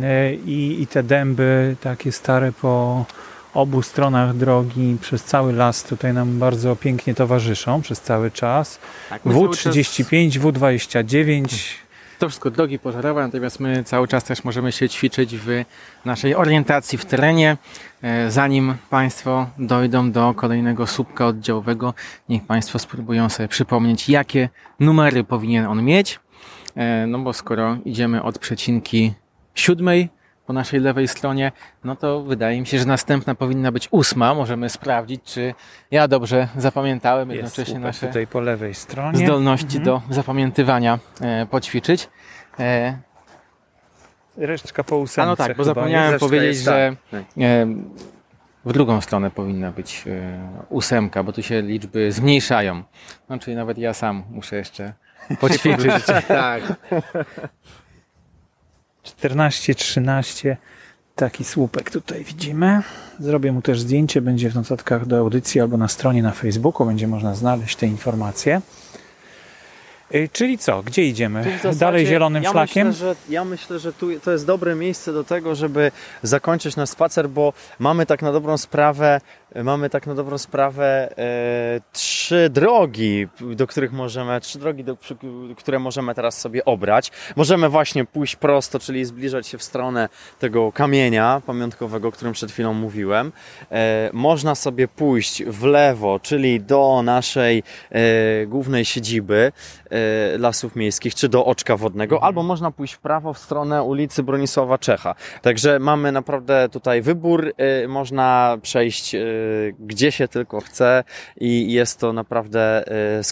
e, 0.02 0.34
i, 0.34 0.82
i 0.82 0.86
te 0.86 1.02
dęby 1.02 1.76
takie 1.80 2.12
stare 2.12 2.52
po 2.52 3.04
obu 3.54 3.82
stronach 3.82 4.36
drogi, 4.36 4.96
przez 5.00 5.24
cały 5.24 5.52
las 5.52 5.84
tutaj 5.84 6.14
nam 6.14 6.38
bardzo 6.38 6.76
pięknie 6.76 7.14
towarzyszą 7.14 7.82
przez 7.82 8.00
cały 8.00 8.30
czas. 8.30 8.78
Tak, 9.10 9.24
W35, 9.24 10.30
W29. 10.30 11.74
To 12.18 12.28
wszystko 12.28 12.50
drogi 12.50 12.78
pożarowe, 12.78 13.22
natomiast 13.22 13.60
my 13.60 13.84
cały 13.84 14.08
czas 14.08 14.24
też 14.24 14.44
możemy 14.44 14.72
się 14.72 14.88
ćwiczyć 14.88 15.36
w 15.36 15.64
naszej 16.04 16.34
orientacji 16.34 16.98
w 16.98 17.04
terenie. 17.04 17.56
E, 18.02 18.30
zanim 18.30 18.74
Państwo 18.90 19.46
dojdą 19.58 20.12
do 20.12 20.34
kolejnego 20.34 20.86
słupka 20.86 21.26
oddziałowego, 21.26 21.94
niech 22.28 22.46
Państwo 22.46 22.78
spróbują 22.78 23.28
sobie 23.28 23.48
przypomnieć, 23.48 24.08
jakie 24.08 24.48
numery 24.80 25.24
powinien 25.24 25.66
on 25.66 25.82
mieć. 25.82 26.20
E, 26.76 27.06
no 27.06 27.18
bo 27.18 27.32
skoro 27.32 27.76
idziemy 27.84 28.22
od 28.22 28.38
przecinki 28.38 29.12
siódmej 29.54 30.08
po 30.46 30.52
naszej 30.52 30.80
lewej 30.80 31.08
stronie, 31.08 31.52
no 31.84 31.96
to 31.96 32.22
wydaje 32.22 32.60
mi 32.60 32.66
się, 32.66 32.78
że 32.78 32.84
następna 32.84 33.34
powinna 33.34 33.72
być 33.72 33.88
ósma. 33.90 34.34
Możemy 34.34 34.68
sprawdzić, 34.68 35.22
czy 35.24 35.54
ja 35.90 36.08
dobrze 36.08 36.48
zapamiętałem 36.56 37.30
Jest 37.30 37.36
jednocześnie 37.42 37.78
nasze 37.80 38.06
tutaj 38.06 38.26
po 38.26 38.40
lewej 38.40 38.74
stronie. 38.74 39.26
zdolności 39.26 39.78
Mhm. 39.78 39.84
do 39.84 40.02
zapamiętywania 40.10 40.98
e, 41.20 41.46
poćwiczyć. 41.46 42.08
E, 42.60 42.98
Resztka 44.36 44.84
po 44.84 44.96
ósemce 44.98 45.22
a 45.22 45.26
no 45.26 45.36
tak, 45.36 45.56
bo 45.56 45.64
zapomniałem 45.64 46.18
powiedzieć, 46.20 46.56
że 46.58 46.96
tak. 47.10 47.20
e, 47.40 47.66
w 48.64 48.72
drugą 48.72 49.00
stronę 49.00 49.30
powinna 49.30 49.70
być 49.72 50.04
e, 50.06 50.38
ósemka, 50.68 51.22
bo 51.22 51.32
tu 51.32 51.42
się 51.42 51.62
liczby 51.62 52.12
zmniejszają. 52.12 52.82
No, 53.28 53.38
czyli 53.38 53.56
nawet 53.56 53.78
ja 53.78 53.94
sam 53.94 54.24
muszę 54.30 54.56
jeszcze 54.56 54.92
poćwiczyć. 55.40 56.04
tak. 56.28 56.62
14, 59.04 59.74
13. 59.74 60.56
Taki 61.14 61.44
słupek 61.44 61.90
tutaj 61.90 62.24
widzimy. 62.24 62.82
Zrobię 63.18 63.52
mu 63.52 63.62
też 63.62 63.80
zdjęcie, 63.80 64.20
będzie 64.20 64.50
w 64.50 64.54
notatkach 64.54 65.06
do 65.06 65.18
audycji 65.18 65.60
albo 65.60 65.76
na 65.76 65.88
stronie 65.88 66.22
na 66.22 66.32
Facebooku, 66.32 66.86
będzie 66.86 67.08
można 67.08 67.34
znaleźć 67.34 67.76
te 67.76 67.86
informacje. 67.86 68.60
Y, 70.14 70.28
Czyli 70.32 70.58
co, 70.58 70.82
gdzie 70.82 71.04
idziemy? 71.04 71.44
Zasadzie 71.56 71.78
Dalej 71.78 72.06
zielonym 72.06 72.42
ja 72.42 72.50
szlakiem? 72.50 72.88
Myślę, 72.88 73.06
że, 73.08 73.16
ja 73.28 73.44
myślę, 73.44 73.78
że 73.78 73.92
tu 73.92 74.20
to 74.20 74.32
jest 74.32 74.46
dobre 74.46 74.74
miejsce 74.74 75.12
do 75.12 75.24
tego, 75.24 75.54
żeby 75.54 75.90
zakończyć 76.22 76.76
nasz 76.76 76.88
spacer, 76.88 77.28
bo 77.28 77.52
mamy 77.78 78.06
tak 78.06 78.22
na 78.22 78.32
dobrą 78.32 78.58
sprawę, 78.58 79.20
mamy 79.62 79.90
tak 79.90 80.06
na 80.06 80.14
dobrą 80.14 80.38
sprawę 80.38 81.18
e, 81.18 81.80
trzy 81.92 82.50
drogi, 82.50 83.28
do 83.40 83.66
których 83.66 83.92
możemy, 83.92 84.40
trzy 84.40 84.58
drogi, 84.58 84.84
do, 84.84 84.96
które 85.56 85.78
możemy 85.78 86.14
teraz 86.14 86.40
sobie 86.40 86.64
obrać. 86.64 87.12
Możemy 87.36 87.68
właśnie 87.68 88.04
pójść 88.04 88.36
prosto, 88.36 88.78
czyli 88.78 89.04
zbliżać 89.04 89.46
się 89.46 89.58
w 89.58 89.62
stronę 89.62 90.08
tego 90.38 90.72
kamienia 90.72 91.42
pamiątkowego, 91.46 92.08
o 92.08 92.12
którym 92.12 92.32
przed 92.32 92.52
chwilą 92.52 92.74
mówiłem. 92.74 93.32
E, 93.70 94.10
można 94.12 94.54
sobie 94.54 94.88
pójść 94.88 95.44
w 95.44 95.64
lewo, 95.64 96.20
czyli 96.22 96.60
do 96.60 97.02
naszej 97.04 97.62
e, 97.90 98.46
głównej 98.46 98.84
siedziby 98.84 99.52
e, 99.90 100.38
Lasów 100.38 100.76
Miejskich, 100.76 101.14
czy 101.14 101.28
do 101.28 101.44
Oczka 101.44 101.76
Wodnego, 101.76 102.22
albo 102.22 102.42
można 102.42 102.70
pójść 102.70 102.94
w 102.94 102.98
prawo 102.98 103.32
w 103.32 103.38
stronę 103.38 103.82
ulicy 103.82 104.22
Bronisława 104.22 104.78
Czecha. 104.78 105.14
Także 105.42 105.78
mamy 105.78 106.12
naprawdę 106.12 106.68
tutaj 106.68 107.02
wybór, 107.02 107.52
e, 107.56 107.88
można 107.88 108.58
przejść 108.62 109.14
e, 109.14 109.43
gdzie 109.78 110.12
się 110.12 110.28
tylko 110.28 110.60
chce 110.60 111.04
i 111.40 111.72
jest 111.72 112.00
to 112.00 112.12
naprawdę, 112.12 112.84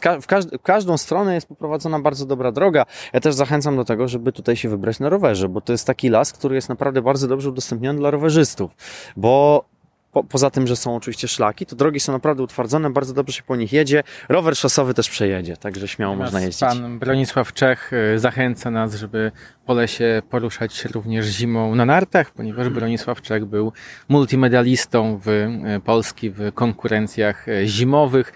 każ- 0.02 0.46
w 0.58 0.62
każdą 0.62 0.96
stronę 0.96 1.34
jest 1.34 1.46
poprowadzona 1.46 2.00
bardzo 2.00 2.26
dobra 2.26 2.52
droga. 2.52 2.86
Ja 3.12 3.20
też 3.20 3.34
zachęcam 3.34 3.76
do 3.76 3.84
tego, 3.84 4.08
żeby 4.08 4.32
tutaj 4.32 4.56
się 4.56 4.68
wybrać 4.68 5.00
na 5.00 5.08
rowerze, 5.08 5.48
bo 5.48 5.60
to 5.60 5.72
jest 5.72 5.86
taki 5.86 6.08
las, 6.08 6.32
który 6.32 6.54
jest 6.54 6.68
naprawdę 6.68 7.02
bardzo 7.02 7.28
dobrze 7.28 7.48
udostępniony 7.48 7.98
dla 7.98 8.10
rowerzystów, 8.10 8.70
bo 9.16 9.64
po, 10.12 10.24
poza 10.24 10.50
tym, 10.50 10.66
że 10.66 10.76
są 10.76 10.96
oczywiście 10.96 11.28
szlaki, 11.28 11.66
to 11.66 11.76
drogi 11.76 12.00
są 12.00 12.12
naprawdę 12.12 12.42
utwardzone, 12.42 12.90
bardzo 12.90 13.14
dobrze 13.14 13.32
się 13.32 13.42
po 13.42 13.56
nich 13.56 13.72
jedzie. 13.72 14.02
Rower 14.28 14.56
szosowy 14.56 14.94
też 14.94 15.10
przejedzie, 15.10 15.56
także 15.56 15.88
śmiało 15.88 16.16
można 16.16 16.40
Natomiast 16.40 16.62
jeździć. 16.62 16.80
Pan 16.80 16.98
Bronisław 16.98 17.52
Czech 17.52 17.92
y, 18.14 18.18
zachęca 18.18 18.70
nas, 18.70 18.94
żeby 18.94 19.32
po 19.66 19.74
lesie 19.74 20.22
poruszać 20.30 20.74
się 20.74 20.88
również 20.88 21.26
zimą 21.26 21.74
na 21.74 21.84
nartach, 21.84 22.30
ponieważ 22.30 22.68
Bronisław 22.68 23.22
Czech 23.22 23.44
był 23.44 23.72
multimedalistą 24.08 25.20
w 25.24 25.28
y, 25.28 25.80
Polski 25.84 26.30
w 26.30 26.52
konkurencjach 26.54 27.48
y, 27.48 27.66
zimowych, 27.66 28.32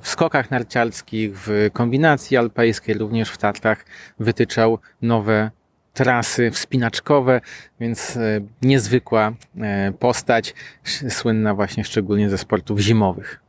w 0.00 0.08
skokach 0.08 0.50
narciarskich, 0.50 1.30
w 1.34 1.70
kombinacji 1.72 2.36
alpejskiej, 2.36 2.94
również 2.94 3.30
w 3.30 3.38
Tatrach 3.38 3.84
wytyczał 4.18 4.78
nowe 5.02 5.50
trasy 5.98 6.50
wspinaczkowe, 6.50 7.40
więc 7.80 8.16
e, 8.16 8.40
niezwykła 8.62 9.32
e, 9.60 9.92
postać, 9.98 10.54
słynna 11.08 11.54
właśnie 11.54 11.84
szczególnie 11.84 12.30
ze 12.30 12.38
sportów 12.38 12.78
zimowych. 12.78 13.40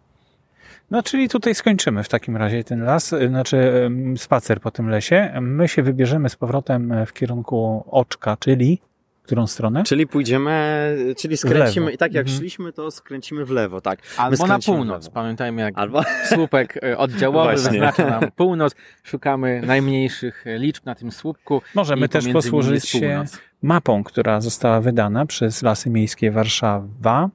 No, 0.92 1.04
czyli 1.04 1.30
tutaj 1.30 1.56
skończymy 1.56 2.04
w 2.04 2.10
takim 2.10 2.38
razie 2.38 2.64
ten 2.64 2.84
las, 2.84 3.14
y, 3.14 3.28
znaczy 3.28 3.90
spacer 4.18 4.62
po 4.62 4.72
tym 4.72 4.90
lesie. 4.90 5.34
My 5.42 5.68
się 5.68 5.84
wybierzemy 5.84 6.30
z 6.30 6.36
powrotem 6.36 6.92
e, 6.92 7.06
w 7.06 7.14
kierunku 7.14 7.84
Oczka, 7.92 8.38
czyli 8.40 8.82
którą 9.30 9.48
stronę? 9.48 9.84
Czyli 9.84 10.08
pójdziemy, 10.08 10.98
czyli 11.18 11.38
skręcimy 11.38 11.92
i 11.92 11.98
tak 11.98 12.14
jak 12.14 12.26
Mhm. 12.26 12.40
szliśmy, 12.40 12.74
to 12.74 12.92
skręcimy 12.92 13.46
w 13.46 13.50
lewo, 13.50 13.82
tak. 13.82 14.00
Albo 14.18 14.48
na 14.48 14.60
północ. 14.60 15.10
Pamiętajmy, 15.10 15.62
jak 15.62 15.78
Albo 15.78 16.02
słupek 16.34 16.84
e, 16.84 16.98
oddziałowy 16.98 17.52
wyznacza 17.52 18.06
nam 18.10 18.32
północ. 18.36 18.76
Szukamy 19.04 19.62
najmniejszych 19.66 20.48
e, 20.48 20.58
liczb 20.58 20.86
na 20.86 20.96
tym 20.96 21.12
słupku. 21.12 21.62
Możemy 21.76 22.10
też 22.10 22.28
posłużyć 22.28 22.88
się 22.90 23.26
mapą, 23.62 24.04
która 24.04 24.42
została 24.42 24.82
wydana 24.82 25.26
przez 25.26 25.62
Lasy 25.62 25.90
Miejskie 25.90 26.32
Warszawa. 26.32 27.30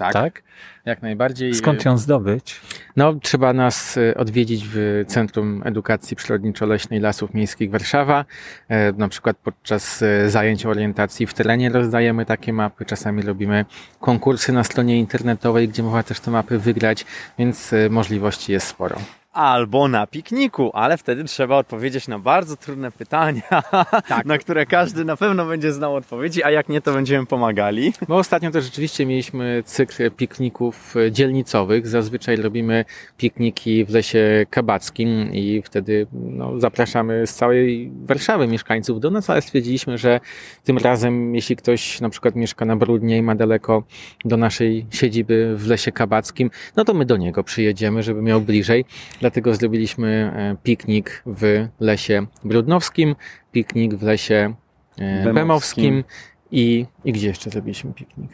Tak, 0.00 0.12
Tak? 0.12 0.42
jak 0.84 1.02
najbardziej. 1.02 1.54
Skąd 1.54 1.84
ją 1.84 1.98
zdobyć? 1.98 2.60
No, 2.96 3.14
trzeba 3.14 3.52
nas 3.52 3.96
e, 3.96 4.14
odwiedzić 4.14 4.64
w 4.72 5.04
Centrum 5.08 5.62
Edukacji 5.64 6.16
Przyrodniczo-Leśnej 6.16 7.00
Lasów 7.00 7.34
Miejskich 7.34 7.70
Warszawa. 7.70 8.24
E, 8.68 8.92
Na 8.92 9.08
przykład 9.08 9.36
podczas 9.36 10.02
e, 10.02 10.30
zajęć 10.30 10.66
orientacji 10.66 11.26
w 11.26 11.34
terenie 11.34 11.68
rozdajemy 11.70 12.26
takie 12.26 12.52
mapy. 12.52 12.84
Czasami 12.84 13.22
robimy 13.22 13.64
konkursy 14.00 14.52
na 14.52 14.64
stronie 14.64 14.98
internetowej, 14.98 15.68
gdzie 15.68 15.82
można 15.82 16.02
też 16.02 16.20
te 16.20 16.30
mapy 16.30 16.58
wygrać, 16.58 17.06
więc 17.38 17.70
możliwości 17.90 18.52
jest 18.52 18.66
sporo. 18.66 18.96
Albo 19.32 19.88
na 19.88 20.06
pikniku, 20.06 20.70
ale 20.74 20.96
wtedy 20.98 21.24
trzeba 21.24 21.56
odpowiedzieć 21.56 22.08
na 22.08 22.18
bardzo 22.18 22.56
trudne 22.56 22.92
pytania, 22.92 23.42
Tak. 24.08 24.26
na 24.26 24.38
które 24.38 24.66
każdy 24.66 25.04
na 25.04 25.16
pewno 25.16 25.46
będzie 25.46 25.72
znał 25.72 25.94
odpowiedzi, 25.94 26.44
a 26.44 26.50
jak 26.50 26.68
nie, 26.68 26.80
to 26.80 26.92
będziemy 26.92 27.26
pomagali. 27.26 27.92
Bo 28.08 28.16
ostatnio 28.16 28.50
też 28.50 28.64
rzeczywiście 28.64 29.06
mieliśmy 29.06 29.62
cykl 29.66 30.10
pikników 30.10 30.94
dzielnicowych. 31.10 31.88
Zazwyczaj 31.88 32.36
robimy 32.36 32.84
pikniki 33.16 33.84
w 33.84 33.90
lesie 33.90 34.46
kabackim 34.50 35.32
i 35.32 35.62
wtedy 35.64 36.06
no, 36.12 36.60
zapraszamy 36.60 37.26
z 37.26 37.34
całej 37.34 37.90
Warszawy 38.04 38.46
mieszkańców 38.46 39.00
do 39.00 39.10
nas, 39.10 39.30
ale 39.30 39.42
stwierdziliśmy, 39.42 39.98
że 39.98 40.20
tym 40.64 40.78
razem, 40.78 41.34
jeśli 41.34 41.56
ktoś 41.56 42.00
na 42.00 42.08
przykład 42.08 42.36
mieszka 42.36 42.64
na 42.64 42.76
Brudnie 42.76 43.16
i 43.16 43.22
ma 43.22 43.34
daleko 43.34 43.82
do 44.24 44.36
naszej 44.36 44.86
siedziby 44.90 45.56
w 45.56 45.66
lesie 45.66 45.92
kabackim, 45.92 46.50
no 46.76 46.84
to 46.84 46.94
my 46.94 47.04
do 47.04 47.16
niego 47.16 47.44
przyjedziemy, 47.44 48.02
żeby 48.02 48.22
miał 48.22 48.40
bliżej. 48.40 48.84
Dlatego 49.20 49.54
zrobiliśmy 49.54 50.32
e, 50.36 50.56
piknik 50.62 51.22
w 51.26 51.68
lesie 51.80 52.26
brudnowskim, 52.44 53.16
piknik 53.52 53.94
w 53.94 54.02
lesie 54.02 54.54
e, 54.98 55.24
Bemowskim. 55.24 55.34
bemowskim 55.34 56.04
i, 56.50 56.86
i 57.04 57.12
gdzie 57.12 57.28
jeszcze 57.28 57.50
zrobiliśmy 57.50 57.92
piknik? 57.94 58.30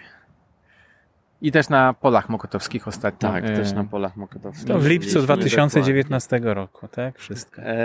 I 1.43 1.53
też 1.53 1.69
na 1.69 1.95
polach 1.95 2.29
mokotowskich 2.29 2.89
ostatnio. 2.89 3.29
Tak, 3.29 3.45
e, 3.45 3.57
też 3.57 3.73
na 3.73 3.85
polach 3.85 4.17
mokotowskich. 4.17 4.67
To 4.67 4.79
w 4.79 4.87
lipcu 4.87 5.07
Byliśmy 5.09 5.23
2019 5.23 6.41
roku, 6.55 6.89
tak? 6.89 7.19
Wszystko. 7.19 7.63
E, 7.63 7.77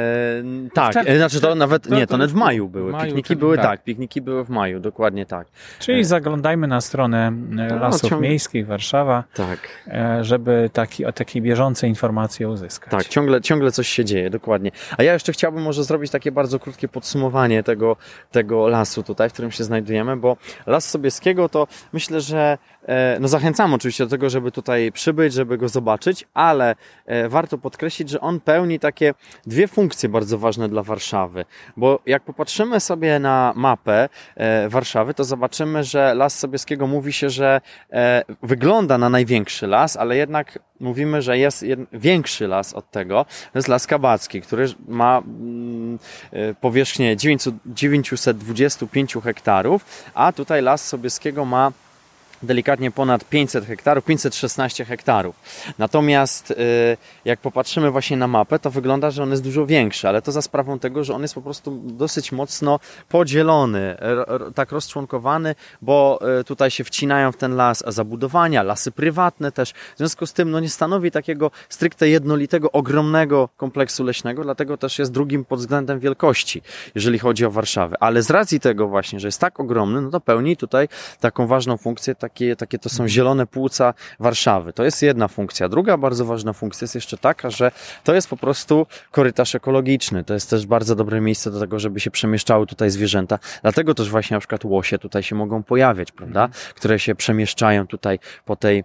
tak, 0.73 0.95
e, 1.05 1.17
znaczy 1.17 1.41
to 1.41 1.55
nawet, 1.55 1.87
to- 1.89 1.95
nie, 1.95 2.01
to 2.07 2.11
to- 2.11 2.17
nawet 2.17 2.31
w 2.31 2.35
maju 2.35 2.69
były. 2.69 2.89
w 2.89 2.93
maju, 2.93 3.05
pikniki 3.05 3.35
były, 3.35 3.55
tak. 3.57 3.65
tak. 3.65 3.83
pikniki 3.83 4.21
były 4.21 4.45
w 4.45 4.49
maju, 4.49 4.79
dokładnie 4.79 5.25
tak. 5.25 5.47
Czyli 5.79 6.03
zaglądajmy 6.03 6.67
na 6.67 6.81
stronę 6.81 7.27
e, 7.27 7.31
No, 7.31 7.75
Lasów 7.79 8.09
ciągle- 8.09 8.29
Miejskich 8.29 8.67
Warszawa, 8.67 9.23
Tak, 9.33 9.59
e, 9.87 10.23
żeby 10.23 10.69
taki, 10.73 11.05
o 11.05 11.11
takie 11.11 11.41
bieżące 11.41 11.87
informacje 11.87 12.49
uzyskać. 12.49 12.91
tak, 12.91 13.05
ciągle, 13.07 13.41
ciągle 13.41 13.71
coś 13.71 13.87
się 13.87 14.05
dzieje, 14.05 14.29
dokładnie. 14.29 14.71
A 14.97 15.03
ja 15.03 15.13
jeszcze 15.13 15.33
chciałbym 15.33 15.63
może 15.63 15.83
zrobić 15.83 16.11
takie 16.11 16.31
bardzo 16.31 16.59
krótkie 16.59 16.87
podsumowanie 16.87 17.63
tego, 17.63 17.95
tego 18.31 18.67
lasu 18.67 19.03
tutaj, 19.03 19.29
w 19.29 19.33
którym 19.33 19.51
się 19.51 19.63
znajdujemy, 19.63 20.17
bo 20.17 20.37
Las 20.65 20.89
Sobieskiego 20.89 21.49
to 21.49 21.67
myślę, 21.93 22.21
że 22.21 22.57
e, 22.87 23.17
no 23.19 23.27
zachęcam 23.41 23.73
oczywiście 23.73 24.03
do 24.03 24.09
tego, 24.09 24.29
żeby 24.29 24.51
tutaj 24.51 24.91
przybyć, 24.91 25.33
żeby 25.33 25.57
go 25.57 25.69
zobaczyć, 25.69 26.27
ale 26.33 26.75
e, 27.05 27.29
warto 27.29 27.57
podkreślić, 27.57 28.09
że 28.09 28.21
on 28.21 28.39
pełni 28.39 28.79
takie 28.79 29.13
dwie 29.47 29.67
funkcje 29.67 30.09
bardzo 30.09 30.37
ważne 30.37 30.69
dla 30.69 30.83
Warszawy, 30.83 31.45
bo 31.77 31.99
jak 32.05 32.23
popatrzymy 32.23 32.79
sobie 32.79 33.19
na 33.19 33.53
mapę 33.55 34.09
e, 34.35 34.69
Warszawy, 34.69 35.13
to 35.13 35.23
zobaczymy, 35.23 35.83
że 35.83 36.13
Las 36.15 36.39
Sobieskiego 36.39 36.87
mówi 36.87 37.13
się, 37.13 37.29
że 37.29 37.61
e, 37.91 38.23
wygląda 38.43 38.97
na 38.97 39.09
największy 39.09 39.67
las, 39.67 39.97
ale 39.97 40.17
jednak 40.17 40.59
mówimy, 40.79 41.21
że 41.21 41.37
jest 41.37 41.65
większy 41.93 42.47
las 42.47 42.73
od 42.73 42.91
tego. 42.91 43.25
To 43.53 43.59
jest 43.59 43.67
Las 43.67 43.87
Kabacki, 43.87 44.41
który 44.41 44.65
ma 44.87 45.17
mm, 45.17 45.99
powierzchnię 46.61 47.17
900 47.17 47.55
925 47.65 49.13
hektarów, 49.23 49.85
a 50.13 50.31
tutaj 50.31 50.61
Las 50.61 50.87
Sobieskiego 50.87 51.45
ma 51.45 51.71
delikatnie 52.43 52.91
ponad 52.91 53.25
500 53.29 53.65
hektarów, 53.65 54.05
516 54.05 54.85
hektarów. 54.85 55.35
Natomiast 55.77 56.53
jak 57.25 57.39
popatrzymy 57.39 57.91
właśnie 57.91 58.17
na 58.17 58.27
mapę, 58.27 58.59
to 58.59 58.71
wygląda, 58.71 59.11
że 59.11 59.23
on 59.23 59.31
jest 59.31 59.43
dużo 59.43 59.65
większy, 59.65 60.07
ale 60.07 60.21
to 60.21 60.31
za 60.31 60.41
sprawą 60.41 60.79
tego, 60.79 61.03
że 61.03 61.13
on 61.13 61.21
jest 61.21 61.33
po 61.33 61.41
prostu 61.41 61.81
dosyć 61.83 62.31
mocno 62.31 62.79
podzielony, 63.09 63.97
tak 64.55 64.71
rozczłonkowany, 64.71 65.55
bo 65.81 66.19
tutaj 66.45 66.71
się 66.71 66.83
wcinają 66.83 67.31
w 67.31 67.37
ten 67.37 67.55
las 67.55 67.83
zabudowania, 67.87 68.63
lasy 68.63 68.91
prywatne 68.91 69.51
też. 69.51 69.71
W 69.71 69.97
związku 69.97 70.25
z 70.25 70.33
tym 70.33 70.51
no 70.51 70.59
nie 70.59 70.69
stanowi 70.69 71.11
takiego 71.11 71.51
stricte 71.69 72.09
jednolitego, 72.09 72.71
ogromnego 72.71 73.49
kompleksu 73.57 74.03
leśnego, 74.03 74.43
dlatego 74.43 74.77
też 74.77 74.99
jest 74.99 75.11
drugim 75.11 75.45
pod 75.45 75.59
względem 75.59 75.99
wielkości, 75.99 76.61
jeżeli 76.95 77.19
chodzi 77.19 77.45
o 77.45 77.51
Warszawę. 77.51 77.95
Ale 77.99 78.21
z 78.21 78.29
racji 78.29 78.59
tego 78.59 78.87
właśnie, 78.87 79.19
że 79.19 79.27
jest 79.27 79.39
tak 79.39 79.59
ogromny, 79.59 80.01
no 80.01 80.09
to 80.09 80.19
pełni 80.19 80.57
tutaj 80.57 80.87
taką 81.19 81.47
ważną 81.47 81.77
funkcję, 81.77 82.15
takie, 82.31 82.55
takie 82.55 82.79
to 82.79 82.89
są 82.89 83.07
zielone 83.07 83.47
płuca 83.47 83.93
Warszawy. 84.19 84.73
To 84.73 84.83
jest 84.83 85.01
jedna 85.01 85.27
funkcja. 85.27 85.69
Druga 85.69 85.97
bardzo 85.97 86.25
ważna 86.25 86.53
funkcja 86.53 86.85
jest 86.85 86.95
jeszcze 86.95 87.17
taka, 87.17 87.49
że 87.49 87.71
to 88.03 88.13
jest 88.13 88.27
po 88.27 88.37
prostu 88.37 88.87
korytarz 89.11 89.55
ekologiczny. 89.55 90.23
To 90.23 90.33
jest 90.33 90.49
też 90.49 90.65
bardzo 90.65 90.95
dobre 90.95 91.21
miejsce 91.21 91.51
do 91.51 91.59
tego, 91.59 91.79
żeby 91.79 91.99
się 91.99 92.11
przemieszczały 92.11 92.67
tutaj 92.67 92.89
zwierzęta. 92.89 93.39
Dlatego 93.61 93.93
też 93.93 94.09
właśnie 94.09 94.35
na 94.35 94.39
przykład 94.39 94.65
łosie 94.65 94.99
tutaj 94.99 95.23
się 95.23 95.35
mogą 95.35 95.63
pojawiać, 95.63 96.11
prawda? 96.11 96.49
Które 96.75 96.99
się 96.99 97.15
przemieszczają 97.15 97.87
tutaj 97.87 98.19
po 98.45 98.55
tej 98.55 98.83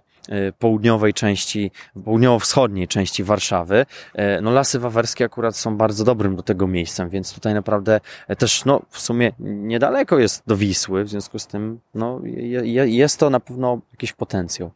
południowej 0.59 1.13
części, 1.13 1.71
południowo-wschodniej 2.05 2.87
części 2.87 3.23
Warszawy. 3.23 3.85
E, 4.13 4.41
no 4.41 4.51
lasy 4.51 4.79
wawerskie 4.79 5.25
akurat 5.25 5.55
są 5.55 5.77
bardzo 5.77 6.03
dobrym 6.03 6.35
do 6.35 6.43
tego 6.43 6.67
miejscem, 6.67 7.09
więc 7.09 7.33
tutaj 7.33 7.53
naprawdę 7.53 7.99
e, 8.27 8.35
też 8.35 8.65
no 8.65 8.81
w 8.89 8.99
sumie 8.99 9.31
niedaleko 9.39 10.19
jest 10.19 10.43
do 10.47 10.57
Wisły, 10.57 11.03
w 11.03 11.09
związku 11.09 11.39
z 11.39 11.47
tym 11.47 11.79
no 11.95 12.21
jest 12.85 13.19
to 13.19 13.29
na 13.29 13.39
pewno 13.39 13.79
jakiś 13.91 14.13
potencjał. 14.13 14.71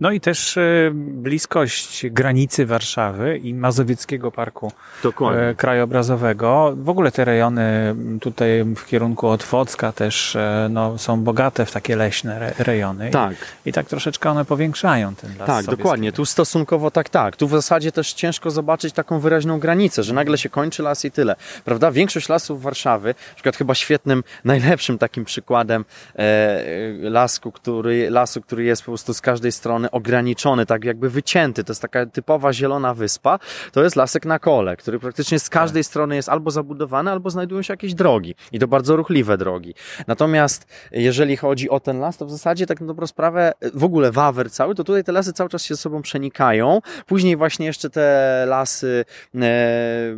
No 0.00 0.10
i 0.10 0.20
też 0.20 0.56
e, 0.56 0.90
bliskość 0.94 2.06
granicy 2.10 2.66
Warszawy 2.66 3.38
i 3.38 3.54
Mazowieckiego 3.54 4.32
Parku 4.32 4.72
Dokładnie. 5.02 5.42
E, 5.42 5.54
Krajobrazowego. 5.54 6.74
W 6.76 6.88
ogóle 6.88 7.12
te 7.12 7.24
rejony 7.24 7.94
tutaj 8.20 8.64
w 8.76 8.86
kierunku 8.86 9.28
Otwocka 9.28 9.92
też 9.92 10.36
e, 10.36 10.68
no, 10.70 10.98
są 10.98 11.24
bogate 11.24 11.66
w 11.66 11.72
takie 11.72 11.96
leśne 11.96 12.54
rejony. 12.58 13.10
Tak. 13.10 13.34
I, 13.64 13.68
I, 13.68 13.72
tak 13.72 13.86
troszeczkę 13.86 14.30
one 14.30 14.44
powiększają 14.44 15.14
ten 15.14 15.30
las. 15.38 15.46
Tak, 15.46 15.66
dokładnie. 15.66 16.12
Tu 16.12 16.26
stosunkowo 16.26 16.90
tak, 16.90 17.08
tak. 17.08 17.36
Tu 17.36 17.48
w 17.48 17.50
zasadzie 17.50 17.92
też 17.92 18.12
ciężko 18.12 18.50
zobaczyć 18.50 18.94
taką 18.94 19.20
wyraźną 19.20 19.58
granicę, 19.58 20.02
że 20.02 20.14
nagle 20.14 20.38
się 20.38 20.48
kończy 20.48 20.82
las 20.82 21.04
i 21.04 21.10
tyle. 21.10 21.36
Prawda? 21.64 21.90
Większość 21.90 22.28
lasów 22.28 22.62
Warszawy, 22.62 23.08
na 23.08 23.34
przykład 23.34 23.56
chyba 23.56 23.74
świetnym, 23.74 24.24
najlepszym 24.44 24.98
takim 24.98 25.24
przykładem 25.24 25.84
e, 26.16 26.64
lasku, 27.00 27.52
który, 27.52 28.10
lasu, 28.10 28.42
który 28.42 28.64
jest 28.64 28.82
po 28.82 28.86
prostu 28.86 29.14
z 29.14 29.20
każdej 29.20 29.52
strony 29.52 29.65
strony 29.66 29.90
ograniczony, 29.90 30.66
tak 30.66 30.84
jakby 30.84 31.10
wycięty. 31.10 31.64
To 31.64 31.72
jest 31.72 31.82
taka 31.82 32.06
typowa 32.06 32.52
zielona 32.52 32.94
wyspa. 32.94 33.38
To 33.72 33.82
jest 33.84 33.96
lasek 33.96 34.26
na 34.26 34.38
kole, 34.38 34.76
który 34.76 34.98
praktycznie 34.98 35.38
z 35.38 35.48
każdej 35.48 35.82
tak. 35.82 35.88
strony 35.88 36.16
jest 36.16 36.28
albo 36.28 36.50
zabudowany, 36.50 37.10
albo 37.10 37.30
znajdują 37.30 37.62
się 37.62 37.72
jakieś 37.72 37.94
drogi. 37.94 38.34
I 38.52 38.58
to 38.58 38.68
bardzo 38.68 38.96
ruchliwe 38.96 39.38
drogi. 39.38 39.74
Natomiast 40.06 40.66
jeżeli 40.92 41.36
chodzi 41.36 41.70
o 41.70 41.80
ten 41.80 41.98
las, 41.98 42.16
to 42.16 42.26
w 42.26 42.30
zasadzie 42.30 42.66
tak 42.66 42.80
na 42.80 42.86
dobrą 42.86 43.06
sprawę, 43.06 43.52
w 43.74 43.84
ogóle 43.84 44.12
Wawer 44.12 44.50
cały, 44.50 44.74
to 44.74 44.84
tutaj 44.84 45.04
te 45.04 45.12
lasy 45.12 45.32
cały 45.32 45.50
czas 45.50 45.64
się 45.64 45.74
ze 45.74 45.80
sobą 45.80 46.02
przenikają. 46.02 46.80
Później 47.06 47.36
właśnie 47.36 47.66
jeszcze 47.66 47.90
te 47.90 48.44
lasy 48.48 49.04
e, 49.34 50.16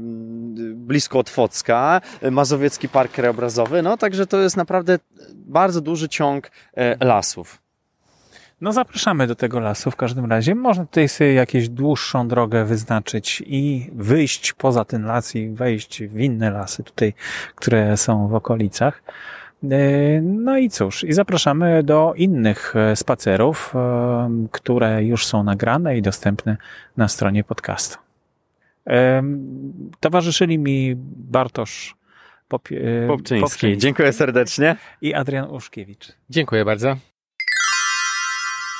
blisko 0.74 1.18
Otwocka, 1.18 2.00
Mazowiecki 2.30 2.88
Park 2.88 3.12
Krajobrazowy, 3.12 3.82
no 3.82 3.96
także 3.96 4.26
to 4.26 4.40
jest 4.40 4.56
naprawdę 4.56 4.98
bardzo 5.34 5.80
duży 5.80 6.08
ciąg 6.08 6.50
e, 6.76 7.04
lasów. 7.04 7.67
No 8.60 8.72
zapraszamy 8.72 9.26
do 9.26 9.34
tego 9.34 9.60
lasu 9.60 9.90
w 9.90 9.96
każdym 9.96 10.24
razie. 10.24 10.54
Można 10.54 10.86
tutaj 10.86 11.08
sobie 11.08 11.32
jakąś 11.32 11.68
dłuższą 11.68 12.28
drogę 12.28 12.64
wyznaczyć 12.64 13.42
i 13.46 13.90
wyjść 13.92 14.52
poza 14.52 14.84
ten 14.84 15.04
las 15.04 15.36
i 15.36 15.48
wejść 15.48 16.02
w 16.02 16.20
inne 16.20 16.50
lasy 16.50 16.84
tutaj, 16.84 17.14
które 17.54 17.96
są 17.96 18.28
w 18.28 18.34
okolicach. 18.34 19.02
E, 19.64 20.20
no 20.22 20.58
i 20.58 20.70
cóż, 20.70 21.04
i 21.04 21.12
zapraszamy 21.12 21.82
do 21.82 22.12
innych 22.16 22.76
e, 22.76 22.96
spacerów, 22.96 23.72
e, 23.74 24.46
które 24.52 25.04
już 25.04 25.26
są 25.26 25.42
nagrane 25.42 25.98
i 25.98 26.02
dostępne 26.02 26.56
na 26.96 27.08
stronie 27.08 27.44
podcastu. 27.44 27.98
Towarzyszyli 30.00 30.58
mi 30.58 30.94
Bartosz 31.16 31.96
Popie- 32.48 33.06
Popczyński. 33.06 33.40
Popczyński. 33.40 33.78
Dziękuję 33.78 34.12
serdecznie. 34.12 34.76
I 35.00 35.14
Adrian 35.14 35.50
Uszkiewicz. 35.50 36.12
Dziękuję 36.30 36.64
bardzo. 36.64 36.96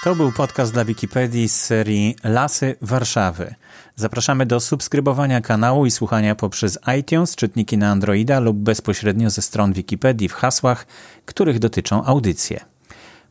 To 0.05 0.14
był 0.14 0.32
podcast 0.32 0.72
dla 0.72 0.84
Wikipedii 0.84 1.49
z 1.49 1.61
serii 1.61 2.16
Lasy 2.24 2.76
Warszawy. 2.82 3.55
Zapraszamy 3.96 4.46
do 4.46 4.61
subskrybowania 4.61 5.40
kanału 5.40 5.86
i 5.86 5.90
słuchania 5.90 6.34
poprzez 6.34 6.78
iTunes, 7.01 7.36
czytniki 7.36 7.78
na 7.78 7.90
Androida 7.90 8.40
lub 8.40 8.57
bezpośrednio 8.57 9.30
ze 9.30 9.42
stron 9.42 9.72
Wikipedii 9.72 10.28
w 10.28 10.32
hasłach, 10.32 10.86
których 11.24 11.59
dotyczą 11.59 12.05
audycje. 12.05 12.61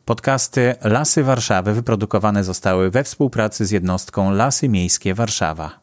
Podcasty 0.04 0.74
Lasy 0.84 1.24
Warszawy 1.24 1.72
wyprodukowane 1.72 2.44
zostały 2.44 2.90
we 2.90 3.04
współpracy 3.04 3.66
z 3.66 3.70
jednostką 3.70 4.30
Lasy 4.30 4.68
Miejskie 4.68 5.14
Warszawa. 5.14 5.80